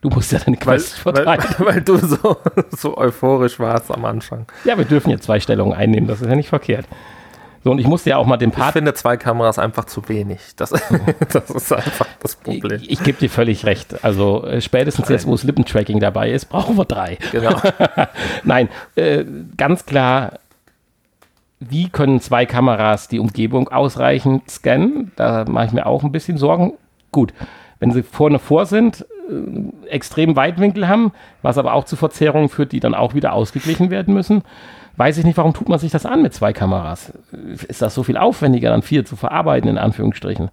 Du 0.00 0.10
musst 0.10 0.30
ja 0.30 0.38
deine 0.38 0.56
Quest 0.56 1.04
weil, 1.04 1.26
weil, 1.26 1.38
weil, 1.58 1.80
du 1.80 1.96
so, 1.96 2.36
so 2.70 2.96
euphorisch 2.96 3.58
warst 3.58 3.90
am 3.90 4.04
Anfang. 4.04 4.46
Ja, 4.64 4.78
wir 4.78 4.84
dürfen 4.84 5.10
jetzt 5.10 5.24
zwei 5.24 5.40
Stellungen 5.40 5.76
einnehmen, 5.76 6.06
das 6.08 6.20
ist 6.20 6.28
ja 6.28 6.36
nicht 6.36 6.48
verkehrt. 6.48 6.86
So, 7.64 7.72
und 7.72 7.80
ich 7.80 7.86
musste 7.88 8.10
ja 8.10 8.16
auch 8.16 8.26
mal 8.26 8.36
den 8.36 8.52
Part. 8.52 8.68
Ich 8.68 8.72
finde 8.74 8.94
zwei 8.94 9.16
Kameras 9.16 9.58
einfach 9.58 9.84
zu 9.86 10.08
wenig. 10.08 10.38
Das, 10.56 10.70
das 11.32 11.50
ist 11.50 11.72
einfach 11.72 12.06
das 12.20 12.36
Problem. 12.36 12.80
Ich, 12.80 12.90
ich 12.90 13.02
gebe 13.02 13.18
dir 13.18 13.28
völlig 13.28 13.66
recht. 13.66 14.04
Also 14.04 14.46
äh, 14.46 14.60
spätestens 14.60 15.06
Nein. 15.06 15.14
jetzt, 15.14 15.26
wo 15.26 15.34
es 15.34 15.42
Lippentracking 15.42 15.98
dabei 15.98 16.30
ist, 16.30 16.46
brauchen 16.46 16.76
wir 16.76 16.84
drei. 16.84 17.18
Genau. 17.32 17.60
Nein, 18.44 18.68
äh, 18.94 19.24
ganz 19.56 19.84
klar, 19.84 20.38
wie 21.58 21.88
können 21.88 22.20
zwei 22.20 22.46
Kameras 22.46 23.08
die 23.08 23.18
Umgebung 23.18 23.68
ausreichend 23.68 24.48
scannen? 24.48 25.10
Da 25.16 25.44
mache 25.48 25.66
ich 25.66 25.72
mir 25.72 25.86
auch 25.86 26.04
ein 26.04 26.12
bisschen 26.12 26.38
Sorgen. 26.38 26.74
Gut, 27.12 27.32
wenn 27.80 27.90
sie 27.90 28.02
vorne 28.02 28.38
vor 28.38 28.66
sind, 28.66 29.06
äh, 29.28 29.88
extrem 29.88 30.36
Weitwinkel 30.36 30.88
haben, 30.88 31.12
was 31.42 31.58
aber 31.58 31.74
auch 31.74 31.84
zu 31.84 31.96
Verzerrungen 31.96 32.48
führt, 32.48 32.72
die 32.72 32.80
dann 32.80 32.94
auch 32.94 33.14
wieder 33.14 33.32
ausgeglichen 33.32 33.90
werden 33.90 34.14
müssen, 34.14 34.42
weiß 34.96 35.18
ich 35.18 35.24
nicht, 35.24 35.36
warum 35.36 35.54
tut 35.54 35.68
man 35.68 35.78
sich 35.78 35.92
das 35.92 36.06
an 36.06 36.22
mit 36.22 36.34
zwei 36.34 36.52
Kameras? 36.52 37.12
Ist 37.68 37.82
das 37.82 37.94
so 37.94 38.02
viel 38.02 38.16
aufwendiger, 38.16 38.70
dann 38.70 38.82
vier 38.82 39.04
zu 39.04 39.16
verarbeiten, 39.16 39.70
in 39.70 39.78
Anführungsstrichen? 39.78 40.50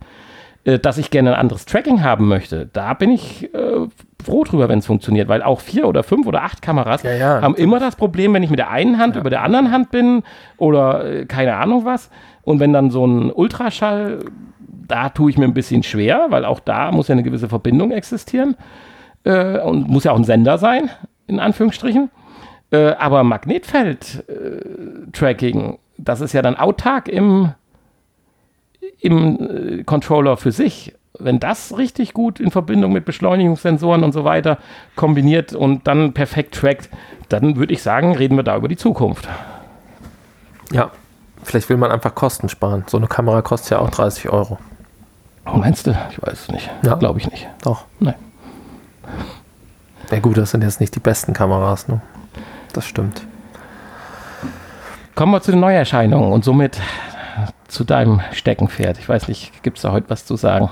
Äh, 0.66 0.80
dass 0.80 0.97
ich 0.97 1.12
gerne 1.12 1.34
ein 1.34 1.39
anderes 1.39 1.66
Tracking 1.66 2.03
haben 2.03 2.28
möchte, 2.28 2.68
da 2.74 2.93
bin 2.93 3.12
ich 3.12 3.53
äh, 3.53 3.88
froh 4.24 4.43
drüber, 4.43 4.68
wenn 4.68 4.80
es 4.80 4.88
funktioniert, 4.88 5.28
weil 5.28 5.43
auch 5.43 5.62
vier 5.62 5.88
oder 5.88 6.03
fünf 6.03 6.26
oder 6.26 6.43
acht 6.43 6.62
Kameras 6.62 7.03
ja, 7.03 7.14
ja, 7.14 7.41
haben 7.41 7.56
immer 7.56 7.80
das 7.80 7.95
Problem, 7.95 8.34
wenn 8.34 8.41
ich 8.41 8.49
mit 8.49 8.58
der 8.58 8.72
einen 8.72 8.97
Hand 8.97 9.16
ja. 9.16 9.22
über 9.22 9.30
der 9.30 9.43
anderen 9.43 9.72
Hand 9.72 9.91
bin 9.91 10.24
oder 10.58 11.06
äh, 11.06 11.26
keine 11.26 11.56
Ahnung 11.56 11.86
was. 11.86 12.10
Und 12.41 12.60
wenn 12.60 12.74
dann 12.74 12.89
so 12.89 13.06
ein 13.06 13.32
Ultraschall, 13.32 14.20
da 14.88 15.10
tue 15.10 15.32
ich 15.32 15.38
mir 15.38 15.46
ein 15.46 15.54
bisschen 15.54 15.84
schwer, 15.84 16.26
weil 16.30 16.46
auch 16.46 16.60
da 16.60 16.92
muss 16.92 17.08
ja 17.08 17.14
eine 17.14 17.24
gewisse 17.24 17.48
Verbindung 17.50 17.92
existieren 17.92 18.56
äh, 19.24 19.60
und 19.60 19.88
muss 19.88 20.04
ja 20.04 20.12
auch 20.12 20.18
ein 20.18 20.24
Sender 20.24 20.58
sein, 20.58 20.90
in 21.28 21.40
Anführungsstrichen. 21.40 22.10
Äh, 22.72 22.94
aber 22.94 23.24
Magnetfeld-Tracking, 23.24 25.74
äh, 25.74 25.78
das 25.98 26.22
ist 26.22 26.34
ja 26.34 26.42
dann 26.42 26.58
autark 26.58 27.08
im, 27.08 27.52
im 29.00 29.84
Controller 29.86 30.38
für 30.38 30.52
sich 30.52 30.96
wenn 31.20 31.40
das 31.40 31.78
richtig 31.78 32.14
gut 32.14 32.40
in 32.40 32.52
Verbindung 32.52 32.92
mit 32.92 33.06
Beschleunigungssensoren 33.06 34.04
und 34.04 34.12
so 34.12 34.24
weiter 34.24 34.58
kombiniert 34.96 35.54
und 35.54 35.88
dann 35.88 36.14
perfekt 36.14 36.56
trackt, 36.56 36.90
dann 37.30 37.56
würde 37.56 37.74
ich 37.74 37.82
sagen, 37.82 38.16
reden 38.16 38.36
wir 38.36 38.44
da 38.44 38.58
über 38.58 38.68
die 38.68 38.78
Zukunft. 38.78 39.28
Ja, 40.72 40.92
vielleicht 41.44 41.70
will 41.70 41.78
man 41.78 41.92
einfach 41.92 42.16
Kosten 42.16 42.50
sparen. 42.50 42.84
So 42.88 42.98
eine 42.98 43.08
Kamera 43.08 43.42
kostet 43.42 43.72
ja 43.72 43.80
auch 43.80 43.90
30 43.90 44.30
Euro. 44.30 44.58
Meinst 45.46 45.88
du? 45.88 45.91
Ich 46.12 46.22
weiß 46.22 46.34
es 46.34 46.52
nicht. 46.52 46.70
Ja. 46.84 46.96
Glaube 46.96 47.20
ich 47.20 47.30
nicht. 47.30 47.48
Doch. 47.62 47.86
Nein. 48.00 48.16
Ja 50.12 50.20
gut, 50.20 50.38
das 50.38 50.52
sind 50.52 50.64
jetzt 50.64 50.80
nicht 50.80 50.96
die 50.96 51.00
besten 51.00 51.34
Kameras, 51.34 51.88
ne? 51.88 52.02
Das 52.74 52.86
stimmt. 52.86 53.26
Kommen 55.16 55.32
wir 55.32 55.41
zu 55.41 55.52
den 55.52 55.62
Neuerscheinungen 55.62 56.32
und 56.32 56.43
somit 56.43 56.80
zu 57.68 57.84
deinem 57.84 58.22
Steckenpferd. 58.32 58.98
Ich 59.00 59.08
weiß 59.08 59.28
nicht, 59.28 59.64
gibt 59.64 59.78
es 59.78 59.84
da 59.84 59.91
heute 59.91 60.10
was 60.10 60.26
zu 60.26 60.36
sagen? 60.36 60.70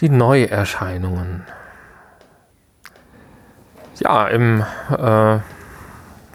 Die 0.00 0.10
Neuerscheinungen. 0.10 1.44
Ja, 3.98 4.28
im, 4.28 4.62
äh, 4.90 5.38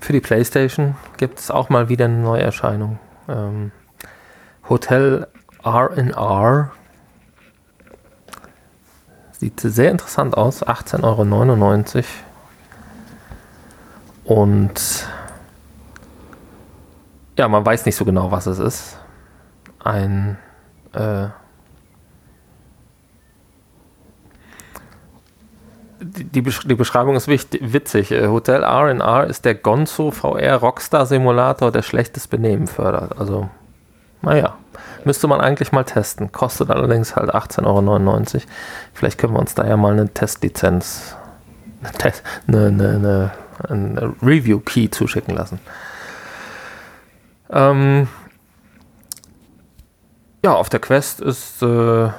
für 0.01 0.13
die 0.13 0.19
PlayStation 0.19 0.95
gibt 1.17 1.39
es 1.39 1.51
auch 1.51 1.69
mal 1.69 1.89
wieder 1.89 2.05
eine 2.05 2.17
Neuerscheinung. 2.17 2.99
Ähm, 3.29 3.71
Hotel 4.67 5.27
RR 5.63 6.71
Sieht 9.31 9.59
sehr 9.59 9.89
interessant 9.89 10.37
aus. 10.37 10.63
18,99 10.63 12.03
Euro. 14.25 14.35
Und 14.41 15.07
ja, 17.37 17.47
man 17.47 17.65
weiß 17.65 17.85
nicht 17.85 17.95
so 17.95 18.05
genau, 18.05 18.31
was 18.31 18.45
es 18.45 18.59
ist. 18.59 18.99
Ein 19.83 20.37
äh, 20.93 21.27
die, 26.01 26.41
die, 26.41 26.75
Beschreibung 26.75 27.15
ist 27.15 27.27
wichtig, 27.27 27.61
witzig. 27.73 28.11
Äh, 28.11 28.27
Hotel 28.27 28.63
R&R 28.63 29.27
ist 29.27 29.45
der 29.45 29.55
Gonzo 29.55 30.11
VR 30.11 30.55
Rockstar 30.55 31.05
Simulator, 31.05 31.71
der 31.71 31.83
schlechtes 31.83 32.27
Benehmen 32.27 32.67
fördert. 32.67 33.17
Also, 33.19 33.49
naja, 34.21 34.55
müsste 35.05 35.27
man 35.27 35.41
eigentlich 35.41 35.71
mal 35.71 35.83
testen. 35.83 36.31
Kostet 36.31 36.69
allerdings 36.71 37.15
halt 37.15 37.33
18,99 37.33 37.65
Euro. 37.65 38.43
Vielleicht 38.93 39.17
können 39.19 39.33
wir 39.33 39.39
uns 39.39 39.53
da 39.53 39.65
ja 39.67 39.77
mal 39.77 39.93
eine 39.93 40.09
Testlizenz, 40.09 41.15
eine, 42.47 42.65
eine, 42.67 42.89
eine, 42.89 43.31
eine 43.69 44.13
Review-Key 44.21 44.89
zuschicken 44.89 45.35
lassen. 45.35 45.59
Ähm, 47.51 48.07
ja, 50.43 50.53
auf 50.53 50.69
der 50.69 50.79
Quest 50.79 51.21
ist 51.21 51.61
äh, 51.61 52.09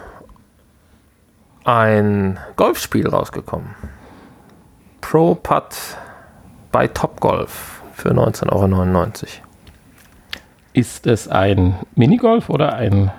ein 1.64 2.38
Golfspiel 2.56 3.08
rausgekommen. 3.08 3.74
Pro 5.00 5.34
Putt 5.34 5.76
bei 6.70 6.88
Top 6.88 7.20
Golf 7.20 7.82
für 7.94 8.10
19,99 8.10 8.50
Euro. 8.52 8.72
Ist 10.72 11.06
es 11.06 11.28
ein 11.28 11.76
Minigolf 11.94 12.48
oder 12.48 12.74
ein 12.74 13.10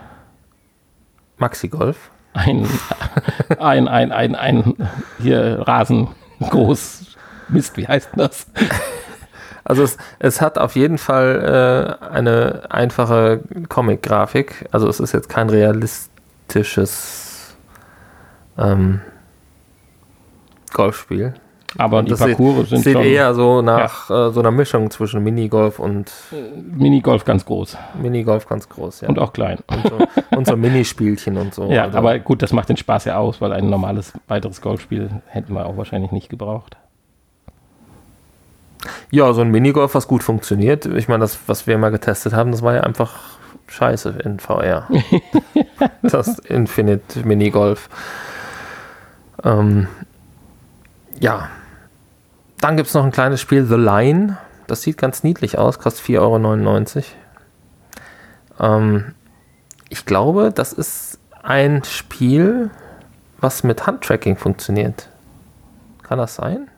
Maxi-Golf? 1.38 2.10
Ein, 2.34 2.68
ein, 3.60 3.88
ein, 3.88 4.12
ein, 4.12 4.36
ein, 4.36 4.90
hier 5.20 5.60
Rasen 5.68 6.10
groß. 6.40 7.16
Mist, 7.50 7.78
wie 7.78 7.88
heißt 7.88 8.10
das? 8.16 8.48
Also 9.66 9.84
es, 9.84 9.98
es 10.20 10.42
hat 10.42 10.58
auf 10.58 10.76
jeden 10.76 10.98
Fall 10.98 12.00
äh, 12.02 12.06
eine 12.06 12.64
einfache 12.70 13.42
Comic-Grafik. 13.70 14.68
Also 14.72 14.90
es 14.90 15.00
ist 15.00 15.14
jetzt 15.14 15.30
kein 15.30 15.50
realistisches 15.50 17.33
ähm, 18.58 19.02
Golfspiel. 20.74 21.34
Aber 21.78 22.00
und 22.00 22.10
die 22.10 22.14
Parcours 22.14 22.70
sind 22.70 22.84
sieht 22.84 22.94
schon, 22.94 23.04
eher 23.04 23.34
so 23.34 23.62
nach 23.62 24.10
ja. 24.10 24.28
äh, 24.28 24.32
so 24.32 24.40
einer 24.40 24.52
Mischung 24.52 24.92
zwischen 24.92 25.24
Minigolf 25.24 25.80
und 25.80 26.12
Minigolf 26.72 27.26
ganz 27.26 27.46
groß. 27.46 27.78
Minigolf 28.00 28.48
ganz 28.48 28.70
groß, 28.70 29.02
ja. 29.02 29.10
Und 29.10 29.18
auch 29.18 29.34
klein. 29.34 29.60
Und 29.68 29.88
so, 29.88 30.38
und 30.38 30.48
so 30.48 30.56
Minispielchen 30.56 31.38
und 31.38 31.54
so. 31.54 31.64
Ja, 31.74 31.86
also. 31.86 31.98
aber 31.98 32.20
gut, 32.20 32.42
das 32.42 32.54
macht 32.54 32.70
den 32.70 32.78
Spaß 32.78 33.06
ja 33.06 33.18
aus, 33.18 33.42
weil 33.42 33.54
ein 33.54 33.70
normales 33.70 34.14
weiteres 34.28 34.62
Golfspiel 34.62 35.10
hätten 35.28 35.54
wir 35.54 35.66
auch 35.66 35.78
wahrscheinlich 35.78 36.12
nicht 36.12 36.30
gebraucht. 36.30 36.78
Ja, 39.10 39.34
so 39.34 39.42
ein 39.42 39.50
Minigolf, 39.50 39.96
was 39.96 40.08
gut 40.08 40.24
funktioniert. 40.24 40.86
Ich 40.86 41.08
meine, 41.08 41.22
das, 41.22 41.40
was 41.48 41.66
wir 41.66 41.78
mal 41.78 41.90
getestet 41.90 42.34
haben, 42.34 42.52
das 42.52 42.62
war 42.62 42.76
ja 42.76 42.82
einfach 42.82 43.14
scheiße 43.68 44.20
in 44.24 44.40
VR. 44.40 44.88
das 46.04 46.38
Infinite 46.40 47.26
Minigolf. 47.26 47.90
Ähm, 49.44 49.88
ja. 51.20 51.50
Dann 52.60 52.78
gibt 52.78 52.88
es 52.88 52.94
noch 52.94 53.04
ein 53.04 53.12
kleines 53.12 53.42
Spiel, 53.42 53.66
The 53.66 53.76
Line. 53.76 54.38
Das 54.68 54.82
sieht 54.82 54.98
ganz 54.98 55.24
niedlich 55.24 55.58
aus, 55.58 55.80
kostet 55.80 56.06
4,99 56.06 57.04
Euro. 58.60 58.78
Ähm, 58.78 59.16
ich 59.90 60.06
glaube, 60.06 60.52
das 60.54 60.74
ist 60.74 61.20
ein 61.42 61.84
Spiel, 61.84 62.72
was 63.40 63.64
mit 63.64 63.86
Handtracking 63.86 64.38
funktioniert. 64.38 65.10
Kann 66.02 66.18
das 66.18 66.36
sein? 66.36 66.70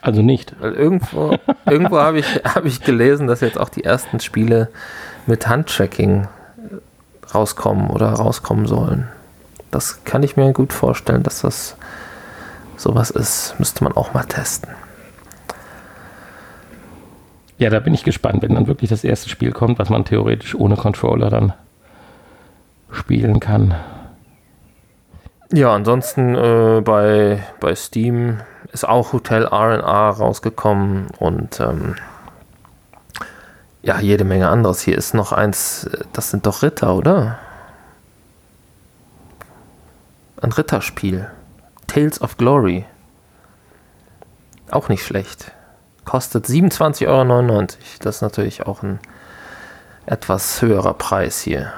Also 0.00 0.22
nicht. 0.22 0.54
Weil 0.60 0.74
irgendwo, 0.74 1.36
irgendwo 1.66 1.98
habe 1.98 2.18
ich, 2.18 2.26
hab 2.44 2.64
ich 2.64 2.80
gelesen, 2.82 3.26
dass 3.26 3.40
jetzt 3.40 3.58
auch 3.58 3.68
die 3.68 3.84
ersten 3.84 4.20
Spiele 4.20 4.68
mit 5.26 5.48
Handtracking 5.48 6.26
rauskommen 7.32 7.90
oder 7.90 8.10
rauskommen 8.10 8.66
sollen. 8.66 9.08
Das 9.70 10.04
kann 10.04 10.22
ich 10.22 10.36
mir 10.36 10.52
gut 10.52 10.72
vorstellen, 10.72 11.22
dass 11.22 11.42
das 11.42 11.76
sowas 12.76 13.10
ist. 13.10 13.54
Müsste 13.58 13.84
man 13.84 13.92
auch 13.92 14.14
mal 14.14 14.24
testen. 14.24 14.70
Ja, 17.58 17.70
da 17.70 17.80
bin 17.80 17.94
ich 17.94 18.04
gespannt, 18.04 18.42
wenn 18.42 18.54
dann 18.54 18.66
wirklich 18.66 18.90
das 18.90 19.02
erste 19.02 19.30
Spiel 19.30 19.52
kommt, 19.52 19.78
was 19.78 19.88
man 19.88 20.04
theoretisch 20.04 20.54
ohne 20.54 20.76
Controller 20.76 21.30
dann 21.30 21.54
spielen 22.90 23.40
kann. 23.40 23.74
Ja, 25.52 25.74
ansonsten 25.74 26.34
äh, 26.34 26.80
bei, 26.82 27.42
bei 27.60 27.74
Steam 27.74 28.40
ist 28.72 28.86
auch 28.86 29.12
Hotel 29.12 29.44
RA 29.44 30.10
rausgekommen 30.10 31.06
und 31.18 31.60
ähm, 31.60 31.94
ja, 33.82 34.00
jede 34.00 34.24
Menge 34.24 34.48
anderes. 34.48 34.82
Hier 34.82 34.98
ist 34.98 35.14
noch 35.14 35.32
eins, 35.32 35.88
das 36.12 36.30
sind 36.30 36.44
doch 36.46 36.62
Ritter, 36.62 36.94
oder? 36.94 37.38
Ein 40.40 40.52
Ritterspiel. 40.52 41.28
Tales 41.86 42.20
of 42.20 42.36
Glory. 42.36 42.84
Auch 44.70 44.88
nicht 44.88 45.04
schlecht. 45.04 45.52
Kostet 46.04 46.46
27,99 46.46 47.06
Euro. 47.08 47.66
Das 48.00 48.16
ist 48.16 48.22
natürlich 48.22 48.66
auch 48.66 48.82
ein 48.82 48.98
etwas 50.06 50.62
höherer 50.62 50.94
Preis 50.94 51.40
hier. 51.40 51.72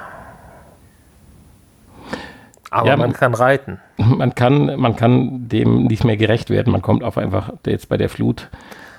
Aber 2.71 2.87
ja, 2.87 2.97
man, 2.97 3.09
man, 3.09 3.13
kann 3.13 3.33
reiten. 3.33 3.79
Man 3.97 4.35
kann, 4.35 4.79
man 4.79 4.95
kann 4.95 5.49
dem 5.49 5.85
nicht 5.85 6.03
mehr 6.03 6.17
gerecht 6.17 6.49
werden. 6.49 6.71
Man 6.71 6.81
kommt 6.81 7.03
auf 7.03 7.17
einfach 7.17 7.51
jetzt 7.65 7.89
bei 7.89 7.97
der 7.97 8.09
Flut, 8.09 8.49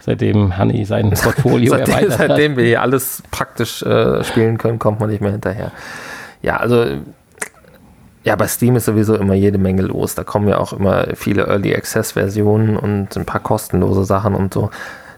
seitdem 0.01 0.57
Hanni 0.57 0.85
sein 0.85 1.11
Portfolio 1.23 1.71
seitdem, 1.71 1.95
erweitert 1.95 2.19
hat. 2.19 2.29
Seitdem 2.29 2.57
wir 2.57 2.65
hier 2.65 2.83
alles 2.83 3.23
praktisch 3.31 3.83
äh, 3.83 4.25
spielen 4.25 4.59
können, 4.59 4.81
kommt 4.81 4.99
man 4.99 5.11
nicht 5.11 5.21
mehr 5.21 5.31
hinterher. 5.31 5.71
Ja, 6.43 6.57
also 6.57 6.85
ja, 8.23 8.37
bei 8.37 8.47
Steam 8.47 8.77
ist 8.77 8.85
sowieso 8.85 9.17
immer 9.17 9.35
jede 9.35 9.59
Menge 9.59 9.83
los. 9.83 10.15
Da 10.15 10.25
kommen 10.25 10.49
ja 10.49 10.59
auch 10.59 10.73
immer 10.73 11.07
viele 11.15 11.47
Early 11.47 11.75
Access 11.75 12.13
Versionen 12.13 12.77
und 12.77 13.17
ein 13.17 13.25
paar 13.25 13.41
kostenlose 13.41 14.05
Sachen 14.05 14.35
und 14.35 14.53
so. 14.53 14.71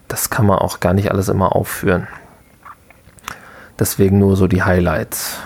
Das 0.07 0.31
kann 0.31 0.47
man 0.47 0.59
auch 0.59 0.79
gar 0.79 0.95
nicht 0.95 1.11
alles 1.11 1.29
immer 1.29 1.57
aufführen. 1.57 2.07
Deswegen 3.79 4.19
nur 4.19 4.37
so 4.37 4.47
die 4.47 4.63
Highlights. 4.63 5.41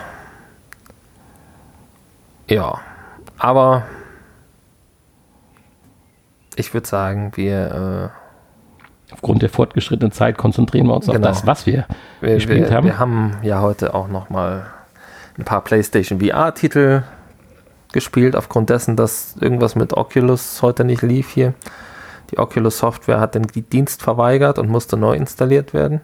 Ja, 2.47 2.79
aber 3.37 3.83
ich 6.55 6.73
würde 6.73 6.87
sagen, 6.87 7.31
wir. 7.35 8.11
Äh, 8.13 9.13
Aufgrund 9.13 9.41
der 9.41 9.49
fortgeschrittenen 9.49 10.11
Zeit 10.11 10.37
konzentrieren 10.37 10.85
wir 10.87 10.93
uns 10.93 11.05
genau. 11.05 11.17
auf 11.17 11.21
das, 11.21 11.47
was 11.47 11.65
wir, 11.65 11.87
wir 12.19 12.35
gespielt 12.35 12.69
wir, 12.69 12.75
haben. 12.75 12.85
Wir 12.85 12.99
haben 12.99 13.37
ja 13.41 13.61
heute 13.61 13.95
auch 13.95 14.09
noch 14.09 14.29
mal 14.29 14.65
ein 15.37 15.45
paar 15.45 15.63
PlayStation 15.63 16.19
VR-Titel 16.19 17.03
gespielt, 17.91 18.35
aufgrund 18.35 18.69
dessen, 18.69 18.95
dass 18.95 19.35
irgendwas 19.39 19.75
mit 19.75 19.93
Oculus 19.93 20.61
heute 20.61 20.83
nicht 20.83 21.01
lief 21.01 21.29
hier. 21.29 21.53
Die 22.31 22.39
Oculus 22.39 22.77
Software 22.79 23.19
hat 23.19 23.35
den 23.35 23.47
Dienst 23.47 24.01
verweigert 24.01 24.59
und 24.59 24.69
musste 24.69 24.97
neu 24.97 25.15
installiert 25.15 25.73
werden. 25.73 26.01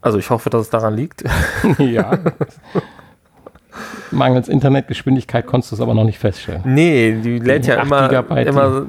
Also 0.00 0.18
ich 0.18 0.30
hoffe, 0.30 0.50
dass 0.50 0.62
es 0.62 0.70
daran 0.70 0.94
liegt. 0.94 1.24
ja. 1.78 2.18
Mangels 4.10 4.48
Internetgeschwindigkeit 4.48 5.46
konntest 5.46 5.72
du 5.72 5.76
es 5.76 5.80
aber 5.80 5.94
noch 5.94 6.04
nicht 6.04 6.18
feststellen. 6.18 6.62
Nee, 6.64 7.20
die 7.22 7.38
lädt 7.38 7.66
ja 7.66 7.82
immer, 7.82 8.10
immer 8.38 8.86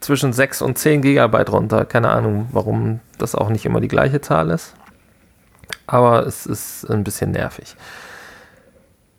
zwischen 0.00 0.32
6 0.32 0.62
und 0.62 0.78
10 0.78 1.02
Gigabyte 1.02 1.50
runter. 1.50 1.84
Keine 1.84 2.10
Ahnung, 2.10 2.48
warum 2.52 3.00
das 3.18 3.34
auch 3.34 3.48
nicht 3.48 3.64
immer 3.64 3.80
die 3.80 3.88
gleiche 3.88 4.20
Zahl 4.20 4.50
ist. 4.50 4.74
Aber 5.86 6.26
es 6.26 6.46
ist 6.46 6.84
ein 6.84 7.04
bisschen 7.04 7.32
nervig. 7.32 7.74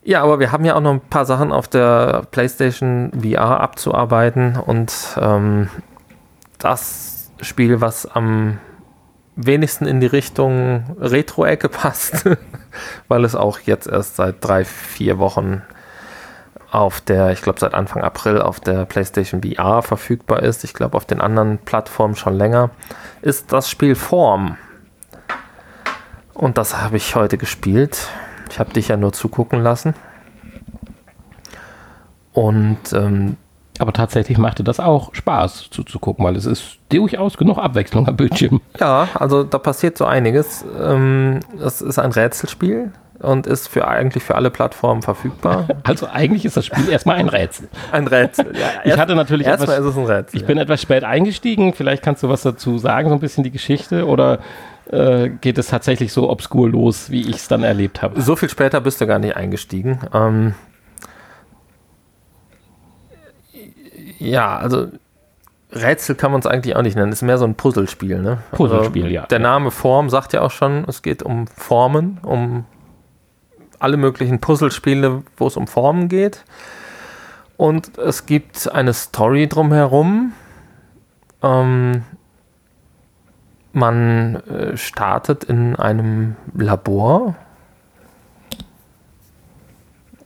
Ja, 0.02 0.22
aber 0.22 0.40
wir 0.40 0.50
haben 0.50 0.64
ja 0.64 0.76
auch 0.76 0.80
noch 0.80 0.92
ein 0.92 1.00
paar 1.00 1.26
Sachen 1.26 1.52
auf 1.52 1.68
der 1.68 2.26
PlayStation 2.30 3.12
VR 3.22 3.60
abzuarbeiten 3.60 4.56
und 4.56 4.92
ähm, 5.20 5.68
das 6.58 7.30
Spiel, 7.42 7.80
was 7.80 8.06
am 8.06 8.58
wenigsten 9.36 9.86
in 9.86 10.00
die 10.00 10.06
Richtung 10.06 10.96
Retro-Ecke 10.98 11.68
passt, 11.68 12.24
weil 13.08 13.24
es 13.24 13.34
auch 13.34 13.60
jetzt 13.60 13.86
erst 13.86 14.16
seit 14.16 14.36
drei, 14.40 14.64
vier 14.64 15.18
Wochen 15.18 15.62
auf 16.70 17.00
der, 17.00 17.30
ich 17.32 17.42
glaube 17.42 17.58
seit 17.58 17.74
Anfang 17.74 18.02
April 18.02 18.40
auf 18.40 18.60
der 18.60 18.86
PlayStation 18.86 19.42
VR 19.42 19.82
verfügbar 19.82 20.42
ist. 20.42 20.64
Ich 20.64 20.72
glaube 20.72 20.96
auf 20.96 21.04
den 21.04 21.20
anderen 21.20 21.58
Plattformen 21.58 22.16
schon 22.16 22.34
länger, 22.34 22.70
ist 23.22 23.52
das 23.52 23.68
Spiel 23.68 23.94
Form. 23.94 24.56
Und 26.32 26.58
das 26.58 26.80
habe 26.80 26.96
ich 26.96 27.16
heute 27.16 27.38
gespielt. 27.38 28.08
Ich 28.50 28.58
habe 28.58 28.72
dich 28.72 28.88
ja 28.88 28.96
nur 28.96 29.12
zugucken 29.12 29.62
lassen. 29.62 29.94
Und 32.32 32.92
ähm, 32.92 33.36
aber 33.78 33.94
tatsächlich 33.94 34.36
machte 34.36 34.62
das 34.62 34.78
auch 34.78 35.14
Spaß 35.14 35.70
zuzugucken, 35.70 36.22
weil 36.22 36.36
es 36.36 36.44
ist 36.44 36.78
durchaus 36.90 37.38
genug 37.38 37.56
Abwechslung 37.56 38.06
am 38.06 38.16
Bildschirm. 38.16 38.60
Ja, 38.78 39.08
also 39.14 39.42
da 39.42 39.56
passiert 39.58 39.96
so 39.96 40.04
einiges. 40.04 40.64
Ähm, 40.78 41.40
es 41.64 41.80
ist 41.80 41.98
ein 41.98 42.12
Rätselspiel. 42.12 42.92
und 43.20 43.46
ist 43.46 43.68
für 43.68 43.88
eigentlich 43.88 44.22
für 44.22 44.34
alle 44.34 44.50
Plattformen 44.50 45.02
verfügbar. 45.02 45.66
Also 45.82 46.06
eigentlich 46.10 46.44
ist 46.44 46.56
das 46.56 46.66
Spiel 46.66 46.88
erstmal 46.90 47.16
ein 47.16 47.28
Rätsel. 47.28 47.68
Ein 47.90 48.06
Rätsel. 48.06 48.52
Ja, 48.54 48.68
ich 48.84 48.98
hatte 48.98 49.14
natürlich 49.14 49.46
erstmal 49.46 49.78
ist 49.78 49.86
es 49.86 49.96
ein 49.96 50.04
Rätsel. 50.04 50.40
Ich 50.40 50.46
bin 50.46 50.58
etwas 50.58 50.82
spät 50.82 51.04
eingestiegen. 51.04 51.72
Vielleicht 51.72 52.02
kannst 52.02 52.22
du 52.22 52.28
was 52.28 52.42
dazu 52.42 52.76
sagen, 52.78 53.08
so 53.08 53.14
ein 53.14 53.20
bisschen 53.20 53.44
die 53.44 53.50
Geschichte 53.50 54.06
oder 54.06 54.40
äh, 54.90 55.28
geht 55.28 55.58
es 55.58 55.68
tatsächlich 55.68 56.12
so 56.12 56.28
obskur 56.28 56.68
los, 56.68 57.10
wie 57.10 57.22
ich 57.22 57.36
es 57.36 57.48
dann 57.48 57.62
erlebt 57.62 58.02
habe? 58.02 58.20
So 58.20 58.36
viel 58.36 58.48
später 58.48 58.80
bist 58.80 59.00
du 59.00 59.06
gar 59.06 59.18
nicht 59.18 59.36
eingestiegen. 59.36 60.00
Ähm, 60.12 60.54
ja, 64.18 64.56
also 64.58 64.88
Rätsel 65.72 66.16
kann 66.16 66.32
man 66.32 66.40
es 66.40 66.46
eigentlich 66.46 66.74
auch 66.76 66.82
nicht 66.82 66.96
nennen. 66.96 67.12
Es 67.12 67.18
ist 67.18 67.22
mehr 67.22 67.38
so 67.38 67.44
ein 67.44 67.54
Puzzlespiel. 67.54 68.20
Ne? 68.20 68.38
Puzzlespiel, 68.52 69.04
also, 69.04 69.14
ja. 69.14 69.26
Der 69.26 69.38
Name 69.38 69.70
Form 69.70 70.10
sagt 70.10 70.32
ja 70.32 70.42
auch 70.42 70.50
schon, 70.50 70.84
es 70.88 71.02
geht 71.02 71.22
um 71.22 71.46
Formen, 71.46 72.18
um 72.22 72.64
alle 73.78 73.96
möglichen 73.96 74.40
Puzzlespiele, 74.40 75.22
wo 75.36 75.46
es 75.46 75.56
um 75.56 75.66
Formen 75.66 76.08
geht. 76.08 76.44
Und 77.56 77.96
es 77.98 78.26
gibt 78.26 78.70
eine 78.72 78.92
Story 78.92 79.46
drumherum. 79.46 80.32
Ähm, 81.42 82.02
man 83.72 84.36
äh, 84.36 84.76
startet 84.76 85.44
in 85.44 85.76
einem 85.76 86.36
Labor. 86.54 87.34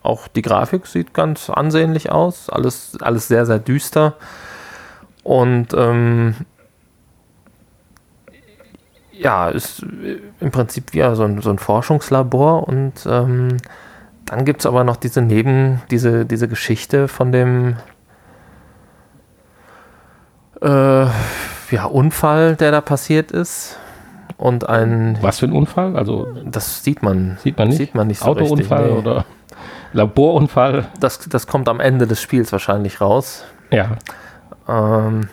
Auch 0.03 0.29
die 0.29 0.43
Grafik 0.43 0.87
sieht 0.87 1.15
ganz 1.15 1.51
ansehnlich 1.51 2.11
aus. 2.11 2.51
Alles, 2.51 2.97
alles 3.01 3.29
sehr, 3.29 3.47
sehr 3.47 3.59
düster. 3.59 4.15
Und 5.23 5.69
ähm, 5.75 6.35
ja, 9.13 9.49
ist 9.49 9.85
im 10.41 10.51
Prinzip 10.51 10.93
wie 10.93 11.03
so 11.15 11.25
ein, 11.25 11.41
so 11.41 11.51
ein 11.51 11.59
Forschungslabor 11.59 12.69
und 12.69 13.07
ähm, 13.07 13.57
dann 14.27 14.45
gibt 14.45 14.61
es 14.61 14.67
aber 14.67 14.85
noch 14.85 14.97
diese 14.97 15.23
Neben, 15.23 15.83
diese, 15.91 16.25
diese 16.25 16.49
Geschichte 16.49 17.09
von 17.09 17.31
dem 17.31 17.77
äh, 20.61 21.07
ja, 21.71 21.85
Unfall, 21.85 22.57
der 22.57 22.71
da 22.71 22.81
passiert 22.81 23.33
ist. 23.33 23.79
Und 24.37 24.69
ein. 24.69 25.19
Was 25.21 25.39
für 25.39 25.47
ein 25.47 25.53
Unfall? 25.53 25.97
Also. 25.97 26.27
Das 26.45 26.83
sieht 26.83 27.03
man. 27.03 27.39
Sieht 27.43 27.59
man 27.59 27.69
nicht? 27.69 27.79
Sieht 27.79 27.95
man 27.95 28.07
nicht 28.09 28.19
so 28.19 28.27
Autounfall 28.27 28.85
richtig, 28.85 29.05
nee. 29.05 29.11
oder 29.11 29.25
Laborunfall? 29.93 30.87
Das, 30.99 31.21
das 31.21 31.47
kommt 31.47 31.69
am 31.69 31.81
Ende 31.81 32.07
des 32.07 32.21
Spiels 32.21 32.53
wahrscheinlich 32.53 33.01
raus. 33.01 33.45
Ja. 33.71 33.97
Ähm, 34.69 35.29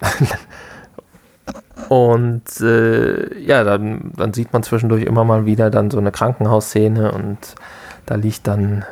und 1.88 2.60
äh, 2.60 3.38
ja, 3.40 3.64
dann, 3.64 4.12
dann 4.16 4.32
sieht 4.34 4.52
man 4.52 4.62
zwischendurch 4.62 5.04
immer 5.04 5.24
mal 5.24 5.46
wieder 5.46 5.70
dann 5.70 5.90
so 5.90 5.98
eine 5.98 6.12
Krankenhausszene 6.12 7.12
und 7.12 7.38
da 8.06 8.14
liegt 8.14 8.46
dann 8.46 8.84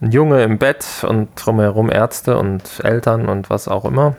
ein 0.00 0.10
Junge 0.10 0.42
im 0.42 0.58
Bett 0.58 0.84
und 1.08 1.28
drumherum 1.36 1.90
Ärzte 1.90 2.36
und 2.36 2.62
Eltern 2.82 3.26
und 3.26 3.50
was 3.50 3.68
auch 3.68 3.84
immer. 3.84 4.16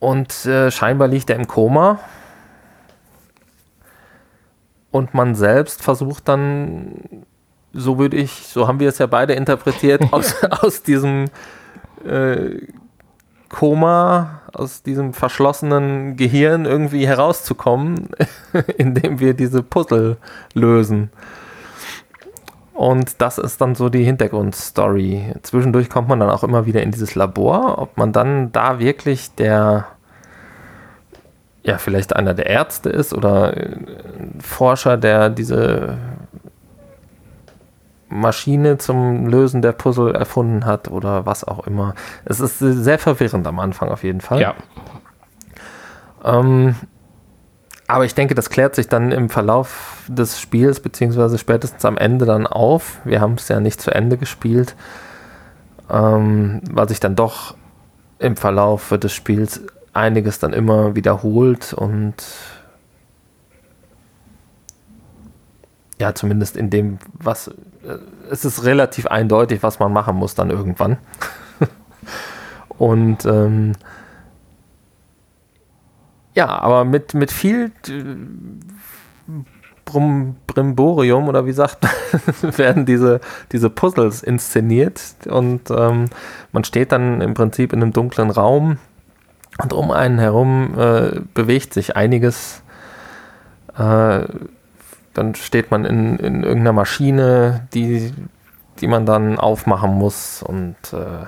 Und 0.00 0.46
äh, 0.46 0.70
scheinbar 0.70 1.08
liegt 1.08 1.30
er 1.30 1.36
im 1.36 1.46
Koma. 1.46 2.00
Und 4.90 5.14
man 5.14 5.36
selbst 5.36 5.82
versucht 5.82 6.26
dann, 6.26 7.24
so 7.72 7.98
würde 7.98 8.16
ich, 8.16 8.48
so 8.48 8.66
haben 8.66 8.80
wir 8.80 8.88
es 8.88 8.98
ja 8.98 9.06
beide 9.06 9.34
interpretiert, 9.34 10.02
aus, 10.12 10.42
aus 10.42 10.82
diesem 10.82 11.26
äh, 12.04 12.66
Koma, 13.48 14.40
aus 14.52 14.82
diesem 14.82 15.12
verschlossenen 15.12 16.16
Gehirn 16.16 16.64
irgendwie 16.64 17.06
herauszukommen, 17.06 18.08
indem 18.78 19.20
wir 19.20 19.34
diese 19.34 19.62
Puzzle 19.62 20.16
lösen. 20.54 21.10
Und 22.80 23.20
das 23.20 23.36
ist 23.36 23.60
dann 23.60 23.74
so 23.74 23.90
die 23.90 24.04
Hintergrundstory. 24.04 25.34
Zwischendurch 25.42 25.90
kommt 25.90 26.08
man 26.08 26.18
dann 26.18 26.30
auch 26.30 26.42
immer 26.42 26.64
wieder 26.64 26.82
in 26.82 26.90
dieses 26.90 27.14
Labor. 27.14 27.76
Ob 27.76 27.98
man 27.98 28.14
dann 28.14 28.52
da 28.52 28.78
wirklich 28.78 29.34
der, 29.34 29.86
ja, 31.62 31.76
vielleicht 31.76 32.16
einer 32.16 32.32
der 32.32 32.46
Ärzte 32.46 32.88
ist 32.88 33.12
oder 33.12 33.52
ein 33.52 34.38
Forscher, 34.40 34.96
der 34.96 35.28
diese 35.28 35.98
Maschine 38.08 38.78
zum 38.78 39.26
Lösen 39.26 39.60
der 39.60 39.72
Puzzle 39.72 40.14
erfunden 40.14 40.64
hat 40.64 40.88
oder 40.88 41.26
was 41.26 41.44
auch 41.44 41.66
immer. 41.66 41.94
Es 42.24 42.40
ist 42.40 42.60
sehr 42.60 42.98
verwirrend 42.98 43.46
am 43.46 43.58
Anfang 43.58 43.90
auf 43.90 44.04
jeden 44.04 44.22
Fall. 44.22 44.40
Ja. 44.40 44.54
Ähm, 46.24 46.76
aber 47.92 48.04
ich 48.04 48.14
denke, 48.14 48.34
das 48.34 48.50
klärt 48.50 48.74
sich 48.74 48.88
dann 48.88 49.12
im 49.12 49.28
Verlauf 49.28 50.04
des 50.08 50.40
Spiels, 50.40 50.80
beziehungsweise 50.80 51.38
spätestens 51.38 51.84
am 51.84 51.96
Ende 51.96 52.24
dann 52.24 52.46
auf. 52.46 53.00
Wir 53.04 53.20
haben 53.20 53.34
es 53.34 53.48
ja 53.48 53.60
nicht 53.60 53.80
zu 53.80 53.90
Ende 53.90 54.16
gespielt, 54.16 54.76
ähm, 55.90 56.60
weil 56.70 56.88
sich 56.88 57.00
dann 57.00 57.16
doch 57.16 57.54
im 58.18 58.36
Verlauf 58.36 58.90
des 58.90 59.12
Spiels 59.12 59.62
einiges 59.92 60.38
dann 60.38 60.52
immer 60.52 60.94
wiederholt 60.94 61.72
und 61.72 62.14
ja, 65.98 66.14
zumindest 66.14 66.56
in 66.56 66.70
dem, 66.70 66.98
was 67.12 67.48
äh, 67.48 67.52
es 68.30 68.44
ist 68.44 68.64
relativ 68.64 69.06
eindeutig, 69.06 69.62
was 69.62 69.78
man 69.80 69.92
machen 69.92 70.16
muss 70.16 70.34
dann 70.34 70.50
irgendwann. 70.50 70.96
und 72.78 73.26
ähm, 73.26 73.72
ja, 76.40 76.48
aber 76.48 76.86
mit, 76.86 77.12
mit 77.12 77.30
viel 77.30 77.70
äh, 77.86 77.92
Brum, 79.84 80.36
Brimborium 80.46 81.28
oder 81.28 81.44
wie 81.44 81.52
sagt 81.52 81.82
man, 81.82 82.56
werden 82.58 82.86
diese, 82.86 83.20
diese 83.52 83.68
Puzzles 83.68 84.22
inszeniert 84.22 85.00
und 85.28 85.70
ähm, 85.70 86.06
man 86.52 86.64
steht 86.64 86.92
dann 86.92 87.20
im 87.20 87.34
Prinzip 87.34 87.74
in 87.74 87.82
einem 87.82 87.92
dunklen 87.92 88.30
Raum 88.30 88.78
und 89.62 89.74
um 89.74 89.90
einen 89.90 90.18
herum 90.18 90.78
äh, 90.78 91.20
bewegt 91.34 91.74
sich 91.74 91.94
einiges. 91.94 92.62
Äh, 93.76 94.24
dann 95.12 95.34
steht 95.34 95.70
man 95.70 95.84
in, 95.84 96.18
in 96.20 96.42
irgendeiner 96.42 96.72
Maschine, 96.72 97.68
die, 97.74 98.14
die 98.80 98.86
man 98.86 99.04
dann 99.04 99.38
aufmachen 99.38 99.92
muss 99.92 100.42
und 100.42 100.76
äh, 100.94 101.26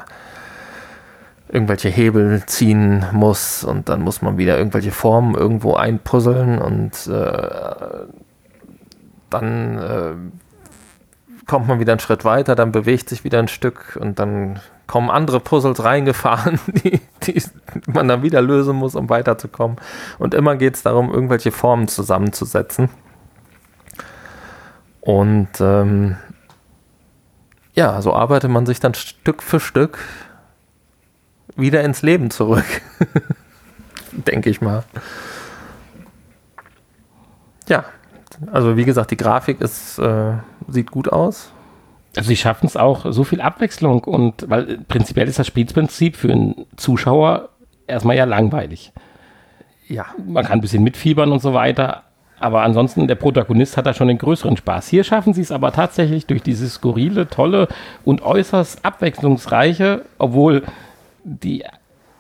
irgendwelche 1.53 1.91
Hebel 1.91 2.43
ziehen 2.47 3.05
muss 3.13 3.63
und 3.63 3.91
dann 3.91 4.01
muss 4.01 4.23
man 4.23 4.39
wieder 4.39 4.57
irgendwelche 4.57 4.91
Formen 4.91 5.35
irgendwo 5.35 5.75
einpuzzeln 5.75 6.59
und 6.59 7.07
äh, 7.07 8.07
dann 9.29 9.79
äh, 9.79 10.15
kommt 11.47 11.69
man 11.69 11.79
wieder 11.79 11.93
einen 11.93 12.01
Schritt 12.01 12.25
weiter, 12.25 12.55
dann 12.55 12.73
bewegt 12.73 13.11
sich 13.11 13.23
wieder 13.23 13.39
ein 13.39 13.49
Stück 13.49 13.99
und 14.01 14.19
dann 14.19 14.61
kommen 14.87 15.11
andere 15.11 15.41
Puzzles 15.41 15.85
reingefahren, 15.85 16.59
die, 16.67 17.01
die 17.25 17.43
man 17.87 18.09
dann 18.09 18.23
wieder 18.23 18.41
lösen 18.41 18.77
muss, 18.77 18.95
um 18.95 19.11
weiterzukommen. 19.11 19.77
Und 20.19 20.33
immer 20.33 20.57
geht 20.57 20.77
es 20.77 20.83
darum, 20.83 21.13
irgendwelche 21.13 21.53
Formen 21.53 21.87
zusammenzusetzen. 21.87 22.89
Und 25.03 25.49
ähm, 25.61 26.17
ja, 27.75 28.01
so 28.01 28.15
arbeitet 28.15 28.51
man 28.51 28.65
sich 28.65 28.81
dann 28.81 28.95
Stück 28.95 29.43
für 29.43 29.61
Stück 29.61 29.99
wieder 31.57 31.83
ins 31.83 32.03
Leben 32.03 32.31
zurück. 32.31 32.65
Denke 34.13 34.51
ich 34.51 34.61
mal. 34.61 34.85
Ja, 37.69 37.85
also 38.51 38.77
wie 38.77 38.85
gesagt, 38.85 39.11
die 39.11 39.17
Grafik 39.17 39.61
ist, 39.61 39.99
äh, 39.99 40.33
sieht 40.69 40.91
gut 40.91 41.11
aus. 41.11 41.53
Also 42.17 42.29
sie 42.29 42.37
schaffen 42.37 42.67
es 42.67 42.77
auch, 42.77 43.07
so 43.11 43.25
viel 43.25 43.41
Abwechslung 43.41 44.05
und 44.05 44.49
weil 44.51 44.79
prinzipiell 44.89 45.29
ist 45.29 45.39
das 45.39 45.47
Spielprinzip 45.47 46.17
für 46.17 46.31
einen 46.31 46.67
Zuschauer 46.77 47.49
erstmal 47.87 48.17
ja 48.17 48.25
langweilig. 48.25 48.93
Ja. 49.89 50.07
Man 50.27 50.45
kann 50.45 50.59
ein 50.59 50.61
bisschen 50.61 50.83
mitfiebern 50.83 51.33
und 51.33 51.41
so 51.41 51.55
weiter, 51.55 52.03
aber 52.43 52.63
ansonsten, 52.63 53.07
der 53.07 53.15
Protagonist 53.15 53.77
hat 53.77 53.87
da 53.87 53.95
schon 53.95 54.09
den 54.09 54.19
größeren 54.19 54.57
Spaß. 54.57 54.89
Hier 54.89 55.05
schaffen 55.05 55.33
sie 55.33 55.43
es 55.43 55.53
aber 55.53 55.71
tatsächlich 55.71 56.27
durch 56.27 56.43
dieses 56.43 56.75
skurrile, 56.75 57.29
tolle 57.29 57.69
und 58.05 58.23
äußerst 58.23 58.85
abwechslungsreiche, 58.85 60.05
obwohl 60.19 60.65
die, 61.25 61.65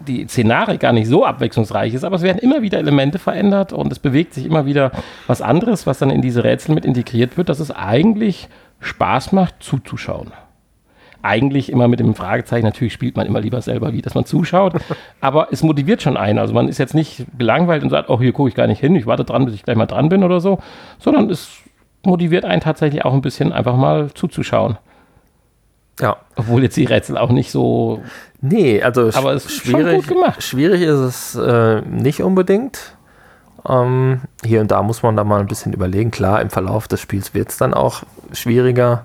die 0.00 0.26
Szenarik 0.26 0.80
gar 0.80 0.92
nicht 0.92 1.08
so 1.08 1.24
abwechslungsreich 1.24 1.94
ist, 1.94 2.04
aber 2.04 2.16
es 2.16 2.22
werden 2.22 2.38
immer 2.38 2.62
wieder 2.62 2.78
Elemente 2.78 3.18
verändert 3.18 3.72
und 3.72 3.92
es 3.92 3.98
bewegt 3.98 4.34
sich 4.34 4.46
immer 4.46 4.66
wieder 4.66 4.92
was 5.26 5.42
anderes, 5.42 5.86
was 5.86 5.98
dann 5.98 6.10
in 6.10 6.22
diese 6.22 6.44
Rätsel 6.44 6.74
mit 6.74 6.84
integriert 6.84 7.36
wird, 7.36 7.48
dass 7.48 7.60
es 7.60 7.70
eigentlich 7.70 8.48
Spaß 8.80 9.32
macht, 9.32 9.62
zuzuschauen 9.62 10.32
eigentlich 11.22 11.70
immer 11.70 11.88
mit 11.88 12.00
dem 12.00 12.14
Fragezeichen, 12.14 12.66
natürlich 12.66 12.92
spielt 12.92 13.16
man 13.16 13.26
immer 13.26 13.40
lieber 13.40 13.62
selber, 13.62 13.92
wie 13.92 14.02
dass 14.02 14.14
man 14.14 14.24
zuschaut, 14.24 14.74
aber 15.20 15.48
es 15.50 15.62
motiviert 15.62 16.02
schon 16.02 16.16
einen. 16.16 16.38
Also 16.38 16.52
man 16.52 16.68
ist 16.68 16.78
jetzt 16.78 16.94
nicht 16.94 17.24
gelangweilt 17.38 17.82
und 17.82 17.90
sagt, 17.90 18.10
oh, 18.10 18.18
hier 18.18 18.32
gucke 18.32 18.48
ich 18.48 18.54
gar 18.54 18.66
nicht 18.66 18.80
hin, 18.80 18.94
ich 18.96 19.06
warte 19.06 19.24
dran, 19.24 19.44
bis 19.44 19.54
ich 19.54 19.62
gleich 19.62 19.76
mal 19.76 19.86
dran 19.86 20.08
bin 20.08 20.24
oder 20.24 20.40
so, 20.40 20.58
sondern 20.98 21.30
es 21.30 21.58
motiviert 22.04 22.44
einen 22.44 22.60
tatsächlich 22.60 23.04
auch 23.04 23.14
ein 23.14 23.22
bisschen 23.22 23.52
einfach 23.52 23.76
mal 23.76 24.10
zuzuschauen. 24.12 24.78
Ja. 26.00 26.16
Obwohl 26.36 26.62
jetzt 26.62 26.76
die 26.76 26.84
Rätsel 26.84 27.18
auch 27.18 27.30
nicht 27.30 27.50
so. 27.50 28.02
Nee, 28.40 28.82
also 28.82 29.10
aber 29.14 29.34
es 29.34 29.46
ist 29.46 29.56
schwierig, 29.56 30.04
schwierig 30.38 30.82
ist 30.82 30.98
es 30.98 31.34
äh, 31.36 31.80
nicht 31.82 32.22
unbedingt. 32.22 32.96
Ähm, 33.68 34.22
hier 34.44 34.60
und 34.60 34.70
da 34.70 34.82
muss 34.82 35.02
man 35.02 35.16
da 35.16 35.24
mal 35.24 35.40
ein 35.40 35.46
bisschen 35.46 35.72
überlegen. 35.72 36.10
Klar, 36.10 36.40
im 36.42 36.50
Verlauf 36.50 36.88
des 36.88 37.00
Spiels 37.00 37.34
wird 37.34 37.50
es 37.50 37.56
dann 37.56 37.74
auch 37.74 38.02
schwieriger, 38.32 39.04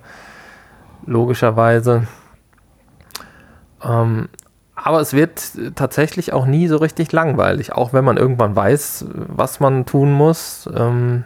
logischerweise. 1.05 2.07
Ähm, 3.83 4.29
aber 4.75 5.01
es 5.01 5.13
wird 5.13 5.41
tatsächlich 5.75 6.33
auch 6.33 6.45
nie 6.45 6.67
so 6.67 6.77
richtig 6.77 7.11
langweilig, 7.11 7.73
auch 7.73 7.93
wenn 7.93 8.05
man 8.05 8.17
irgendwann 8.17 8.55
weiß, 8.55 9.05
was 9.11 9.59
man 9.59 9.85
tun 9.85 10.11
muss. 10.11 10.69
Ähm, 10.73 11.23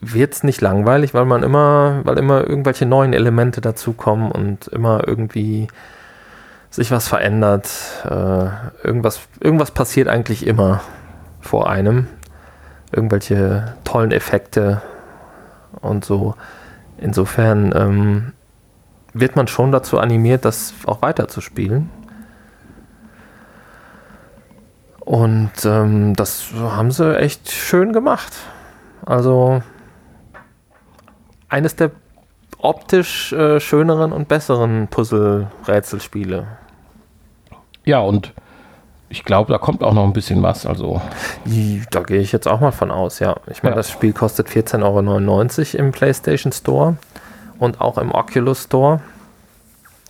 wird 0.00 0.34
es 0.34 0.44
nicht 0.44 0.60
langweilig, 0.60 1.14
weil 1.14 1.24
man 1.24 1.42
immer, 1.42 2.00
weil 2.04 2.18
immer 2.18 2.46
irgendwelche 2.46 2.86
neuen 2.86 3.12
Elemente 3.12 3.60
dazukommen 3.60 4.30
und 4.30 4.68
immer 4.68 5.06
irgendwie 5.06 5.68
sich 6.70 6.90
was 6.90 7.08
verändert. 7.08 7.68
Äh, 8.04 8.86
irgendwas, 8.86 9.20
irgendwas 9.40 9.70
passiert 9.70 10.08
eigentlich 10.08 10.46
immer 10.46 10.82
vor 11.40 11.70
einem. 11.70 12.08
Irgendwelche 12.92 13.74
tollen 13.84 14.12
Effekte 14.12 14.82
und 15.80 16.04
so. 16.04 16.34
Insofern 16.98 17.72
ähm, 17.74 18.32
wird 19.12 19.36
man 19.36 19.48
schon 19.48 19.72
dazu 19.72 19.98
animiert, 19.98 20.44
das 20.44 20.74
auch 20.86 21.02
weiter 21.02 21.28
zu 21.28 21.40
spielen. 21.40 21.90
Und 25.00 25.52
ähm, 25.64 26.14
das 26.14 26.48
haben 26.58 26.90
sie 26.90 27.16
echt 27.16 27.50
schön 27.50 27.92
gemacht. 27.92 28.34
Also 29.04 29.62
eines 31.48 31.76
der 31.76 31.90
optisch 32.58 33.32
äh, 33.32 33.60
schöneren 33.60 34.12
und 34.12 34.28
besseren 34.28 34.88
Puzzle-Rätselspiele. 34.88 36.46
Ja, 37.84 38.00
und 38.00 38.32
ich 39.08 39.24
glaube, 39.24 39.52
da 39.52 39.58
kommt 39.58 39.82
auch 39.82 39.92
noch 39.92 40.04
ein 40.04 40.12
bisschen 40.12 40.42
was. 40.42 40.66
Also. 40.66 41.00
Da 41.90 42.02
gehe 42.02 42.20
ich 42.20 42.32
jetzt 42.32 42.48
auch 42.48 42.60
mal 42.60 42.72
von 42.72 42.90
aus, 42.90 43.20
ja. 43.20 43.36
Ich 43.50 43.62
meine, 43.62 43.74
ja. 43.74 43.76
das 43.76 43.90
Spiel 43.90 44.12
kostet 44.12 44.48
14,99 44.48 45.74
Euro 45.74 45.84
im 45.84 45.92
PlayStation 45.92 46.52
Store 46.52 46.96
und 47.58 47.80
auch 47.80 47.98
im 47.98 48.12
Oculus 48.12 48.64
Store 48.64 49.00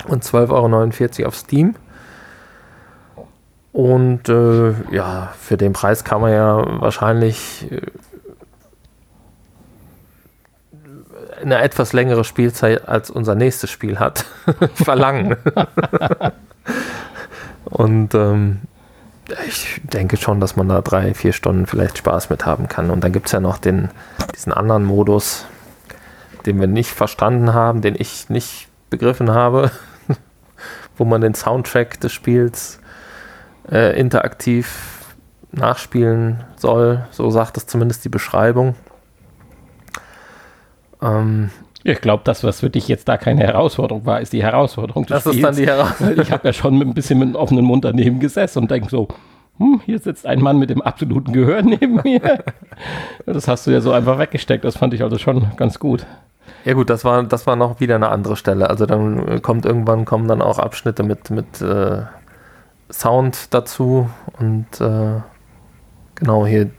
und 0.09 0.25
12,49 0.25 1.21
Euro 1.21 1.29
auf 1.29 1.37
Steam. 1.37 1.75
Und 3.73 4.31
äh, 4.31 4.73
ja, 4.91 5.35
für 5.39 5.59
den 5.59 5.75
Preis 5.75 6.03
kann 6.03 6.23
man 6.23 6.33
ja 6.33 6.81
wahrscheinlich 6.81 7.71
äh, 7.71 7.83
eine 11.43 11.59
etwas 11.59 11.93
längere 11.93 12.25
Spielzeit 12.25 12.89
als 12.89 13.11
unser 13.11 13.35
nächstes 13.35 13.71
Spiel 13.71 13.99
hat, 13.99 14.25
verlangen. 14.75 15.37
Und 17.65 18.15
ähm, 18.15 18.61
ich 19.49 19.81
denke 19.83 20.17
schon, 20.17 20.41
dass 20.41 20.57
man 20.57 20.69
da 20.69 20.83
drei, 20.83 21.15
vier 21.15 21.33
Stunden 21.33 21.67
vielleicht 21.67 21.99
Spaß 21.99 22.31
mit 22.31 22.47
haben 22.47 22.69
kann. 22.69 22.91
Und 22.91 23.03
dann 23.03 23.13
gibt 23.13 23.27
es 23.27 23.33
ja 23.33 23.41
noch 23.41 23.59
den, 23.59 23.91
diesen 24.35 24.53
anderen 24.53 24.85
Modus, 24.85 25.47
den 26.47 26.61
wir 26.61 26.69
nicht 26.69 26.91
verstanden 26.91 27.53
haben, 27.53 27.83
den 27.83 27.97
ich 27.99 28.31
nicht 28.31 28.69
begriffen 28.89 29.33
habe, 29.33 29.73
wo 30.97 31.05
man 31.05 31.21
den 31.21 31.35
Soundtrack 31.35 32.01
des 32.01 32.13
Spiels 32.13 32.79
äh, 33.71 33.99
interaktiv 33.99 35.05
nachspielen 35.51 36.45
soll. 36.57 37.05
So 37.11 37.31
sagt 37.31 37.57
es 37.57 37.67
zumindest 37.67 38.05
die 38.05 38.09
Beschreibung. 38.09 38.77
Ähm, 41.03 41.51
ich 41.85 42.01
glaube, 42.01 42.23
das, 42.25 42.43
was 42.43 42.61
für 42.61 42.71
dich 42.71 42.89
jetzt 42.89 43.09
da 43.09 43.17
keine 43.17 43.43
Herausforderung 43.43 44.07
war, 44.07 44.21
ist 44.21 44.33
die 44.33 44.43
Herausforderung 44.43 45.07
Das 45.07 45.21
Spiels. 45.23 45.37
ist 45.37 45.43
dann 45.45 45.57
die 45.57 45.67
Herausforderung. 45.67 46.23
Ich 46.23 46.33
habe 46.33 46.49
ja 46.49 46.53
schon 46.53 46.77
mit 46.79 46.89
ein 46.89 46.95
bisschen 46.95 47.19
mit 47.19 47.29
einem 47.29 47.37
offenen 47.37 47.65
Mund 47.65 47.85
daneben 47.85 48.19
gesessen 48.19 48.61
und 48.61 48.71
denke 48.71 48.91
so, 48.91 49.07
hm, 49.59 49.81
hier 49.85 49.99
sitzt 49.99 50.27
ein 50.27 50.41
Mann 50.43 50.59
mit 50.59 50.69
dem 50.71 50.83
absoluten 50.83 51.33
Gehör 51.33 51.63
neben 51.63 51.95
mir. 52.05 52.45
das 53.25 53.47
hast 53.49 53.67
du 53.67 53.71
ja 53.71 53.81
so 53.81 53.93
einfach 53.93 54.19
weggesteckt. 54.19 54.65
Das 54.65 54.77
fand 54.77 54.95
ich 54.95 55.03
also 55.03 55.17
schon 55.19 55.47
ganz 55.57 55.79
gut. 55.79 56.07
Ja 56.65 56.75
gut, 56.75 56.91
das 56.91 57.05
war, 57.05 57.23
das 57.23 57.47
war 57.47 57.55
noch 57.57 57.79
wieder 57.81 57.95
eine 57.95 58.09
andere 58.09 58.37
Stelle. 58.37 58.69
Also 58.69 58.87
dann 58.87 59.41
kommt 59.43 59.65
irgendwann 59.65 60.05
kommen 60.05 60.27
dann 60.27 60.43
auch 60.43 60.59
Abschnitte 60.59 61.05
mit, 61.05 61.31
mit 61.31 61.61
äh, 61.63 62.03
Sound 62.91 63.55
dazu 63.55 64.11
und 64.39 64.67
äh, 64.81 65.21
genau 66.17 66.47
hier 66.47 66.71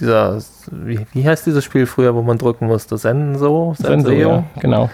dieser, 0.00 0.38
wie, 0.70 1.06
wie 1.12 1.28
heißt 1.28 1.46
dieses 1.46 1.64
Spiel 1.64 1.86
früher, 1.86 2.14
wo 2.14 2.22
man 2.22 2.38
drücken 2.38 2.66
musste? 2.66 2.98
Senso? 2.98 3.74
Senseo? 3.76 3.94
Senso, 3.94 4.10
ja, 4.12 4.44
genau. 4.58 4.90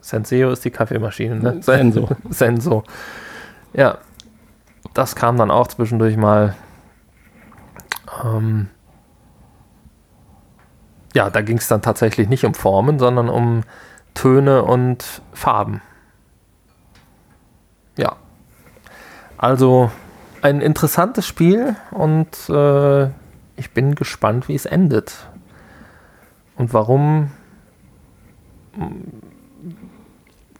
Senseo 0.00 0.50
ist 0.50 0.64
die 0.64 0.70
Kaffeemaschine, 0.70 1.36
ne? 1.36 1.58
Senso. 1.62 2.08
Senso. 2.30 2.84
Ja, 3.72 3.98
das 4.94 5.14
kam 5.14 5.36
dann 5.36 5.50
auch 5.50 5.68
zwischendurch 5.68 6.16
mal. 6.16 6.54
Ähm, 8.24 8.68
ja, 11.14 11.30
da 11.30 11.42
ging 11.42 11.58
es 11.58 11.68
dann 11.68 11.82
tatsächlich 11.82 12.28
nicht 12.28 12.44
um 12.44 12.54
Formen, 12.54 12.98
sondern 12.98 13.28
um 13.28 13.62
Töne 14.14 14.62
und 14.62 15.22
Farben. 15.32 15.82
Ja. 17.96 18.16
Also 19.36 19.90
ein 20.42 20.60
interessantes 20.60 21.26
Spiel 21.26 21.76
und 21.90 22.48
äh, 22.48 23.08
ich 23.60 23.72
bin 23.72 23.94
gespannt, 23.94 24.48
wie 24.48 24.54
es 24.54 24.64
endet. 24.64 25.28
Und 26.56 26.72
warum 26.72 27.30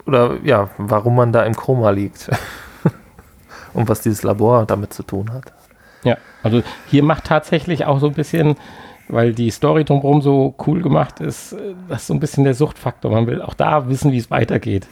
oder 0.06 0.36
ja, 0.44 0.68
warum 0.76 1.16
man 1.16 1.32
da 1.32 1.44
im 1.44 1.54
Koma 1.54 1.90
liegt. 1.90 2.30
und 3.72 3.88
was 3.88 4.02
dieses 4.02 4.22
Labor 4.22 4.66
damit 4.66 4.92
zu 4.92 5.02
tun 5.02 5.32
hat. 5.32 5.52
Ja, 6.04 6.18
also 6.42 6.62
hier 6.88 7.02
macht 7.02 7.24
tatsächlich 7.24 7.86
auch 7.86 8.00
so 8.00 8.06
ein 8.08 8.14
bisschen, 8.14 8.56
weil 9.08 9.32
die 9.32 9.50
Story 9.50 9.84
drumherum 9.84 10.20
so 10.20 10.54
cool 10.66 10.82
gemacht 10.82 11.20
ist, 11.20 11.56
das 11.88 12.02
ist 12.02 12.06
so 12.08 12.14
ein 12.14 12.20
bisschen 12.20 12.44
der 12.44 12.54
Suchtfaktor. 12.54 13.10
Man 13.10 13.26
will 13.26 13.40
auch 13.40 13.54
da 13.54 13.88
wissen, 13.88 14.12
wie 14.12 14.18
es 14.18 14.30
weitergeht. 14.30 14.86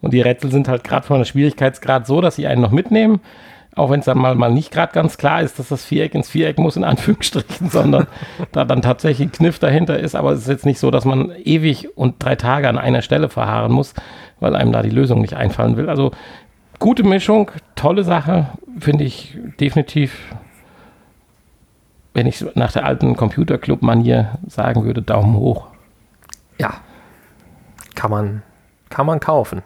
Und 0.00 0.14
die 0.14 0.20
Rätsel 0.22 0.50
sind 0.50 0.68
halt 0.68 0.84
gerade 0.84 1.06
von 1.06 1.18
der 1.18 1.26
Schwierigkeitsgrad 1.26 2.06
so, 2.06 2.22
dass 2.22 2.36
sie 2.36 2.46
einen 2.46 2.62
noch 2.62 2.70
mitnehmen, 2.70 3.20
auch 3.76 3.90
wenn 3.90 4.00
es 4.00 4.06
dann 4.06 4.18
mal, 4.18 4.34
mal 4.34 4.50
nicht 4.50 4.72
gerade 4.72 4.92
ganz 4.92 5.16
klar 5.16 5.42
ist, 5.42 5.58
dass 5.58 5.68
das 5.68 5.84
Viereck 5.84 6.14
ins 6.14 6.28
Viereck 6.28 6.58
muss, 6.58 6.76
in 6.76 6.84
Anführungsstrichen, 6.84 7.68
sondern 7.70 8.06
da 8.52 8.64
dann 8.64 8.82
tatsächlich 8.82 9.28
ein 9.28 9.32
Kniff 9.32 9.58
dahinter 9.58 9.98
ist. 9.98 10.14
Aber 10.14 10.32
es 10.32 10.40
ist 10.40 10.48
jetzt 10.48 10.66
nicht 10.66 10.80
so, 10.80 10.90
dass 10.90 11.04
man 11.04 11.30
ewig 11.44 11.96
und 11.96 12.16
drei 12.22 12.36
Tage 12.36 12.68
an 12.68 12.78
einer 12.78 13.02
Stelle 13.02 13.28
verharren 13.28 13.72
muss, 13.72 13.94
weil 14.40 14.56
einem 14.56 14.72
da 14.72 14.82
die 14.82 14.90
Lösung 14.90 15.20
nicht 15.20 15.34
einfallen 15.34 15.76
will. 15.76 15.88
Also 15.88 16.10
gute 16.78 17.04
Mischung, 17.04 17.50
tolle 17.76 18.02
Sache, 18.02 18.48
finde 18.78 19.04
ich 19.04 19.38
definitiv, 19.60 20.34
wenn 22.12 22.26
ich 22.26 22.44
nach 22.54 22.72
der 22.72 22.84
alten 22.84 23.16
Computerclub-Manier 23.16 24.38
sagen 24.48 24.84
würde, 24.84 25.00
Daumen 25.00 25.36
hoch. 25.36 25.68
Ja, 26.58 26.74
kann 27.94 28.10
man, 28.10 28.42
kann 28.88 29.06
man 29.06 29.20
kaufen. 29.20 29.62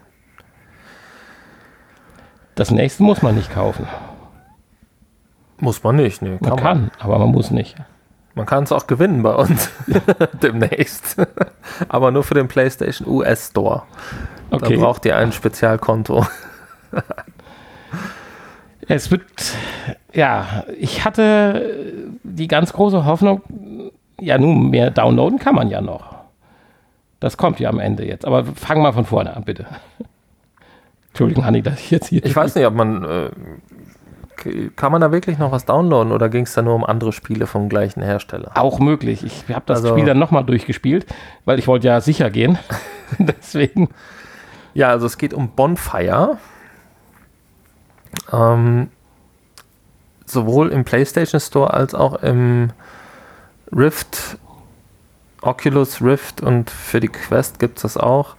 Das 2.54 2.70
nächste 2.70 3.02
muss 3.02 3.22
man 3.22 3.34
nicht 3.34 3.52
kaufen. 3.52 3.86
Muss 5.58 5.82
man 5.82 5.96
nicht, 5.96 6.22
ne? 6.22 6.38
Kann 6.38 6.50
man 6.50 6.58
kann, 6.58 6.80
man. 6.80 6.90
aber 6.98 7.18
man 7.18 7.30
muss 7.30 7.50
nicht. 7.50 7.76
Man 8.34 8.46
kann 8.46 8.64
es 8.64 8.72
auch 8.72 8.86
gewinnen 8.86 9.22
bei 9.22 9.34
uns 9.34 9.70
demnächst. 10.42 11.16
aber 11.88 12.10
nur 12.10 12.24
für 12.24 12.34
den 12.34 12.48
PlayStation 12.48 13.08
US 13.08 13.48
Store. 13.48 13.82
Okay. 14.50 14.74
Da 14.74 14.80
braucht 14.80 15.04
ihr 15.06 15.16
ein 15.16 15.32
Spezialkonto. 15.32 16.26
es 18.88 19.10
wird, 19.10 19.22
ja, 20.12 20.64
ich 20.78 21.04
hatte 21.04 21.94
die 22.22 22.48
ganz 22.48 22.72
große 22.72 23.04
Hoffnung, 23.04 23.42
ja, 24.20 24.38
nun 24.38 24.70
mehr 24.70 24.90
downloaden 24.90 25.38
kann 25.38 25.54
man 25.54 25.70
ja 25.70 25.80
noch. 25.80 26.14
Das 27.20 27.36
kommt 27.36 27.60
ja 27.60 27.68
am 27.68 27.78
Ende 27.78 28.04
jetzt. 28.06 28.26
Aber 28.26 28.44
fang 28.44 28.82
mal 28.82 28.92
von 28.92 29.06
vorne 29.06 29.34
an, 29.34 29.44
bitte. 29.44 29.66
Entschuldigung, 31.14 31.44
Hanni, 31.44 31.62
dass 31.62 31.78
ich 31.78 31.92
jetzt 31.92 32.08
hier. 32.08 32.24
Ich 32.24 32.34
weiß 32.34 32.56
nicht, 32.56 32.66
ob 32.66 32.74
man. 32.74 33.04
Äh, 33.04 33.30
kann 34.74 34.90
man 34.90 35.00
da 35.00 35.12
wirklich 35.12 35.38
noch 35.38 35.52
was 35.52 35.64
downloaden 35.64 36.12
oder 36.12 36.28
ging 36.28 36.42
es 36.42 36.52
da 36.54 36.60
nur 36.60 36.74
um 36.74 36.84
andere 36.84 37.12
Spiele 37.12 37.46
vom 37.46 37.68
gleichen 37.68 38.02
Hersteller? 38.02 38.50
Auch 38.56 38.80
möglich. 38.80 39.24
Ich 39.24 39.54
habe 39.54 39.62
das 39.64 39.78
also, 39.78 39.94
Spiel 39.94 40.04
dann 40.04 40.18
nochmal 40.18 40.44
durchgespielt, 40.44 41.06
weil 41.44 41.60
ich 41.60 41.68
wollte 41.68 41.86
ja 41.86 42.00
sicher 42.00 42.30
gehen. 42.30 42.58
Deswegen. 43.18 43.90
Ja, 44.74 44.88
also 44.88 45.06
es 45.06 45.18
geht 45.18 45.32
um 45.32 45.50
Bonfire. 45.50 46.38
Ähm, 48.32 48.88
sowohl 50.26 50.70
im 50.70 50.84
PlayStation 50.84 51.40
Store 51.40 51.72
als 51.72 51.94
auch 51.94 52.16
im 52.16 52.70
Rift, 53.70 54.36
Oculus 55.42 56.02
Rift 56.02 56.40
und 56.40 56.70
für 56.70 56.98
die 56.98 57.08
Quest 57.08 57.60
gibt 57.60 57.78
es 57.78 57.82
das 57.82 57.96
auch. 57.96 58.34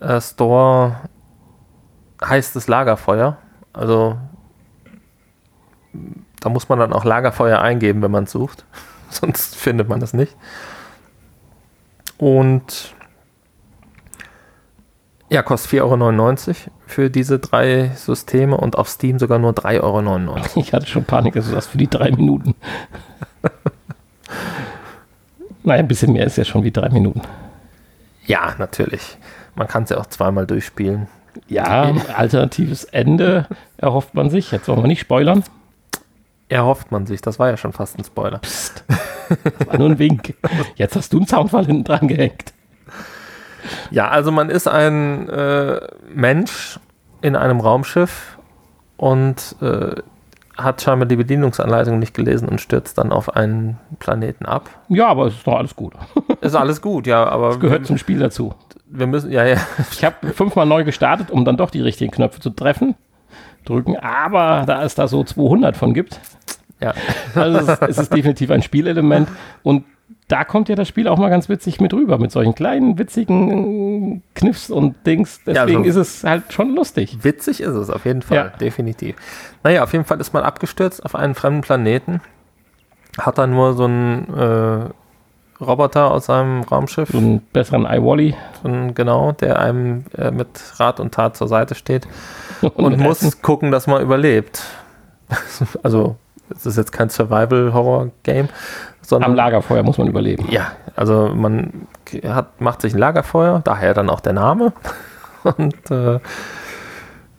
Äh, 0.00 0.20
Store 0.20 0.96
heißt 2.24 2.56
es 2.56 2.68
Lagerfeuer. 2.68 3.38
Also 3.72 4.18
da 6.40 6.48
muss 6.48 6.68
man 6.68 6.78
dann 6.78 6.92
auch 6.92 7.04
Lagerfeuer 7.04 7.60
eingeben, 7.60 8.02
wenn 8.02 8.10
man 8.10 8.24
es 8.24 8.32
sucht. 8.32 8.64
Sonst 9.10 9.56
findet 9.56 9.88
man 9.88 10.02
es 10.02 10.12
nicht. 10.12 10.36
Und 12.18 12.94
Ja, 15.30 15.42
kostet 15.42 15.72
4,99 15.72 16.48
Euro 16.48 16.56
für 16.86 17.08
diese 17.08 17.38
drei 17.38 17.92
Systeme 17.94 18.56
und 18.56 18.76
auf 18.76 18.88
Steam 18.88 19.18
sogar 19.18 19.38
nur 19.38 19.52
3,99 19.52 19.80
Euro. 19.80 20.36
Ich 20.56 20.72
hatte 20.72 20.86
schon 20.86 21.04
Panik, 21.04 21.34
dass 21.34 21.48
du 21.48 21.54
das 21.54 21.68
für 21.68 21.78
die 21.78 21.88
drei 21.88 22.10
Minuten. 22.10 22.54
naja, 25.62 25.80
ein 25.80 25.88
bisschen 25.88 26.12
mehr 26.12 26.26
ist 26.26 26.36
ja 26.36 26.44
schon 26.44 26.64
wie 26.64 26.72
drei 26.72 26.88
Minuten. 26.88 27.22
Ja, 28.26 28.54
natürlich. 28.58 29.18
Man 29.54 29.68
kann 29.68 29.84
es 29.84 29.90
ja 29.90 29.98
auch 29.98 30.06
zweimal 30.06 30.46
durchspielen. 30.46 31.08
Ja, 31.48 31.92
alternatives 32.16 32.84
Ende 32.84 33.46
erhofft 33.76 34.14
man 34.14 34.30
sich. 34.30 34.50
Jetzt 34.52 34.68
wollen 34.68 34.82
wir 34.82 34.88
nicht 34.88 35.00
spoilern. 35.00 35.44
Erhofft 36.48 36.90
man 36.90 37.06
sich. 37.06 37.20
Das 37.20 37.38
war 37.38 37.48
ja 37.48 37.56
schon 37.56 37.72
fast 37.72 37.98
ein 37.98 38.04
Spoiler. 38.04 38.38
Psst. 38.38 38.84
Das 39.28 39.68
war 39.68 39.78
nur 39.78 39.90
ein 39.90 39.98
Wink. 39.98 40.34
Jetzt 40.74 40.96
hast 40.96 41.12
du 41.12 41.18
einen 41.18 41.26
Zaunfall 41.26 41.66
hinten 41.66 41.84
dran 41.84 42.08
gehängt. 42.08 42.52
Ja, 43.90 44.08
also 44.08 44.32
man 44.32 44.50
ist 44.50 44.66
ein 44.66 45.28
äh, 45.28 45.80
Mensch 46.12 46.80
in 47.22 47.36
einem 47.36 47.60
Raumschiff 47.60 48.38
und 48.96 49.56
äh, 49.60 49.94
hat 50.62 50.82
scheinbar 50.82 51.06
die 51.06 51.16
Bedienungsanleitung 51.16 51.98
nicht 51.98 52.14
gelesen 52.14 52.48
und 52.48 52.60
stürzt 52.60 52.98
dann 52.98 53.12
auf 53.12 53.34
einen 53.36 53.78
Planeten 53.98 54.46
ab. 54.46 54.68
Ja, 54.88 55.08
aber 55.08 55.26
es 55.26 55.34
ist 55.34 55.46
doch 55.46 55.56
alles 55.56 55.76
gut. 55.76 55.94
Ist 56.40 56.54
alles 56.54 56.80
gut, 56.80 57.06
ja, 57.06 57.26
aber. 57.26 57.50
Es 57.50 57.60
gehört 57.60 57.82
wir, 57.82 57.86
zum 57.86 57.98
Spiel 57.98 58.18
dazu. 58.18 58.54
Wir 58.86 59.06
müssen, 59.06 59.30
ja, 59.30 59.44
ja. 59.44 59.56
Ich 59.92 60.04
habe 60.04 60.28
fünfmal 60.28 60.66
neu 60.66 60.84
gestartet, 60.84 61.30
um 61.30 61.44
dann 61.44 61.56
doch 61.56 61.70
die 61.70 61.82
richtigen 61.82 62.10
Knöpfe 62.10 62.40
zu 62.40 62.50
treffen, 62.50 62.94
drücken, 63.64 63.96
aber 63.98 64.64
da 64.66 64.82
es 64.82 64.94
da 64.94 65.06
so 65.06 65.22
200 65.22 65.76
von 65.76 65.92
gibt, 65.92 66.18
ja. 66.80 66.94
also 67.34 67.58
es 67.58 67.68
ist, 67.68 67.82
es 67.82 67.98
ist 67.98 68.14
definitiv 68.14 68.50
ein 68.50 68.62
Spielelement 68.62 69.28
und 69.62 69.84
da 70.30 70.44
kommt 70.44 70.68
ja 70.68 70.76
das 70.76 70.86
Spiel 70.86 71.08
auch 71.08 71.18
mal 71.18 71.28
ganz 71.28 71.48
witzig 71.48 71.80
mit 71.80 71.92
rüber, 71.92 72.18
mit 72.18 72.30
solchen 72.30 72.54
kleinen, 72.54 72.98
witzigen 72.98 74.22
Kniffs 74.34 74.70
und 74.70 75.04
Dings. 75.04 75.40
Deswegen 75.44 75.84
ja, 75.84 75.88
also 75.88 76.00
ist 76.00 76.16
es 76.18 76.24
halt 76.24 76.52
schon 76.52 76.74
lustig. 76.74 77.24
Witzig 77.24 77.60
ist 77.60 77.74
es 77.74 77.90
auf 77.90 78.04
jeden 78.04 78.22
Fall, 78.22 78.36
ja. 78.36 78.48
definitiv. 78.48 79.16
Naja, 79.64 79.82
auf 79.82 79.92
jeden 79.92 80.04
Fall 80.04 80.20
ist 80.20 80.32
man 80.32 80.44
abgestürzt 80.44 81.04
auf 81.04 81.16
einen 81.16 81.34
fremden 81.34 81.62
Planeten, 81.62 82.20
hat 83.18 83.38
dann 83.38 83.50
nur 83.50 83.74
so 83.74 83.84
einen 83.84 84.32
äh, 84.32 85.64
Roboter 85.64 86.12
aus 86.12 86.26
seinem 86.26 86.62
Raumschiff. 86.62 87.10
So 87.10 87.18
einen 87.18 87.40
besseren 87.52 87.84
iWally. 87.84 88.36
So 88.62 88.70
genau, 88.94 89.32
der 89.32 89.58
einem 89.58 90.04
äh, 90.16 90.30
mit 90.30 90.48
Rat 90.76 91.00
und 91.00 91.12
Tat 91.12 91.36
zur 91.36 91.48
Seite 91.48 91.74
steht 91.74 92.06
und, 92.62 92.76
und 92.76 92.98
muss 92.98 93.42
gucken, 93.42 93.72
dass 93.72 93.88
man 93.88 94.00
überlebt. 94.00 94.62
also 95.82 96.16
es 96.54 96.66
ist 96.66 96.76
jetzt 96.76 96.92
kein 96.92 97.10
Survival-Horror-Game, 97.10 98.48
Am 99.10 99.34
Lagerfeuer 99.34 99.82
muss 99.82 99.98
man 99.98 100.08
überleben. 100.08 100.46
Ja, 100.50 100.72
also 100.94 101.30
man 101.34 101.86
hat, 102.24 102.60
macht 102.60 102.80
sich 102.82 102.94
ein 102.94 102.98
Lagerfeuer, 102.98 103.60
daher 103.64 103.94
dann 103.94 104.10
auch 104.10 104.20
der 104.20 104.32
Name. 104.32 104.72
Und 105.42 105.90
äh, 105.90 106.20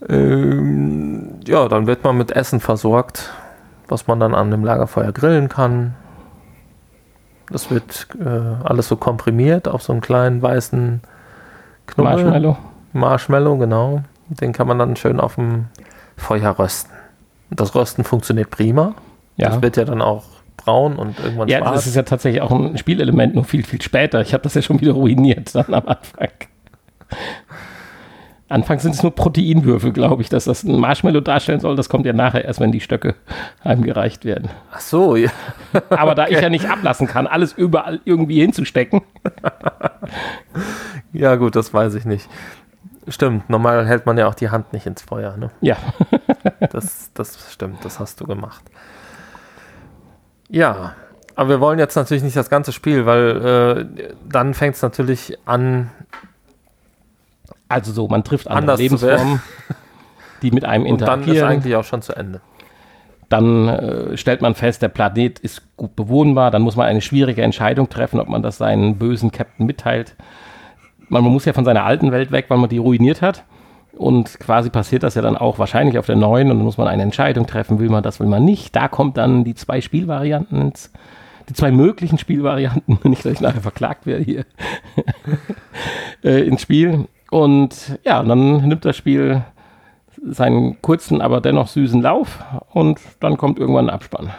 ähm, 0.09 1.39
ja, 1.45 1.67
dann 1.67 1.87
wird 1.87 2.03
man 2.03 2.17
mit 2.17 2.31
Essen 2.31 2.59
versorgt, 2.59 3.31
was 3.87 4.07
man 4.07 4.19
dann 4.19 4.33
an 4.33 4.51
dem 4.51 4.65
Lagerfeuer 4.65 5.11
grillen 5.11 5.49
kann. 5.49 5.95
Das 7.51 7.69
wird 7.69 8.07
äh, 8.19 8.65
alles 8.65 8.87
so 8.87 8.95
komprimiert 8.95 9.67
auf 9.67 9.83
so 9.83 9.93
einen 9.93 10.01
kleinen 10.01 10.41
weißen 10.41 11.01
Knubbel. 11.87 12.13
Marshmallow. 12.13 12.57
Marshmallow, 12.93 13.57
genau. 13.57 14.01
Den 14.29 14.53
kann 14.53 14.67
man 14.67 14.79
dann 14.79 14.95
schön 14.95 15.19
auf 15.19 15.35
dem 15.35 15.65
Feuer 16.15 16.57
rösten. 16.57 17.00
Das 17.51 17.75
Rösten 17.75 18.03
funktioniert 18.03 18.49
prima. 18.49 18.95
Ja. 19.37 19.49
Das 19.49 19.61
wird 19.61 19.77
ja 19.77 19.85
dann 19.85 20.01
auch 20.01 20.23
braun 20.57 20.95
und 20.97 21.19
irgendwann 21.19 21.47
ja, 21.47 21.57
schwarz. 21.57 21.69
Ja, 21.69 21.75
das 21.75 21.87
ist 21.87 21.95
ja 21.95 22.03
tatsächlich 22.03 22.41
auch 22.41 22.51
ein 22.51 22.77
Spielelement, 22.77 23.35
nur 23.35 23.43
viel, 23.43 23.63
viel 23.63 23.81
später. 23.81 24.21
Ich 24.21 24.33
habe 24.33 24.43
das 24.43 24.53
ja 24.53 24.61
schon 24.61 24.79
wieder 24.79 24.93
ruiniert 24.93 25.53
dann 25.55 25.73
am 25.73 25.87
Anfang. 25.87 26.29
Anfangs 28.51 28.83
sind 28.83 28.93
es 28.93 29.01
nur 29.01 29.15
Proteinwürfel, 29.15 29.93
glaube 29.93 30.21
ich, 30.21 30.29
dass 30.29 30.43
das 30.43 30.63
ein 30.63 30.77
Marshmallow 30.77 31.21
darstellen 31.21 31.61
soll. 31.61 31.77
Das 31.77 31.87
kommt 31.87 32.05
ja 32.05 32.11
nachher 32.11 32.43
erst, 32.43 32.59
wenn 32.59 32.73
die 32.73 32.81
Stöcke 32.81 33.15
heimgereicht 33.63 34.25
werden. 34.25 34.49
Ach 34.73 34.81
so, 34.81 35.15
ja. 35.15 35.29
Aber 35.89 36.15
da 36.15 36.27
ich 36.29 36.41
ja 36.41 36.49
nicht 36.49 36.69
ablassen 36.69 37.07
kann, 37.07 37.27
alles 37.27 37.53
überall 37.53 38.01
irgendwie 38.03 38.41
hinzustecken. 38.41 39.01
ja, 41.13 41.35
gut, 41.35 41.55
das 41.55 41.73
weiß 41.73 41.95
ich 41.95 42.03
nicht. 42.03 42.27
Stimmt, 43.07 43.49
normal 43.49 43.87
hält 43.87 44.05
man 44.05 44.17
ja 44.17 44.27
auch 44.27 44.35
die 44.35 44.49
Hand 44.49 44.73
nicht 44.73 44.85
ins 44.85 45.01
Feuer. 45.01 45.35
Ne? 45.37 45.49
Ja. 45.61 45.77
das, 46.71 47.11
das 47.13 47.51
stimmt, 47.51 47.83
das 47.83 47.99
hast 47.99 48.21
du 48.21 48.25
gemacht. 48.25 48.63
Ja, 50.49 50.95
aber 51.35 51.49
wir 51.49 51.59
wollen 51.61 51.79
jetzt 51.79 51.95
natürlich 51.95 52.23
nicht 52.23 52.35
das 52.35 52.49
ganze 52.49 52.71
Spiel, 52.71 53.05
weil 53.05 53.87
äh, 53.97 54.13
dann 54.29 54.53
fängt 54.53 54.75
es 54.75 54.81
natürlich 54.81 55.37
an. 55.45 55.89
Also 57.67 57.91
so, 57.93 58.07
man 58.07 58.23
trifft 58.23 58.49
andere 58.49 58.77
Lebensformen, 58.77 59.41
die 60.41 60.51
mit 60.51 60.65
einem 60.65 60.85
interagieren. 60.85 61.21
Und 61.21 61.27
dann 61.27 61.35
ist 61.35 61.43
eigentlich 61.43 61.75
auch 61.75 61.85
schon 61.85 62.01
zu 62.01 62.13
Ende. 62.13 62.41
Dann 63.29 63.69
äh, 63.69 64.17
stellt 64.17 64.41
man 64.41 64.55
fest, 64.55 64.81
der 64.81 64.89
Planet 64.89 65.39
ist 65.39 65.63
gut 65.77 65.95
bewohnbar. 65.95 66.51
Dann 66.51 66.61
muss 66.61 66.75
man 66.75 66.85
eine 66.87 67.01
schwierige 67.01 67.41
Entscheidung 67.41 67.87
treffen, 67.87 68.19
ob 68.19 68.27
man 68.27 68.43
das 68.43 68.57
seinen 68.57 68.97
bösen 68.97 69.31
Captain 69.31 69.65
mitteilt 69.65 70.15
man, 71.11 71.23
man 71.23 71.31
muss 71.31 71.45
ja 71.45 71.53
von 71.53 71.65
seiner 71.65 71.83
alten 71.83 72.11
Welt 72.11 72.31
weg, 72.31 72.45
weil 72.47 72.57
man 72.57 72.69
die 72.69 72.77
ruiniert 72.77 73.21
hat. 73.21 73.43
Und 73.93 74.39
quasi 74.39 74.69
passiert 74.69 75.03
das 75.03 75.15
ja 75.15 75.21
dann 75.21 75.37
auch 75.37 75.59
wahrscheinlich 75.59 75.99
auf 75.99 76.05
der 76.05 76.15
neuen 76.15 76.49
und 76.49 76.57
dann 76.57 76.65
muss 76.65 76.77
man 76.77 76.87
eine 76.87 77.03
Entscheidung 77.03 77.45
treffen, 77.45 77.77
will 77.79 77.89
man 77.89 78.01
das, 78.01 78.19
will 78.19 78.27
man 78.27 78.45
nicht. 78.45 78.75
Da 78.75 78.87
kommt 78.87 79.17
dann 79.17 79.43
die 79.43 79.53
zwei 79.53 79.81
Spielvarianten 79.81 80.61
ins, 80.61 80.91
die 81.49 81.53
zwei 81.53 81.71
möglichen 81.71 82.17
Spielvarianten, 82.17 82.99
nicht, 83.09 83.25
dass 83.25 83.33
ich 83.33 83.41
nachher 83.41 83.61
verklagt 83.61 84.05
werde 84.05 84.23
hier, 84.23 84.45
äh, 86.23 86.47
ins 86.47 86.61
Spiel. 86.61 87.07
Und 87.29 87.99
ja, 88.03 88.23
dann 88.23 88.67
nimmt 88.67 88.85
das 88.85 88.95
Spiel 88.95 89.43
seinen 90.23 90.81
kurzen, 90.81 91.21
aber 91.21 91.41
dennoch 91.41 91.67
süßen 91.67 92.01
Lauf 92.01 92.39
und 92.71 92.99
dann 93.19 93.37
kommt 93.37 93.59
irgendwann 93.59 93.89
ein 93.89 93.93
Abspann. 93.93 94.31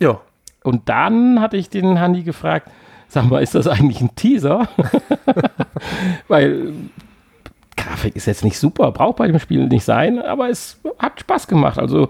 Ja. 0.00 0.20
Und 0.64 0.88
dann 0.88 1.40
hatte 1.40 1.56
ich 1.56 1.68
den 1.68 1.98
Handy 1.98 2.22
gefragt, 2.22 2.70
Sag 3.14 3.30
mal, 3.30 3.44
ist 3.44 3.54
das 3.54 3.68
eigentlich 3.68 4.00
ein 4.00 4.16
Teaser? 4.16 4.66
Weil 6.28 6.72
Grafik 7.76 8.16
ist 8.16 8.26
jetzt 8.26 8.42
nicht 8.42 8.58
super, 8.58 8.90
braucht 8.90 9.18
bei 9.18 9.28
dem 9.28 9.38
Spiel 9.38 9.68
nicht 9.68 9.84
sein, 9.84 10.20
aber 10.20 10.48
es 10.48 10.80
hat 10.98 11.20
Spaß 11.20 11.46
gemacht. 11.46 11.78
Also 11.78 12.08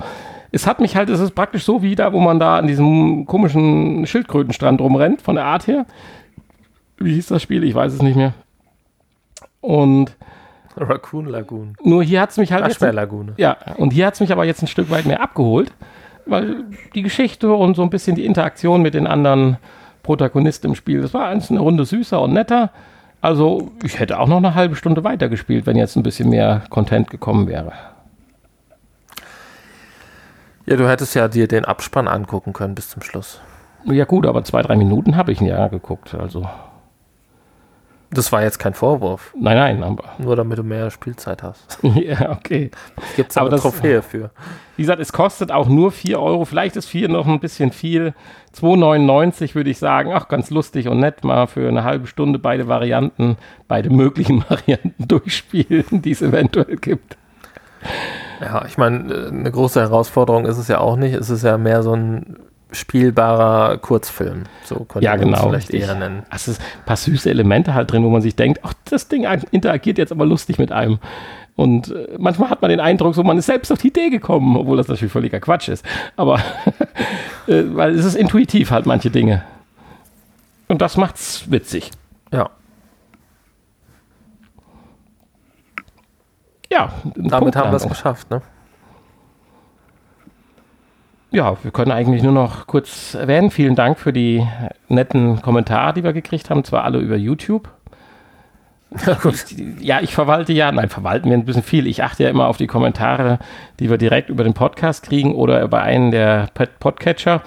es 0.51 0.67
hat 0.67 0.81
mich 0.81 0.97
halt, 0.97 1.11
es 1.11 1.21
ist 1.21 1.35
praktisch 1.35 1.65
so 1.65 1.83
wie 1.83 1.95
da, 1.95 2.15
wo 2.15 2.21
man 2.21 2.39
da 2.39 2.57
an 2.57 2.67
diesem 2.67 3.27
komischen 3.27 4.07
Schildkrötenstrand 4.07 4.81
rumrennt, 4.81 5.21
von 5.21 5.35
der 5.35 5.45
Art 5.45 5.67
her. 5.67 5.85
Wie 6.97 7.13
hieß 7.13 7.27
das 7.27 7.43
Spiel? 7.43 7.65
Ich 7.65 7.75
weiß 7.75 7.93
es 7.93 8.01
nicht 8.01 8.17
mehr. 8.17 8.33
Und 9.61 10.17
Raccoon 10.75 11.27
Lagoon. 11.27 11.75
Nur 11.83 12.03
hier 12.03 12.23
hat 12.23 12.31
es 12.31 12.39
mich 12.39 12.51
halt. 12.51 12.81
Lagune. 12.81 13.35
Ja, 13.37 13.59
und 13.77 13.93
hier 13.93 14.07
hat 14.07 14.15
es 14.15 14.21
mich 14.21 14.33
aber 14.33 14.47
jetzt 14.47 14.63
ein 14.63 14.69
Stück 14.69 14.89
weit 14.89 15.05
mehr 15.05 15.21
abgeholt, 15.21 15.71
weil 16.25 16.65
die 16.95 17.03
Geschichte 17.03 17.53
und 17.53 17.77
so 17.77 17.83
ein 17.83 17.91
bisschen 17.91 18.17
die 18.17 18.25
Interaktion 18.25 18.81
mit 18.81 18.95
den 18.95 19.07
anderen 19.07 19.59
Protagonist 20.05 20.65
im 20.65 20.77
Spiel. 20.77 21.03
Das 21.03 21.13
war 21.13 21.27
eins 21.27 21.51
eine 21.51 21.59
Runde 21.59 21.85
süßer 21.85 22.23
und 22.23 22.33
netter. 22.33 22.71
Also 23.21 23.73
ich 23.83 23.99
hätte 23.99 24.21
auch 24.21 24.29
noch 24.29 24.37
eine 24.37 24.55
halbe 24.55 24.77
Stunde 24.77 25.03
weitergespielt, 25.03 25.67
wenn 25.67 25.77
jetzt 25.77 25.97
ein 25.97 26.05
bisschen 26.05 26.29
mehr 26.29 26.63
Content 26.71 27.11
gekommen 27.11 27.49
wäre. 27.49 27.73
Ja, 30.67 30.77
du 30.77 30.89
hättest 30.89 31.15
ja 31.15 31.27
dir 31.27 31.49
den 31.49 31.65
Abspann 31.65 32.07
angucken 32.07 32.53
können 32.53 32.77
bis 32.77 32.89
zum 32.89 33.03
Schluss. 33.03 33.41
Ja 33.85 34.05
gut, 34.05 34.27
aber 34.27 34.45
zwei, 34.45 34.63
drei 34.63 34.77
Minuten 34.77 35.17
habe 35.17 35.33
ich 35.33 35.41
ihn 35.41 35.47
ja 35.47 35.69
geguckt. 35.69 36.15
Also 36.15 36.47
das 38.15 38.33
war 38.33 38.43
jetzt 38.43 38.59
kein 38.59 38.75
Vorwurf. 38.75 39.33
Nein, 39.39 39.57
nein. 39.57 39.83
Aber 39.83 40.05
Nur 40.19 40.37
damit 40.37 40.59
du 40.59 40.63
mehr 40.63 40.91
Spielzeit 40.91 41.43
hast. 41.43 41.79
ja, 41.83 42.31
okay. 42.31 42.71
Gibt 43.17 43.31
es 43.31 43.37
aber 43.37 43.51
eine 43.51 43.59
Trophäe 43.59 44.03
für. 44.03 44.31
Wie 44.77 44.83
gesagt, 44.83 45.01
es 45.01 45.13
kostet 45.13 45.53
auch 45.53 45.69
nur 45.69 45.93
4 45.93 46.21
Euro. 46.21 46.45
Vielleicht 46.45 46.77
ist 46.77 46.87
4 46.87 47.09
noch 47.09 47.27
ein 47.27 47.41
bisschen 47.41 47.73
viel. 47.73 48.15
2,99 48.57 49.55
würde 49.55 49.71
ich 49.71 49.79
sagen. 49.79 50.13
Ach, 50.15 50.29
ganz 50.29 50.51
lustig 50.51 50.89
und 50.89 51.01
nett 51.01 51.25
mal 51.25 51.47
für 51.47 51.69
eine 51.69 51.85
halbe 51.85 52.07
Stunde 52.07 52.39
beide 52.39 52.69
Varianten, 52.69 53.37
beide 53.69 53.91
möglichen 53.91 54.45
Varianten 54.49 55.09
durchspielen, 55.09 56.03
die 56.03 56.13
es 56.13 56.23
eventuell 56.23 56.77
gibt. 56.77 57.17
Ja, 58.41 58.65
ich 58.67 58.79
meine, 58.79 59.29
eine 59.29 59.51
große 59.51 59.81
Herausforderung 59.81 60.47
ist 60.47 60.59
es 60.59 60.69
ja 60.69 60.79
auch 60.79 60.97
nicht. 60.97 61.15
Es 61.15 61.31
ist 61.31 61.45
ja 61.45 61.59
mehr 61.59 61.83
so 61.83 61.95
ein 61.95 62.37
spielbarer 62.75 63.79
Kurzfilm. 63.79 64.45
So 64.65 64.81
könnte 64.81 65.05
ja, 65.05 65.13
man 65.13 65.21
genau, 65.21 65.49
vielleicht 65.49 65.73
richtig. 65.73 65.89
eher 65.89 65.95
nennen. 65.95 66.25
Es 66.35 66.49
ist 66.49 66.61
ein 66.61 66.85
paar 66.85 66.97
süße 66.97 67.31
Elemente 67.31 67.75
halt 67.75 67.91
drin, 67.91 68.05
wo 68.05 68.11
man 68.11 68.23
sich 68.23 68.37
denkt, 68.37 68.61
ach, 68.63 68.75
das 68.85 69.09
Ding 69.09 69.27
interagiert 69.51 69.99
jetzt 69.99 70.13
aber 70.13 70.27
lustig 70.27 70.59
mit 70.59 70.73
einem. 70.73 70.99
Und 71.57 71.93
äh, 71.93 72.09
manchmal 72.19 72.51
hat 72.51 72.63
man 72.63 72.69
den 72.69 72.81
Eindruck, 72.81 73.15
so 73.15 73.23
man 73.23 73.39
ist 73.39 73.47
selbst 73.47 73.71
auf 73.71 73.79
die 73.79 73.89
Idee 73.89 74.11
gekommen, 74.11 74.57
obwohl 74.57 74.77
das 74.77 74.89
natürlich 74.89 75.13
völliger 75.13 75.41
Quatsch 75.41 75.69
ist. 75.69 75.85
Aber 76.17 76.39
äh, 77.47 77.63
weil 77.69 77.95
es 77.95 78.05
ist 78.05 78.17
intuitiv 78.17 78.71
halt 78.71 78.87
manche 78.87 79.11
Dinge. 79.11 79.45
Und 80.67 80.83
das 80.83 80.97
macht's 80.97 81.51
witzig. 81.51 81.91
Ja. 82.33 82.51
Ja, 86.71 86.93
damit 87.15 87.55
haben 87.55 87.71
wir 87.71 87.77
es 87.77 87.89
geschafft, 87.89 88.31
ne? 88.31 88.43
Ja, 91.35 91.57
wir 91.63 91.73
können 91.73 91.91
eigentlich 91.91 92.23
nur 92.23 92.33
noch 92.33 92.69
kurz 92.69 93.15
erwähnen. 93.15 93.51
Vielen 93.51 93.75
Dank 93.75 93.99
für 93.99 94.13
die 94.13 94.47
netten 94.89 95.43
Kommentare, 95.43 95.93
die 95.93 96.05
wir 96.05 96.13
gekriegt 96.13 96.49
haben. 96.49 96.63
Zwar 96.63 96.85
alle 96.85 96.99
über 96.99 97.17
YouTube. 97.17 97.69
ja, 99.81 100.01
ich 100.01 100.15
verwalte 100.15 100.53
ja, 100.53 100.71
nein, 100.71 100.89
verwalten 100.89 101.29
wir 101.29 101.37
ein 101.37 101.45
bisschen 101.45 101.65
viel. 101.65 101.89
Ich 101.89 102.05
achte 102.05 102.23
ja 102.23 102.31
immer 102.31 102.47
auf 102.47 102.57
die 102.57 102.69
Kommentare, 102.69 103.41
die 103.81 103.91
wir 103.91 103.99
direkt 103.99 104.31
über 104.31 104.45
den 104.45 104.55
Podcast 104.55 105.05
kriegen 105.05 105.35
oder 105.35 105.61
über 105.63 105.83
einen 105.83 106.13
der 106.13 106.49
Podcatcher. 106.79 107.43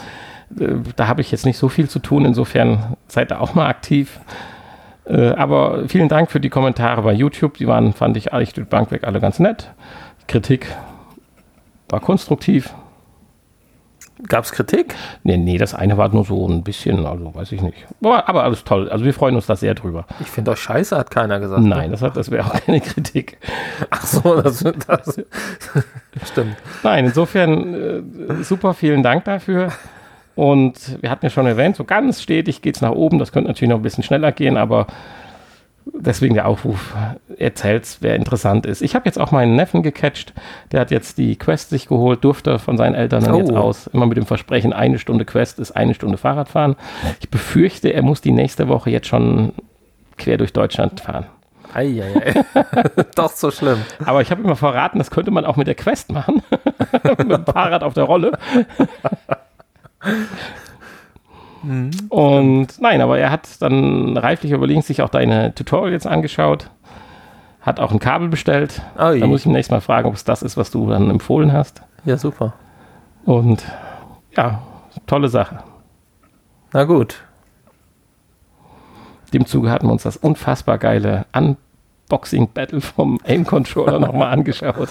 Äh, 0.60 0.74
da 0.98 1.08
habe 1.08 1.22
ich 1.22 1.32
jetzt 1.32 1.46
nicht 1.46 1.58
so 1.58 1.70
viel 1.70 1.88
zu 1.88 2.00
tun, 2.00 2.26
insofern 2.26 2.98
seid 3.08 3.32
da 3.32 3.40
auch 3.40 3.54
mal 3.54 3.68
aktiv. 3.68 4.20
Äh, 5.06 5.30
aber 5.30 5.88
vielen 5.88 6.10
Dank 6.10 6.30
für 6.30 6.42
die 6.42 6.50
Kommentare 6.50 7.02
bei 7.04 7.14
YouTube. 7.14 7.58
Die 7.58 7.68
waren, 7.68 7.94
fand 7.94 8.18
ich, 8.18 8.34
eigentlich 8.34 8.54
durch 8.54 8.68
Bank 8.68 8.92
weg 8.92 9.06
alle 9.06 9.22
ganz 9.22 9.40
nett. 9.40 9.72
Kritik 10.28 10.68
war 11.88 12.02
konstruktiv. 12.02 12.74
Gab 14.28 14.46
es 14.46 14.52
Kritik? 14.52 14.96
Nee, 15.24 15.38
nee, 15.38 15.58
das 15.58 15.76
eine 15.76 15.98
war 15.98 16.10
nur 16.10 16.26
so 16.26 16.48
ein 16.48 16.64
bisschen, 16.64 17.06
also 17.06 17.36
weiß 17.36 17.52
ich 17.52 17.62
nicht. 17.62 17.86
Aber, 18.02 18.28
aber 18.28 18.44
alles 18.44 18.64
toll. 18.64 18.90
Also 18.90 19.06
wir 19.06 19.14
freuen 19.14 19.36
uns 19.36 19.46
da 19.46 19.56
sehr 19.56 19.76
drüber. 19.76 20.06
Ich 20.20 20.28
finde 20.28 20.52
euch 20.52 20.60
scheiße, 20.60 20.98
hat 20.98 21.12
keiner 21.12 21.40
gesagt. 21.40 21.62
Nein, 21.62 21.92
das, 21.92 22.00
das 22.00 22.32
wäre 22.32 22.46
auch 22.46 22.54
keine 22.66 22.82
Kritik. 22.82 23.38
Ach 23.90 24.06
so, 24.06 24.42
das, 24.42 24.64
das 24.88 25.22
stimmt. 26.26 26.56
Nein, 26.84 27.06
insofern 27.06 27.74
äh, 27.74 28.44
super, 28.44 28.74
vielen 28.74 29.04
Dank 29.04 29.26
dafür. 29.26 29.72
Und 30.36 31.02
wir 31.02 31.10
hatten 31.10 31.26
ja 31.26 31.30
schon 31.30 31.46
erwähnt, 31.48 31.76
so 31.76 31.84
ganz 31.84 32.22
stetig 32.22 32.62
geht 32.62 32.76
es 32.76 32.82
nach 32.82 32.92
oben. 32.92 33.20
Das 33.20 33.32
könnte 33.32 33.50
natürlich 33.50 33.70
noch 33.70 33.78
ein 33.78 33.84
bisschen 33.84 34.04
schneller 34.04 34.32
gehen, 34.32 34.58
aber 34.58 34.88
deswegen 35.94 36.34
der 36.36 36.48
Aufruf, 36.48 36.96
erzählt's, 37.38 37.98
wer 38.02 38.16
interessant 38.16 38.66
ist. 38.66 38.82
Ich 38.82 38.96
habe 38.96 39.06
jetzt 39.06 39.20
auch 39.20 39.32
meinen 39.32 39.56
Neffen 39.56 39.84
gecatcht, 39.84 40.34
der 40.72 40.82
hat 40.82 40.92
jetzt 40.92 41.18
die 41.18 41.36
Quest 41.36 41.70
sich 41.70 41.88
geholt, 41.88 42.24
durfte 42.24 42.60
von 42.60 42.78
seinen 42.78 42.96
Eltern 42.96 43.24
dann 43.24 43.36
oh. 43.36 43.40
jetzt 43.40 43.52
aus, 43.52 43.88
immer 43.88 44.06
mit 44.06 44.18
dem 44.18 44.26
Versprechen, 44.26 44.74
eine 44.74 45.00
Stunde 45.00 45.26
Quest 45.26 45.60
ist 45.60 45.72
eine 45.72 45.94
Stunde 45.94 46.18
Fahrradfahren. 46.18 46.76
Ich 47.20 47.30
befürchte, 47.30 47.90
er 47.94 48.02
muss 48.02 48.22
die 48.22 48.32
nächste 48.32 48.68
Woche 48.68 48.90
jetzt 48.90 49.08
schon 49.08 49.54
quer 50.18 50.38
durch 50.38 50.54
Deutschland 50.54 51.00
fahren. 51.00 51.26
Eieiei. 51.74 52.44
Doch 53.16 53.32
so 53.32 53.52
schlimm. 53.52 53.84
Aber 54.06 54.22
ich 54.22 54.32
habe 54.32 54.42
immer 54.42 54.56
verraten, 54.56 55.00
das 55.00 55.12
könnte 55.12 55.32
man 55.32 55.46
auch 55.46 55.58
mit 55.58 55.68
der 55.68 55.76
Quest 55.76 56.12
machen. 56.12 56.42
mit 57.18 57.32
dem 57.32 57.46
Fahrrad 57.46 57.84
auf 57.84 57.94
der 57.94 58.06
Rolle. 58.06 58.38
Mhm. 61.68 61.92
Und 62.10 62.80
nein, 62.80 63.02
aber 63.02 63.20
er 63.20 63.30
hat 63.30 63.62
dann 63.62 64.16
reiflich 64.18 64.54
überlegen 64.54 64.82
sich 64.82 65.02
auch 65.02 65.10
deine 65.10 65.54
Tutorials 65.54 66.06
angeschaut, 66.06 66.70
hat 67.60 67.82
auch 67.82 67.92
ein 67.92 68.00
Kabel 68.00 68.30
bestellt. 68.30 68.82
Oh 68.96 69.14
da 69.14 69.28
muss 69.28 69.42
ich 69.42 69.46
ihm 69.48 69.52
nächstes 69.52 69.72
Mal 69.72 69.82
fragen, 69.82 70.08
ob 70.08 70.16
es 70.16 70.24
das 70.24 70.42
ist, 70.42 70.56
was 70.56 70.72
du 70.72 70.90
dann 70.90 71.10
empfohlen 71.10 71.52
hast. 71.52 71.82
Ja, 72.06 72.18
super. 72.18 72.54
Und 73.26 73.66
ja, 74.38 74.62
tolle 75.08 75.28
Sache. 75.28 75.60
Na 76.72 76.86
gut. 76.86 77.22
Dem 79.34 79.46
Zuge 79.46 79.70
hatten 79.70 79.88
wir 79.88 79.92
uns 79.92 80.04
das 80.04 80.16
unfassbar 80.16 80.78
geile 80.78 81.26
Unboxing-Battle 81.34 82.80
vom 82.80 83.20
Aim-Controller 83.26 84.00
nochmal 84.00 84.32
angeschaut. 84.32 84.88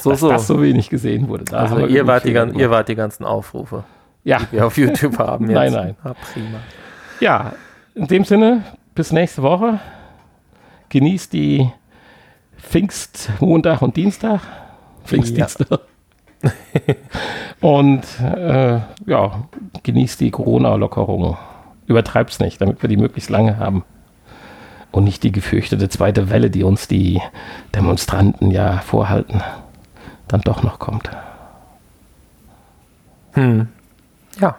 So, 0.00 0.10
dass 0.10 0.20
so. 0.20 0.30
das 0.30 0.46
so 0.46 0.62
wenig 0.62 0.88
gesehen 0.88 1.28
wurde. 1.28 1.44
Da 1.44 1.58
also 1.58 1.86
ihr 1.86 2.06
wart, 2.06 2.24
die, 2.24 2.32
ihr 2.32 2.70
wart 2.70 2.88
die 2.88 2.94
ganzen 2.94 3.26
Aufrufe 3.26 3.84
ja. 4.28 4.38
die 4.38 4.52
wir 4.52 4.66
auf 4.66 4.76
YouTube 4.76 5.18
haben. 5.18 5.46
Jetzt. 5.50 5.54
Nein, 5.54 5.72
nein. 5.72 5.96
Ah, 6.04 6.14
prima. 6.32 6.58
Ja, 7.20 7.52
in 7.94 8.06
dem 8.06 8.24
Sinne, 8.24 8.62
bis 8.94 9.12
nächste 9.12 9.42
Woche. 9.42 9.80
Genießt 10.90 11.32
die 11.32 11.70
Pfingst, 12.58 13.30
Montag 13.40 13.82
und 13.82 13.96
Dienstag. 13.96 14.40
Pfingstdienstag. 15.04 15.68
Ja. 15.70 15.78
und 17.60 18.04
äh, 18.20 18.80
ja, 19.06 19.44
genießt 19.82 20.20
die 20.20 20.30
Corona-Lockerung. 20.30 21.36
Übertreib's 21.86 22.38
nicht, 22.38 22.60
damit 22.60 22.82
wir 22.82 22.88
die 22.88 22.96
möglichst 22.96 23.30
lange 23.30 23.58
haben. 23.58 23.84
Und 24.90 25.04
nicht 25.04 25.22
die 25.22 25.32
gefürchtete 25.32 25.88
zweite 25.88 26.30
Welle, 26.30 26.50
die 26.50 26.62
uns 26.62 26.88
die 26.88 27.20
Demonstranten 27.74 28.50
ja 28.50 28.78
vorhalten, 28.78 29.42
dann 30.28 30.40
doch 30.42 30.62
noch 30.62 30.78
kommt. 30.78 31.10
Hm. 33.32 33.68
Ja. 34.40 34.56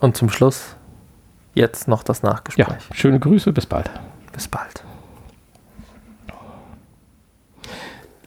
Und 0.00 0.16
zum 0.16 0.30
Schluss 0.30 0.76
jetzt 1.54 1.88
noch 1.88 2.02
das 2.02 2.22
Nachgespräch. 2.22 2.66
Ja, 2.68 2.76
schöne 2.94 3.18
Grüße, 3.18 3.52
bis 3.52 3.66
bald. 3.66 3.90
Bis 4.32 4.46
bald. 4.46 4.84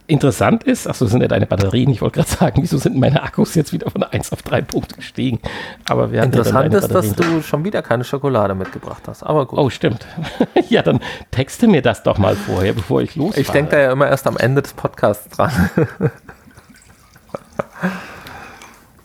Interessant 0.07 0.63
ist, 0.65 0.87
achso, 0.89 1.05
sind 1.05 1.21
ja 1.21 1.29
deine 1.29 1.45
Batterien, 1.45 1.89
ich 1.89 2.01
wollte 2.01 2.15
gerade 2.15 2.29
sagen, 2.29 2.61
wieso 2.61 2.77
sind 2.77 2.97
meine 2.97 3.23
Akkus 3.23 3.55
jetzt 3.55 3.71
wieder 3.71 3.89
von 3.89 4.03
1 4.03 4.33
auf 4.33 4.41
3 4.41 4.61
Punkte 4.61 4.95
gestiegen? 4.95 5.39
Aber 5.87 6.11
wir 6.11 6.21
Interessant 6.21 6.73
ja 6.73 6.79
ist, 6.79 6.89
dass 6.93 7.15
du 7.15 7.41
schon 7.41 7.63
wieder 7.63 7.81
keine 7.81 8.03
Schokolade 8.03 8.53
mitgebracht 8.53 9.03
hast, 9.07 9.23
aber 9.23 9.45
gut. 9.45 9.57
Oh, 9.57 9.69
stimmt. 9.69 10.05
ja, 10.69 10.81
dann 10.81 10.99
texte 11.29 11.69
mir 11.69 11.81
das 11.81 12.03
doch 12.03 12.17
mal 12.17 12.35
vorher, 12.35 12.73
bevor 12.73 13.01
ich 13.01 13.15
losfahre. 13.15 13.39
Ich 13.39 13.51
denke 13.51 13.71
da 13.71 13.79
ja 13.79 13.91
immer 13.93 14.09
erst 14.09 14.27
am 14.27 14.35
Ende 14.35 14.61
des 14.61 14.73
Podcasts 14.73 15.29
dran. 15.29 15.69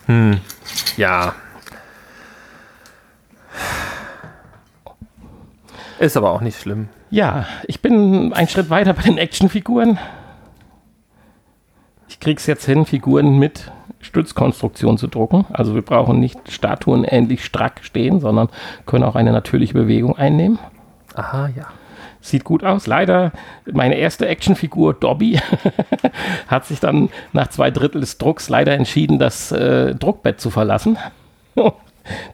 hm. 0.06 0.40
Ja. 0.96 1.36
Ist 5.98 6.16
aber 6.16 6.30
auch 6.30 6.40
nicht 6.40 6.60
schlimm. 6.60 6.88
Ja, 7.10 7.46
ich 7.66 7.80
bin 7.80 8.32
einen 8.32 8.48
Schritt 8.48 8.68
weiter 8.68 8.92
bei 8.92 9.02
den 9.02 9.18
Actionfiguren. 9.18 9.98
Ich 12.08 12.20
krieg's 12.20 12.46
jetzt 12.46 12.66
hin, 12.66 12.84
Figuren 12.84 13.38
mit 13.38 13.70
Stützkonstruktion 14.00 14.98
zu 14.98 15.06
drucken. 15.06 15.46
Also 15.52 15.74
wir 15.74 15.82
brauchen 15.82 16.20
nicht 16.20 16.50
Statuen 16.50 17.04
ähnlich 17.04 17.44
strack 17.44 17.80
stehen, 17.82 18.20
sondern 18.20 18.48
können 18.84 19.04
auch 19.04 19.16
eine 19.16 19.32
natürliche 19.32 19.74
Bewegung 19.74 20.16
einnehmen. 20.16 20.58
Aha, 21.14 21.48
ja. 21.56 21.66
Sieht 22.20 22.44
gut 22.44 22.64
aus. 22.64 22.86
Leider, 22.86 23.32
meine 23.70 23.96
erste 23.96 24.26
Actionfigur, 24.26 24.94
Dobby, 24.94 25.40
hat 26.48 26.66
sich 26.66 26.80
dann 26.80 27.08
nach 27.32 27.48
zwei 27.48 27.70
Drittel 27.70 28.00
des 28.00 28.18
Drucks 28.18 28.48
leider 28.48 28.72
entschieden, 28.72 29.18
das 29.18 29.52
äh, 29.52 29.94
Druckbett 29.94 30.40
zu 30.40 30.50
verlassen. 30.50 30.98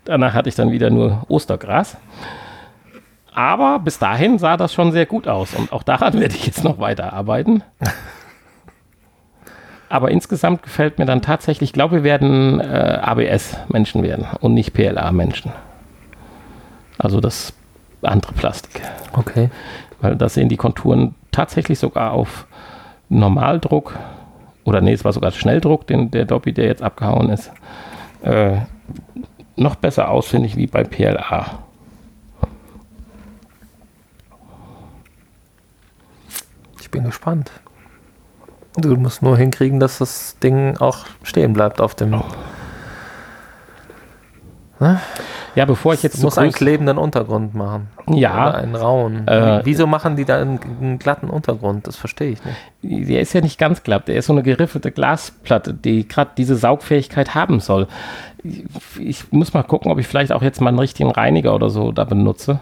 Danach 0.04 0.34
hatte 0.34 0.48
ich 0.48 0.54
dann 0.54 0.70
wieder 0.70 0.90
nur 0.90 1.24
Ostergras. 1.28 1.96
Aber 3.34 3.78
bis 3.78 3.98
dahin 3.98 4.38
sah 4.38 4.56
das 4.56 4.74
schon 4.74 4.92
sehr 4.92 5.06
gut 5.06 5.26
aus 5.26 5.54
und 5.54 5.72
auch 5.72 5.82
daran 5.82 6.14
werde 6.20 6.34
ich 6.34 6.46
jetzt 6.46 6.64
noch 6.64 6.78
weiterarbeiten. 6.78 7.62
Aber 9.88 10.10
insgesamt 10.10 10.62
gefällt 10.62 10.98
mir 10.98 11.06
dann 11.06 11.22
tatsächlich, 11.22 11.70
ich 11.70 11.74
glaube, 11.74 11.96
wir 11.96 12.04
werden 12.04 12.60
äh, 12.60 12.98
ABS-Menschen 13.02 14.02
werden 14.02 14.26
und 14.40 14.54
nicht 14.54 14.72
PLA-Menschen. 14.72 15.52
Also 16.98 17.20
das 17.20 17.52
andere 18.02 18.32
Plastik. 18.32 18.82
Okay. 19.12 19.50
Weil 20.00 20.16
da 20.16 20.28
sehen 20.28 20.48
die 20.48 20.56
Konturen 20.56 21.14
tatsächlich 21.30 21.78
sogar 21.78 22.12
auf 22.12 22.46
Normaldruck 23.08 23.98
oder 24.64 24.80
nee, 24.80 24.92
es 24.92 25.04
war 25.04 25.12
sogar 25.12 25.30
Schnelldruck, 25.32 25.86
den, 25.86 26.10
der 26.10 26.24
Dobby, 26.24 26.52
der 26.52 26.66
jetzt 26.66 26.82
abgehauen 26.82 27.30
ist, 27.30 27.52
äh, 28.22 28.58
noch 29.56 29.76
besser 29.76 30.10
aus, 30.10 30.28
finde 30.28 30.48
ich, 30.48 30.56
wie 30.56 30.66
bei 30.66 30.84
PLA. 30.84 31.58
Ich 36.80 36.90
bin 36.90 37.04
gespannt. 37.04 37.50
Du 38.76 38.96
musst 38.96 39.22
nur 39.22 39.36
hinkriegen, 39.36 39.80
dass 39.80 39.98
das 39.98 40.38
Ding 40.42 40.78
auch 40.78 41.06
stehen 41.22 41.52
bleibt 41.52 41.80
auf 41.80 41.94
dem. 41.94 42.14
Oh. 42.14 42.24
Ne? 44.80 45.00
Ja, 45.54 45.66
bevor 45.66 45.94
ich 45.94 46.02
jetzt. 46.02 46.18
Du 46.18 46.22
musst 46.22 46.38
einen 46.38 46.52
klebenden 46.52 46.98
Untergrund 46.98 47.54
machen. 47.54 47.88
Ja. 48.08 48.48
Oder 48.48 48.58
einen 48.58 48.74
rauen. 48.74 49.28
Äh, 49.28 49.60
Wieso 49.64 49.86
machen 49.86 50.16
die 50.16 50.24
da 50.24 50.40
einen, 50.40 50.60
einen, 50.80 50.98
glatten 50.98 51.28
Untergrund? 51.28 51.86
Das 51.86 51.96
verstehe 51.96 52.30
ich 52.30 52.40
nicht. 52.44 53.08
Der 53.08 53.20
ist 53.20 53.32
ja 53.32 53.40
nicht 53.40 53.58
ganz 53.58 53.82
glatt. 53.82 54.08
Der 54.08 54.16
ist 54.16 54.26
so 54.26 54.32
eine 54.32 54.42
geriffelte 54.42 54.90
Glasplatte, 54.90 55.74
die 55.74 56.06
gerade 56.08 56.32
diese 56.36 56.56
Saugfähigkeit 56.56 57.34
haben 57.34 57.60
soll. 57.60 57.86
Ich, 58.42 58.64
ich, 58.98 59.32
muss 59.32 59.54
mal 59.54 59.62
gucken, 59.62 59.92
ob 59.92 59.98
ich 59.98 60.06
vielleicht 60.06 60.32
auch 60.32 60.42
jetzt 60.42 60.60
mal 60.60 60.68
einen 60.68 60.78
richtigen 60.78 61.10
Reiniger 61.10 61.54
oder 61.54 61.70
so 61.70 61.92
da 61.92 62.04
benutze. 62.04 62.60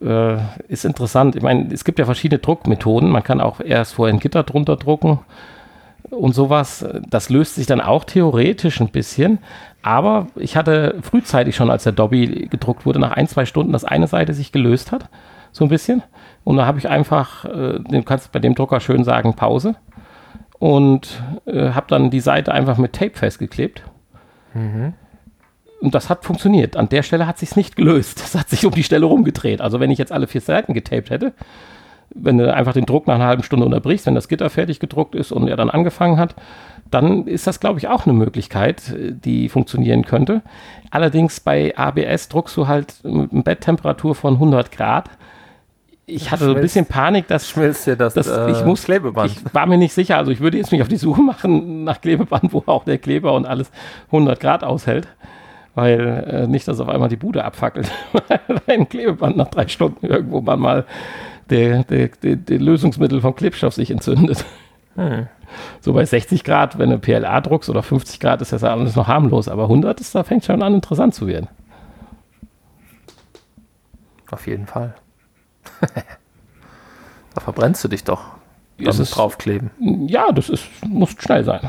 Äh, 0.00 0.38
ist 0.68 0.84
interessant. 0.84 1.36
Ich 1.36 1.42
meine, 1.42 1.72
es 1.72 1.84
gibt 1.84 1.98
ja 1.98 2.04
verschiedene 2.04 2.40
Druckmethoden. 2.40 3.10
Man 3.10 3.22
kann 3.22 3.40
auch 3.40 3.60
erst 3.60 3.94
vorher 3.94 4.14
ein 4.14 4.20
Gitter 4.20 4.42
drunter 4.42 4.76
drucken 4.76 5.20
und 6.12 6.34
sowas. 6.34 6.86
Das 7.08 7.30
löst 7.30 7.56
sich 7.56 7.66
dann 7.66 7.80
auch 7.80 8.04
theoretisch 8.04 8.80
ein 8.80 8.88
bisschen. 8.88 9.38
Aber 9.82 10.28
ich 10.36 10.56
hatte 10.56 10.96
frühzeitig 11.02 11.56
schon, 11.56 11.70
als 11.70 11.82
der 11.82 11.92
Dobby 11.92 12.48
gedruckt 12.48 12.86
wurde, 12.86 13.00
nach 13.00 13.12
ein, 13.12 13.26
zwei 13.26 13.46
Stunden, 13.46 13.72
dass 13.72 13.84
eine 13.84 14.06
Seite 14.06 14.34
sich 14.34 14.52
gelöst 14.52 14.92
hat. 14.92 15.08
So 15.50 15.64
ein 15.64 15.68
bisschen. 15.68 16.02
Und 16.44 16.56
da 16.56 16.66
habe 16.66 16.78
ich 16.78 16.88
einfach, 16.88 17.44
äh, 17.44 17.80
du 17.80 18.02
kannst 18.04 18.32
bei 18.32 18.38
dem 18.38 18.54
Drucker 18.54 18.80
schön 18.80 19.04
sagen, 19.04 19.34
Pause. 19.34 19.74
Und 20.58 21.20
äh, 21.46 21.70
habe 21.70 21.86
dann 21.88 22.10
die 22.10 22.20
Seite 22.20 22.52
einfach 22.52 22.78
mit 22.78 22.92
Tape 22.92 23.16
festgeklebt. 23.16 23.82
Mhm. 24.54 24.94
Und 25.80 25.96
das 25.96 26.08
hat 26.08 26.24
funktioniert. 26.24 26.76
An 26.76 26.88
der 26.88 27.02
Stelle 27.02 27.26
hat 27.26 27.38
sich 27.38 27.56
nicht 27.56 27.74
gelöst. 27.74 28.20
Das 28.22 28.36
hat 28.36 28.48
sich 28.48 28.64
um 28.64 28.72
die 28.72 28.84
Stelle 28.84 29.06
rumgedreht. 29.06 29.60
Also 29.60 29.80
wenn 29.80 29.90
ich 29.90 29.98
jetzt 29.98 30.12
alle 30.12 30.28
vier 30.28 30.40
Seiten 30.40 30.74
getaped 30.74 31.10
hätte, 31.10 31.32
wenn 32.14 32.38
du 32.38 32.52
einfach 32.52 32.72
den 32.72 32.86
Druck 32.86 33.06
nach 33.06 33.14
einer 33.14 33.26
halben 33.26 33.42
Stunde 33.42 33.66
unterbrichst, 33.66 34.06
wenn 34.06 34.14
das 34.14 34.28
Gitter 34.28 34.50
fertig 34.50 34.80
gedruckt 34.80 35.14
ist 35.14 35.32
und 35.32 35.48
er 35.48 35.56
dann 35.56 35.70
angefangen 35.70 36.18
hat, 36.18 36.34
dann 36.90 37.26
ist 37.26 37.46
das, 37.46 37.58
glaube 37.58 37.78
ich, 37.78 37.88
auch 37.88 38.06
eine 38.06 38.12
Möglichkeit, 38.12 38.90
äh, 38.90 39.12
die 39.12 39.48
funktionieren 39.48 40.04
könnte. 40.04 40.42
Allerdings 40.90 41.40
bei 41.40 41.76
ABS 41.76 42.28
druckst 42.28 42.56
du 42.56 42.68
halt 42.68 42.94
mit 43.02 43.32
einer 43.32 43.42
Betttemperatur 43.42 44.14
von 44.14 44.34
100 44.34 44.70
Grad. 44.70 45.10
Ich 46.04 46.30
hatte 46.30 46.44
so 46.44 46.54
ein 46.54 46.60
bisschen 46.60 46.84
Panik, 46.84 47.28
dass 47.28 47.48
schmilzt 47.48 47.86
dir 47.86 47.96
das, 47.96 48.14
das 48.14 48.28
äh, 48.28 48.50
ich 48.50 48.64
muss, 48.64 48.84
Klebeband. 48.84 49.30
Ich 49.30 49.54
war 49.54 49.66
mir 49.66 49.78
nicht 49.78 49.94
sicher, 49.94 50.18
also 50.18 50.30
ich 50.30 50.40
würde 50.40 50.58
jetzt 50.58 50.72
mich 50.72 50.82
auf 50.82 50.88
die 50.88 50.96
Suche 50.96 51.22
machen 51.22 51.84
nach 51.84 52.00
Klebeband, 52.00 52.52
wo 52.52 52.62
auch 52.66 52.84
der 52.84 52.98
Kleber 52.98 53.32
und 53.32 53.46
alles 53.46 53.70
100 54.06 54.38
Grad 54.38 54.64
aushält, 54.64 55.08
weil 55.74 56.24
äh, 56.28 56.46
nicht, 56.46 56.68
dass 56.68 56.80
auf 56.80 56.88
einmal 56.88 57.08
die 57.08 57.16
Bude 57.16 57.44
abfackelt, 57.44 57.90
weil 58.12 58.60
ein 58.66 58.88
Klebeband 58.88 59.36
nach 59.36 59.48
drei 59.48 59.68
Stunden 59.68 60.04
irgendwo 60.04 60.40
mal 60.40 60.84
der, 61.50 61.84
der, 61.84 62.08
der, 62.08 62.36
der 62.36 62.58
Lösungsmittel 62.58 63.20
vom 63.20 63.34
Klebstoff 63.34 63.74
sich 63.74 63.90
entzündet. 63.90 64.44
Hm. 64.94 65.26
So 65.80 65.92
bei 65.92 66.04
60 66.04 66.44
Grad, 66.44 66.78
wenn 66.78 66.90
du 66.90 66.98
PLA 66.98 67.40
druckst 67.40 67.68
oder 67.70 67.82
50 67.82 68.20
Grad, 68.20 68.40
ist 68.42 68.52
das 68.52 68.64
alles 68.64 68.96
noch 68.96 69.08
harmlos, 69.08 69.48
aber 69.48 69.64
100 69.64 70.00
ist, 70.00 70.14
da 70.14 70.24
fängt 70.24 70.44
schon 70.44 70.62
an, 70.62 70.74
interessant 70.74 71.14
zu 71.14 71.26
werden. 71.26 71.48
Auf 74.30 74.46
jeden 74.46 74.66
Fall. 74.66 74.94
da 77.34 77.40
verbrennst 77.40 77.84
du 77.84 77.88
dich 77.88 78.04
doch. 78.04 78.22
Ist 78.78 78.96
beim 78.96 79.02
es- 79.02 79.10
draufkleben. 79.10 79.70
Ja, 80.08 80.32
das 80.32 80.48
ist, 80.48 80.66
muss 80.86 81.14
schnell 81.18 81.44
sein. 81.44 81.60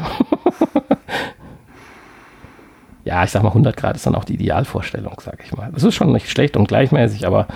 ja, 3.03 3.24
ich 3.24 3.32
sag 3.32 3.43
mal, 3.43 3.49
100 3.49 3.76
Grad 3.76 3.95
ist 3.97 4.05
dann 4.05 4.15
auch 4.15 4.24
die 4.24 4.36
Idealvorstellung, 4.36 5.15
sag 5.19 5.43
ich 5.43 5.55
mal. 5.55 5.71
Das 5.74 5.84
ist 5.84 5.95
schon 5.95 6.11
nicht 6.13 6.30
schlecht 6.30 6.55
und 6.55 6.67
gleichmäßig, 6.67 7.28
aber 7.28 7.47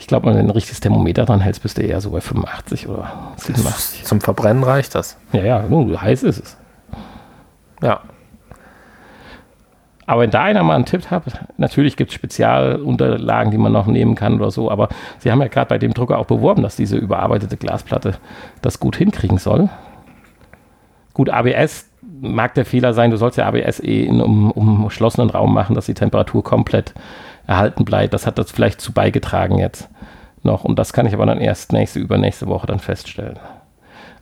ich 0.00 0.06
glaube, 0.06 0.26
wenn 0.26 0.34
du 0.34 0.40
ein 0.40 0.50
richtiges 0.50 0.80
Thermometer 0.80 1.26
dran 1.26 1.40
hältst, 1.40 1.62
bist 1.62 1.76
du 1.76 1.82
eher 1.82 2.00
so 2.00 2.10
bei 2.10 2.22
85 2.22 2.88
oder 2.88 3.12
87. 3.36 4.04
Zum 4.04 4.22
Verbrennen 4.22 4.64
reicht 4.64 4.94
das. 4.94 5.18
Ja, 5.32 5.42
ja, 5.42 5.62
nun, 5.68 6.00
heiß 6.00 6.22
ist 6.22 6.40
es. 6.40 6.56
Ja. 7.82 8.00
Aber 10.06 10.22
wenn 10.22 10.30
da 10.30 10.42
einer 10.42 10.62
mal 10.62 10.74
einen 10.74 10.86
Tipp 10.86 11.10
hat, 11.10 11.22
natürlich 11.58 11.96
gibt 11.96 12.10
es 12.10 12.14
Spezialunterlagen, 12.14 13.52
die 13.52 13.58
man 13.58 13.72
noch 13.72 13.86
nehmen 13.86 14.14
kann 14.14 14.40
oder 14.40 14.50
so, 14.50 14.70
aber 14.70 14.88
sie 15.18 15.30
haben 15.30 15.42
ja 15.42 15.48
gerade 15.48 15.68
bei 15.68 15.78
dem 15.78 15.92
Drucker 15.92 16.18
auch 16.18 16.26
beworben, 16.26 16.62
dass 16.62 16.76
diese 16.76 16.96
überarbeitete 16.96 17.58
Glasplatte 17.58 18.14
das 18.62 18.80
gut 18.80 18.96
hinkriegen 18.96 19.36
soll. 19.36 19.68
Gut, 21.12 21.28
ABS 21.28 21.90
mag 22.22 22.54
der 22.54 22.64
Fehler 22.64 22.94
sein, 22.94 23.10
du 23.10 23.18
sollst 23.18 23.36
ja 23.36 23.46
ABS 23.46 23.80
eh 23.80 24.04
in 24.04 24.14
einem 24.14 24.50
umschlossenen 24.50 25.28
Raum 25.28 25.52
machen, 25.52 25.74
dass 25.74 25.86
die 25.86 25.94
Temperatur 25.94 26.42
komplett 26.42 26.94
erhalten 27.46 27.84
bleibt. 27.84 28.14
Das 28.14 28.26
hat 28.26 28.38
das 28.38 28.50
vielleicht 28.50 28.80
zu 28.80 28.92
beigetragen 28.92 29.58
jetzt 29.58 29.88
noch 30.42 30.64
und 30.64 30.78
das 30.78 30.92
kann 30.92 31.06
ich 31.06 31.14
aber 31.14 31.26
dann 31.26 31.40
erst 31.40 31.72
nächste, 31.72 31.98
übernächste 31.98 32.46
Woche 32.46 32.66
dann 32.66 32.78
feststellen. 32.78 33.38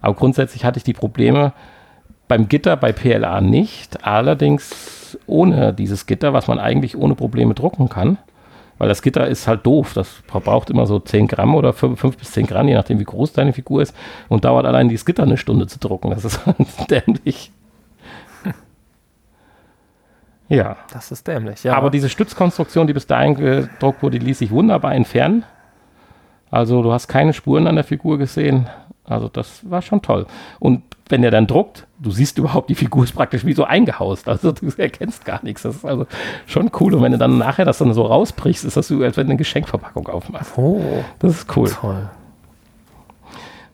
Aber 0.00 0.14
grundsätzlich 0.14 0.64
hatte 0.64 0.78
ich 0.78 0.84
die 0.84 0.92
Probleme, 0.92 1.52
beim 2.28 2.48
Gitter 2.48 2.76
bei 2.76 2.92
PLA 2.92 3.40
nicht, 3.40 4.04
allerdings 4.04 5.18
ohne 5.26 5.72
dieses 5.72 6.06
Gitter, 6.06 6.32
was 6.32 6.46
man 6.46 6.58
eigentlich 6.58 6.96
ohne 6.96 7.14
Probleme 7.14 7.54
drucken 7.54 7.88
kann. 7.88 8.18
Weil 8.76 8.88
das 8.88 9.02
Gitter 9.02 9.26
ist 9.26 9.48
halt 9.48 9.66
doof. 9.66 9.92
Das 9.94 10.22
braucht 10.28 10.70
immer 10.70 10.86
so 10.86 11.00
10 11.00 11.26
Gramm 11.26 11.56
oder 11.56 11.72
5, 11.72 11.98
5 11.98 12.16
bis 12.16 12.30
10 12.30 12.46
Gramm, 12.46 12.68
je 12.68 12.74
nachdem 12.74 13.00
wie 13.00 13.04
groß 13.04 13.32
deine 13.32 13.52
Figur 13.52 13.82
ist. 13.82 13.94
Und 14.28 14.44
dauert 14.44 14.66
allein 14.66 14.88
dieses 14.88 15.04
Gitter 15.04 15.24
eine 15.24 15.36
Stunde 15.36 15.66
zu 15.66 15.80
drucken. 15.80 16.10
Das 16.10 16.24
ist 16.24 16.40
dämlich. 16.90 17.50
Ja, 20.48 20.76
Das 20.92 21.10
ist 21.12 21.26
dämlich. 21.26 21.62
Ja. 21.64 21.74
aber 21.76 21.90
diese 21.90 22.08
Stützkonstruktion, 22.08 22.86
die 22.86 22.92
bis 22.94 23.06
dahin 23.06 23.34
gedruckt 23.34 24.02
wurde, 24.02 24.18
die 24.18 24.24
ließ 24.26 24.38
sich 24.38 24.50
wunderbar 24.50 24.94
entfernen. 24.94 25.44
Also 26.50 26.82
du 26.82 26.92
hast 26.92 27.08
keine 27.08 27.32
Spuren 27.34 27.66
an 27.66 27.74
der 27.74 27.84
Figur 27.84 28.16
gesehen. 28.18 28.66
Also 29.04 29.28
das 29.28 29.60
war 29.68 29.82
schon 29.82 30.00
toll. 30.02 30.26
Und 30.58 30.82
wenn 31.10 31.22
der 31.22 31.30
dann 31.30 31.46
druckt, 31.46 31.86
du 31.98 32.10
siehst 32.10 32.36
überhaupt, 32.38 32.68
die 32.70 32.74
Figur 32.74 33.04
ist 33.04 33.12
praktisch 33.14 33.44
wie 33.44 33.54
so 33.54 33.64
eingehaust. 33.64 34.28
Also 34.28 34.52
du 34.52 34.66
erkennst 34.76 35.24
gar 35.24 35.42
nichts. 35.42 35.62
Das 35.62 35.76
ist 35.76 35.84
also 35.84 36.06
schon 36.46 36.70
cool. 36.80 36.94
Und 36.94 37.02
wenn 37.02 37.12
du 37.12 37.18
dann 37.18 37.38
nachher 37.38 37.64
das 37.64 37.78
dann 37.78 37.92
so 37.94 38.02
rausbrichst, 38.02 38.64
ist 38.64 38.76
das 38.76 38.88
so, 38.88 39.02
als 39.02 39.16
wenn 39.16 39.26
du 39.26 39.30
eine 39.32 39.38
Geschenkverpackung 39.38 40.08
aufmachst. 40.08 40.52
oh, 40.56 40.80
Das 41.18 41.32
ist 41.32 41.56
cool. 41.56 41.70
toll. 41.70 42.08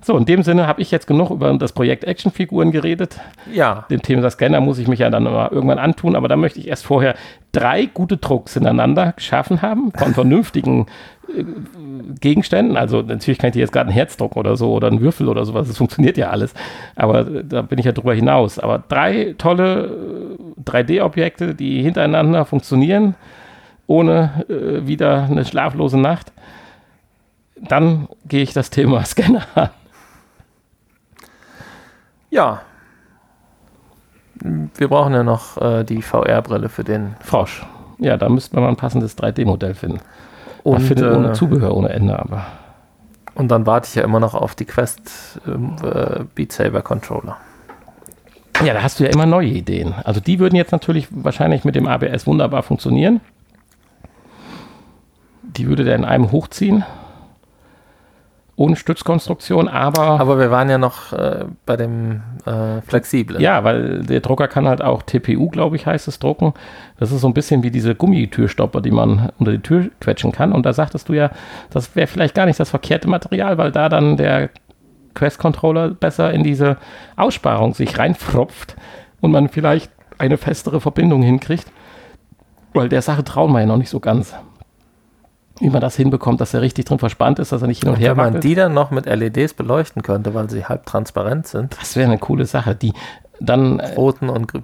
So, 0.05 0.19
in 0.19 0.27
dem 0.27 0.43
Sinne 0.43 0.67
habe 0.67 0.83
ich 0.83 0.91
jetzt 0.91 1.07
genug 1.07 1.31
über 1.31 1.51
das 1.57 1.73
Projekt 1.73 2.05
Actionfiguren 2.05 2.73
geredet. 2.73 3.19
Ja. 3.51 3.87
Dem 3.89 4.03
Thema 4.03 4.29
Scanner 4.29 4.61
muss 4.61 4.79
ich 4.79 4.87
mich 4.87 4.99
ja 4.99 5.09
dann 5.09 5.23
mal 5.23 5.49
irgendwann 5.51 5.79
antun, 5.79 6.15
aber 6.15 6.29
da 6.29 6.37
möchte 6.37 6.59
ich 6.59 6.69
erst 6.69 6.85
vorher 6.85 7.15
drei 7.53 7.87
gute 7.87 8.19
Drucks 8.19 8.53
hintereinander 8.53 9.13
geschaffen 9.13 9.63
haben 9.63 9.93
von 9.97 10.13
vernünftigen 10.15 10.89
äh, 11.35 11.43
Gegenständen. 12.21 12.77
Also 12.77 13.01
natürlich 13.01 13.39
kann 13.39 13.49
ich 13.49 13.55
dir 13.55 13.61
jetzt 13.61 13.73
gerade 13.73 13.89
ein 13.89 13.95
Herz 13.95 14.19
drucken 14.19 14.39
oder 14.39 14.59
so 14.59 14.75
oder 14.75 14.89
einen 14.89 15.01
Würfel 15.01 15.27
oder 15.27 15.47
sowas. 15.47 15.69
Das 15.69 15.79
funktioniert 15.79 16.19
ja 16.19 16.29
alles. 16.29 16.53
Aber 16.97 17.21
äh, 17.21 17.43
da 17.43 17.63
bin 17.63 17.79
ich 17.79 17.87
ja 17.87 17.93
drüber 17.93 18.13
hinaus. 18.13 18.59
Aber 18.59 18.85
drei 18.87 19.35
tolle 19.39 20.37
äh, 20.67 20.71
3D-Objekte, 20.71 21.55
die 21.55 21.83
hintereinander 21.83 22.45
funktionieren, 22.45 23.15
ohne 23.87 24.45
äh, 24.51 24.87
wieder 24.87 25.25
eine 25.31 25.47
schlaflose 25.47 25.97
Nacht. 25.97 26.31
Dann 27.59 28.07
gehe 28.29 28.43
ich 28.43 28.53
das 28.53 28.69
Thema 28.69 29.03
Scanner 29.07 29.47
an. 29.55 29.71
Ja. 32.35 32.63
Wir 34.43 34.89
brauchen 34.89 35.15
ja 35.15 35.23
noch 35.23 35.57
äh, 35.63 35.85
die 35.85 36.03
VR-Brille 36.03 36.69
für 36.69 36.83
den. 36.83 37.15
Frosch. 37.21 37.65
Ja, 37.99 38.17
da 38.17 38.29
müsste 38.29 38.57
man 38.57 38.65
mal 38.65 38.71
ein 38.71 38.77
passendes 38.77 39.17
3D-Modell 39.17 39.75
finden. 39.75 40.01
Und, 40.65 40.81
findet 40.81 41.15
ohne 41.15 41.31
äh, 41.31 41.33
Zubehör 41.33 41.77
ohne 41.77 41.91
Ende, 41.91 42.19
aber. 42.19 42.45
und 43.37 43.49
dann 43.53 43.67
warte 43.67 43.87
ich 43.87 43.95
ja 43.95 44.03
immer 44.03 44.19
noch 44.19 44.35
auf 44.35 44.57
die 44.57 44.65
Quest 44.65 45.41
ähm, 45.47 45.77
äh, 45.85 46.25
Beat 46.35 46.51
Saber 46.51 46.83
Controller. 46.83 47.37
Ja, 48.65 48.75
da 48.75 48.83
hast 48.83 48.99
du 48.99 49.05
ja 49.05 49.11
immer 49.11 49.27
neue 49.27 49.49
Ideen. 49.49 49.95
Also 50.03 50.21
die 50.21 50.41
würden 50.41 50.57
jetzt 50.57 50.73
natürlich 50.73 51.07
wahrscheinlich 51.11 51.65
mit 51.65 51.77
dem 51.77 51.87
ABS 51.87 52.27
wunderbar 52.27 52.65
funktionieren. 52.65 53.21
Die 55.43 55.69
würde 55.69 55.85
der 55.85 55.95
in 55.95 56.05
einem 56.05 56.33
hochziehen. 56.33 56.85
Ohne 58.57 58.77
Stützkonstruktion, 58.77 59.67
aber, 59.67 60.21
Aber 60.21 60.39
wir 60.39 60.51
waren 60.53 60.71
ja 60.71 60.79
noch 60.79 61.13
äh, 61.13 61.45
bei 61.67 61.77
dem 61.77 62.23
äh, 62.47 62.81
flexiblen. 62.83 63.41
ja, 63.43 63.65
weil 63.65 64.05
der 64.05 64.21
Drucker 64.21 64.47
kann 64.47 64.69
halt 64.69 64.81
auch 64.81 65.03
TPU, 65.03 65.49
glaube 65.49 65.75
ich, 65.75 65.87
heißt 65.87 66.07
es, 66.07 66.21
drucken. 66.21 66.55
Das 67.01 67.11
ist 67.11 67.23
so 67.23 67.27
ein 67.27 67.35
bisschen 67.35 67.65
wie 67.65 67.73
diese 67.73 67.97
Gummitürstopper, 67.97 68.81
die 68.81 68.93
man 68.93 69.31
unter 69.41 69.51
die 69.51 69.59
Tür 69.59 69.91
quetschen 70.01 70.31
kann. 70.31 70.53
Und 70.53 70.65
da 70.67 70.73
sagtest 70.73 71.09
du 71.09 71.15
ja, 71.15 71.31
das 71.71 71.97
wäre 71.97 72.07
vielleicht 72.07 72.37
gar 72.37 72.47
nicht 72.47 72.61
das 72.61 72.71
verkehrte 72.71 73.09
Material, 73.09 73.59
weil 73.59 73.73
da 73.73 73.89
dann 73.89 74.17
der 74.17 74.51
Quest-Controller 75.15 75.91
besser 75.91 76.33
in 76.33 76.45
diese 76.45 76.77
Aussparung 77.17 77.75
sich 77.75 77.99
reinfropft 77.99 78.77
und 79.21 79.33
man 79.33 79.49
vielleicht 79.49 79.91
eine 80.19 80.37
festere 80.37 80.81
Verbindung 80.81 81.23
hinkriegt. 81.23 81.67
Weil 82.73 82.89
der 82.89 83.03
Sache 83.03 83.25
trauen 83.25 83.53
wir 83.53 83.61
ja 83.61 83.67
noch 83.67 83.79
nicht 83.79 83.91
so 83.91 84.01
ganz. 84.01 84.35
Wie 85.61 85.71
man 85.71 85.81
das 85.81 85.95
hinbekommt, 85.97 86.41
dass 86.41 86.53
er 86.55 86.61
richtig 86.63 86.85
drin 86.87 86.99
verspannt 86.99 87.39
ist, 87.39 87.53
dass 87.53 87.63
er 87.63 87.69
nicht 87.69 87.81
hin 87.81 87.89
und, 87.91 87.95
Und 87.97 88.01
her 88.01 88.11
wenn 88.11 88.17
man 88.17 88.27
wackelt. 88.29 88.45
die 88.45 88.55
dann 88.57 88.75
noch 88.75 88.91
mit 88.91 89.07
LEDs 89.07 89.55
beleuchten 89.55 90.03
könnte, 90.03 90.35
weil 90.35 90.51
sie 90.51 90.65
halb 90.65 90.85
transparent 90.87 91.47
sind, 91.47 91.77
Das 91.81 91.95
wäre 91.97 92.11
eine 92.11 92.19
coole 92.19 92.45
Sache. 92.47 92.75
Die 92.75 92.93
dann 93.41 93.79
äh, 93.79 93.95
roten 93.95 94.29
und 94.29 94.49
gr- 94.49 94.63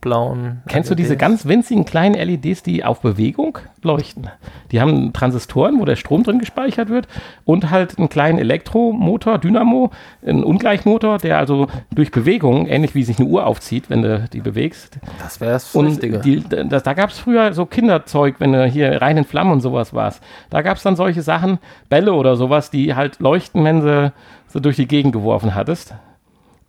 blauen. 0.00 0.62
Kennst 0.68 0.90
du 0.90 0.94
diese 0.94 1.10
LEDs. 1.10 1.20
ganz 1.20 1.46
winzigen 1.46 1.84
kleinen 1.84 2.14
LEDs, 2.14 2.62
die 2.62 2.84
auf 2.84 3.00
Bewegung 3.00 3.58
leuchten? 3.82 4.28
Die 4.72 4.80
haben 4.80 5.12
Transistoren, 5.12 5.80
wo 5.80 5.84
der 5.84 5.96
Strom 5.96 6.22
drin 6.22 6.38
gespeichert 6.38 6.88
wird 6.88 7.08
und 7.44 7.70
halt 7.70 7.98
einen 7.98 8.08
kleinen 8.08 8.38
Elektromotor, 8.38 9.38
Dynamo, 9.38 9.90
einen 10.24 10.44
Ungleichmotor, 10.44 11.18
der 11.18 11.38
also 11.38 11.68
durch 11.94 12.10
Bewegung, 12.10 12.66
ähnlich 12.66 12.94
wie 12.94 13.02
sich 13.02 13.18
eine 13.18 13.28
Uhr 13.28 13.46
aufzieht, 13.46 13.90
wenn 13.90 14.02
du 14.02 14.28
die 14.32 14.40
bewegst. 14.40 14.98
Das 15.20 15.40
wäre 15.40 15.52
das 15.52 15.74
Und 15.74 15.86
Richtige. 15.86 16.18
die, 16.20 16.42
das, 16.48 16.82
da 16.82 16.94
gab 16.94 17.10
es 17.10 17.18
früher 17.18 17.52
so 17.52 17.66
Kinderzeug, 17.66 18.36
wenn 18.38 18.52
du 18.52 18.66
hier 18.66 19.00
rein 19.00 19.16
in 19.16 19.24
Flammen 19.24 19.52
und 19.52 19.60
sowas 19.60 19.94
warst. 19.94 20.22
Da 20.50 20.62
gab 20.62 20.76
es 20.76 20.82
dann 20.82 20.96
solche 20.96 21.22
Sachen, 21.22 21.58
Bälle 21.88 22.12
oder 22.12 22.36
sowas, 22.36 22.70
die 22.70 22.94
halt 22.94 23.20
leuchten, 23.20 23.64
wenn 23.64 23.82
sie 23.82 24.12
so 24.48 24.60
durch 24.60 24.76
die 24.76 24.88
Gegend 24.88 25.12
geworfen 25.12 25.54
hattest. 25.54 25.94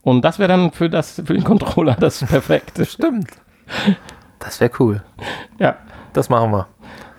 Und 0.04 0.24
das 0.24 0.39
wäre 0.39 0.47
dann 0.47 0.72
für, 0.72 0.89
das, 0.89 1.22
für 1.26 1.34
den 1.34 1.43
Controller 1.43 1.95
das 1.95 2.20
Perfekte. 2.25 2.86
Stimmt. 2.86 3.30
Das 4.39 4.59
wäre 4.59 4.71
cool. 4.80 5.04
Ja. 5.59 5.75
Das 6.13 6.30
machen 6.30 6.51
wir. 6.51 6.67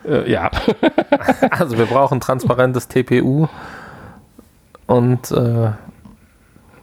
Äh, 0.05 0.31
ja. 0.31 0.51
Also 1.51 1.78
wir 1.78 1.86
brauchen 1.86 2.19
transparentes 2.20 2.89
TPU 2.89 3.47
und 4.86 5.31
äh, 5.31 5.70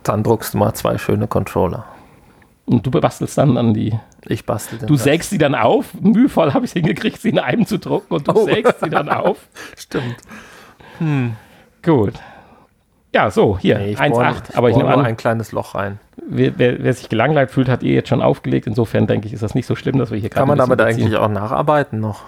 dann 0.03 0.23
druckst 0.23 0.53
du 0.53 0.57
mal 0.57 0.73
zwei 0.73 0.97
schöne 0.97 1.27
Controller. 1.27 1.85
Und 2.65 2.85
du 2.85 2.91
bastelst 2.91 3.37
dann 3.37 3.57
an 3.57 3.73
die. 3.73 3.99
Ich 4.25 4.45
bastel 4.45 4.79
den 4.79 4.87
Du 4.87 4.93
Rest. 4.93 5.03
sägst 5.03 5.29
sie 5.31 5.37
dann 5.37 5.55
auf. 5.55 5.93
Mühevoll 5.99 6.53
habe 6.53 6.65
ich 6.65 6.71
es 6.71 6.73
hingekriegt, 6.73 7.19
sie 7.21 7.29
in 7.29 7.39
einem 7.39 7.65
zu 7.65 7.77
drucken 7.79 8.13
und 8.13 8.27
du 8.27 8.31
Oh. 8.33 8.45
sägst 8.45 8.79
sie 8.81 8.89
dann 8.89 9.09
auf. 9.09 9.47
Stimmt. 9.77 10.17
Gut. 11.83 12.13
Ja, 13.13 13.31
so, 13.31 13.57
hier, 13.57 13.79
Nee, 13.79 13.91
ich 13.93 13.99
1,8. 13.99 14.09
bohr- 14.11 14.57
Aber 14.57 14.69
ich 14.69 14.75
nehme 14.77 14.89
an, 14.93 15.03
ein 15.05 15.17
kleines 15.17 15.51
Loch 15.51 15.73
rein. 15.75 15.99
wer, 16.27 16.57
wer, 16.59 16.83
wer 16.83 16.93
sich 16.93 17.09
gelangweilt 17.09 17.49
fühlt, 17.49 17.67
hat 17.67 17.81
eh 17.83 17.93
jetzt 17.95 18.09
schon 18.09 18.21
aufgelegt. 18.21 18.67
Insofern 18.67 19.07
denke 19.07 19.25
ich, 19.27 19.33
ist 19.33 19.41
das 19.41 19.55
nicht 19.55 19.65
so 19.65 19.75
schlimm, 19.75 19.97
dass 19.97 20.11
wir 20.11 20.19
hier 20.19 20.29
Kann 20.29 20.47
man 20.47 20.57
damit 20.59 20.79
überziehen. 20.79 21.05
eigentlich 21.07 21.17
auch 21.17 21.27
nacharbeiten 21.29 21.99
noch? 21.99 22.21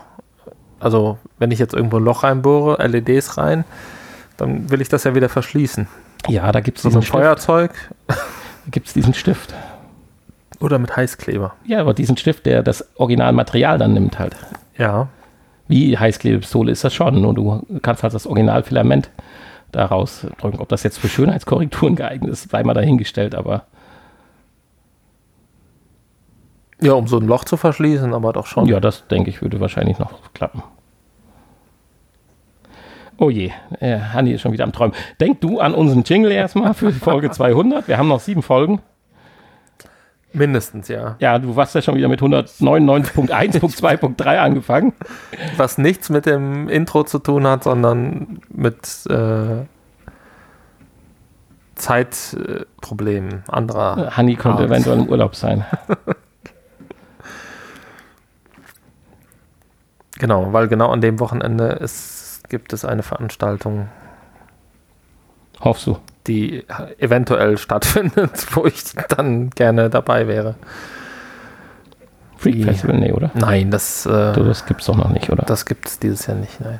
Also, 0.79 1.19
wenn 1.37 1.51
ich 1.51 1.59
jetzt 1.59 1.75
irgendwo 1.75 1.97
ein 1.97 2.03
Loch 2.03 2.23
reinbohre, 2.23 2.83
LEDs 2.87 3.37
rein, 3.37 3.63
dann 4.37 4.71
will 4.71 4.81
ich 4.81 4.89
das 4.89 5.03
ja 5.03 5.13
wieder 5.13 5.29
verschließen. 5.29 5.87
Ja, 6.27 6.51
da 6.51 6.59
gibt 6.61 6.77
es 6.77 6.83
So 6.83 6.89
diesen, 6.89 6.99
ein 6.99 7.03
Stift. 7.03 7.11
Feuerzeug. 7.15 7.71
Gibt's 8.71 8.93
diesen 8.93 9.13
Stift. 9.13 9.53
Oder 10.59 10.79
mit 10.79 10.95
Heißkleber. 10.95 11.53
Ja, 11.65 11.79
aber 11.81 11.93
diesen 11.93 12.17
Stift, 12.17 12.45
der 12.47 12.63
das 12.63 12.87
Originalmaterial 12.95 13.77
dann 13.77 13.93
nimmt 13.93 14.17
halt. 14.17 14.35
Ja. 14.77 15.07
Wie 15.67 15.97
Heißklebepistole 15.97 16.71
ist 16.71 16.83
das 16.83 16.93
schon. 16.93 17.21
Nur 17.21 17.33
du 17.35 17.63
kannst 17.83 18.01
halt 18.03 18.13
das 18.15 18.25
Originalfilament 18.25 19.09
daraus 19.71 20.25
drücken. 20.39 20.59
Ob 20.59 20.69
das 20.69 20.83
jetzt 20.83 20.97
für 20.99 21.07
Schönheitskorrekturen 21.09 21.95
geeignet 21.95 22.31
ist, 22.31 22.49
sei 22.49 22.63
mal 22.63 22.73
dahingestellt, 22.73 23.35
aber 23.35 23.65
Ja, 26.81 26.93
um 26.93 27.07
so 27.07 27.17
ein 27.17 27.27
Loch 27.27 27.45
zu 27.45 27.57
verschließen, 27.57 28.13
aber 28.13 28.33
doch 28.33 28.47
schon. 28.47 28.65
ja, 28.65 28.79
das 28.79 29.07
denke 29.07 29.29
ich 29.29 29.41
würde 29.41 29.59
wahrscheinlich 29.59 29.99
noch 29.99 30.11
klappen. 30.33 30.63
Oh 33.17 33.29
je, 33.29 33.51
äh, 33.79 33.99
Hanni 33.99 34.31
ist 34.31 34.41
schon 34.41 34.51
wieder 34.51 34.63
am 34.63 34.71
Träumen. 34.73 34.95
Denk 35.19 35.41
du 35.41 35.59
an 35.59 35.75
unseren 35.75 36.01
Jingle 36.03 36.31
erstmal 36.31 36.73
für 36.73 36.91
Folge 36.91 37.29
200. 37.31 37.87
Wir 37.87 37.99
haben 37.99 38.07
noch 38.07 38.19
sieben 38.19 38.41
Folgen. 38.41 38.81
Mindestens, 40.33 40.87
ja. 40.87 41.15
Ja, 41.19 41.37
du 41.39 41.55
warst 41.55 41.75
ja 41.75 41.81
schon 41.81 41.95
wieder 41.95 42.07
mit 42.07 42.21
199.1.2.3 42.21 44.37
angefangen. 44.37 44.93
Was 45.57 45.77
nichts 45.77 46.09
mit 46.09 46.25
dem 46.25 46.69
Intro 46.69 47.03
zu 47.03 47.19
tun 47.19 47.45
hat, 47.45 47.65
sondern 47.65 48.39
mit 48.49 48.77
äh, 49.09 49.65
Zeitproblemen 51.75 53.43
anderer. 53.47 54.15
Hanni 54.15 54.35
könnte 54.35 54.63
Art. 54.63 54.69
eventuell 54.69 54.99
im 54.99 55.09
Urlaub 55.09 55.35
sein. 55.35 55.65
Genau, 60.21 60.53
weil 60.53 60.67
genau 60.67 60.91
an 60.91 61.01
dem 61.01 61.19
Wochenende 61.19 61.69
ist, 61.69 62.43
gibt 62.47 62.73
es 62.73 62.85
eine 62.85 63.01
Veranstaltung, 63.01 63.89
Hoffst 65.61 65.87
du? 65.87 65.97
die 66.27 66.63
eventuell 66.99 67.57
stattfindet, 67.57 68.45
wo 68.55 68.65
ich 68.65 68.83
dann 69.09 69.49
gerne 69.51 69.89
dabei 69.89 70.27
wäre. 70.27 70.55
Freak 72.37 72.63
Festival? 72.63 72.97
Nee, 72.99 73.11
oder? 73.11 73.31
Nein, 73.35 73.69
das, 73.69 74.03
Du, 74.03 74.09
äh, 74.09 74.33
das 74.33 74.65
gibt's 74.65 74.85
doch 74.85 74.95
noch 74.95 75.09
nicht, 75.09 75.29
oder? 75.29 75.43
das 75.45 75.65
gibt 75.65 75.87
es 75.87 75.99
dieses 75.99 76.25
Jahr 76.25 76.37
nicht, 76.37 76.59
nein. 76.59 76.79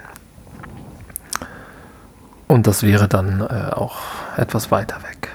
Und 2.47 2.67
das 2.67 2.83
wäre 2.83 3.07
dann 3.07 3.41
äh, 3.41 3.71
auch 3.71 3.97
etwas 4.37 4.71
weiter 4.71 4.97
weg. 5.03 5.29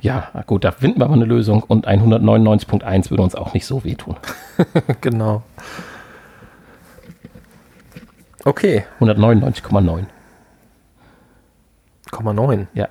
Ja, 0.00 0.30
gut, 0.46 0.64
da 0.64 0.72
finden 0.72 1.00
wir 1.00 1.04
aber 1.04 1.14
eine 1.14 1.26
Lösung 1.26 1.62
und 1.62 1.86
ein 1.86 2.00
199.1 2.00 3.10
würde 3.10 3.22
uns 3.22 3.34
auch 3.34 3.52
nicht 3.52 3.66
so 3.66 3.84
wehtun. 3.84 4.16
genau. 5.00 5.42
Okay, 8.44 8.84
199,9. 9.00 10.06
0,9. 12.12 12.66
Ja. 12.74 12.88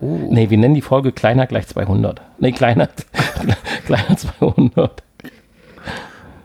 Uh, 0.00 0.32
Nee, 0.32 0.50
wir 0.50 0.58
nennen 0.58 0.74
die 0.74 0.82
Folge 0.82 1.12
kleiner 1.12 1.46
gleich 1.46 1.66
200. 1.66 2.20
Nee, 2.38 2.52
kleiner, 2.52 2.88
kleiner 3.86 4.16
200. 4.16 5.02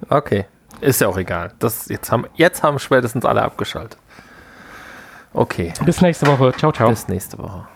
Okay, 0.09 0.45
ist 0.81 1.01
ja 1.01 1.07
auch 1.07 1.17
egal. 1.17 1.51
Das, 1.59 1.87
jetzt, 1.87 2.11
haben, 2.11 2.25
jetzt 2.35 2.63
haben 2.63 2.79
spätestens 2.79 3.25
alle 3.25 3.41
abgeschaltet. 3.41 3.97
Okay, 5.33 5.73
Bis 5.83 6.01
nächste 6.01 6.27
Woche. 6.27 6.53
Ciao, 6.53 6.71
ciao. 6.71 6.89
bis 6.89 7.07
nächste 7.07 7.37
Woche. 7.37 7.67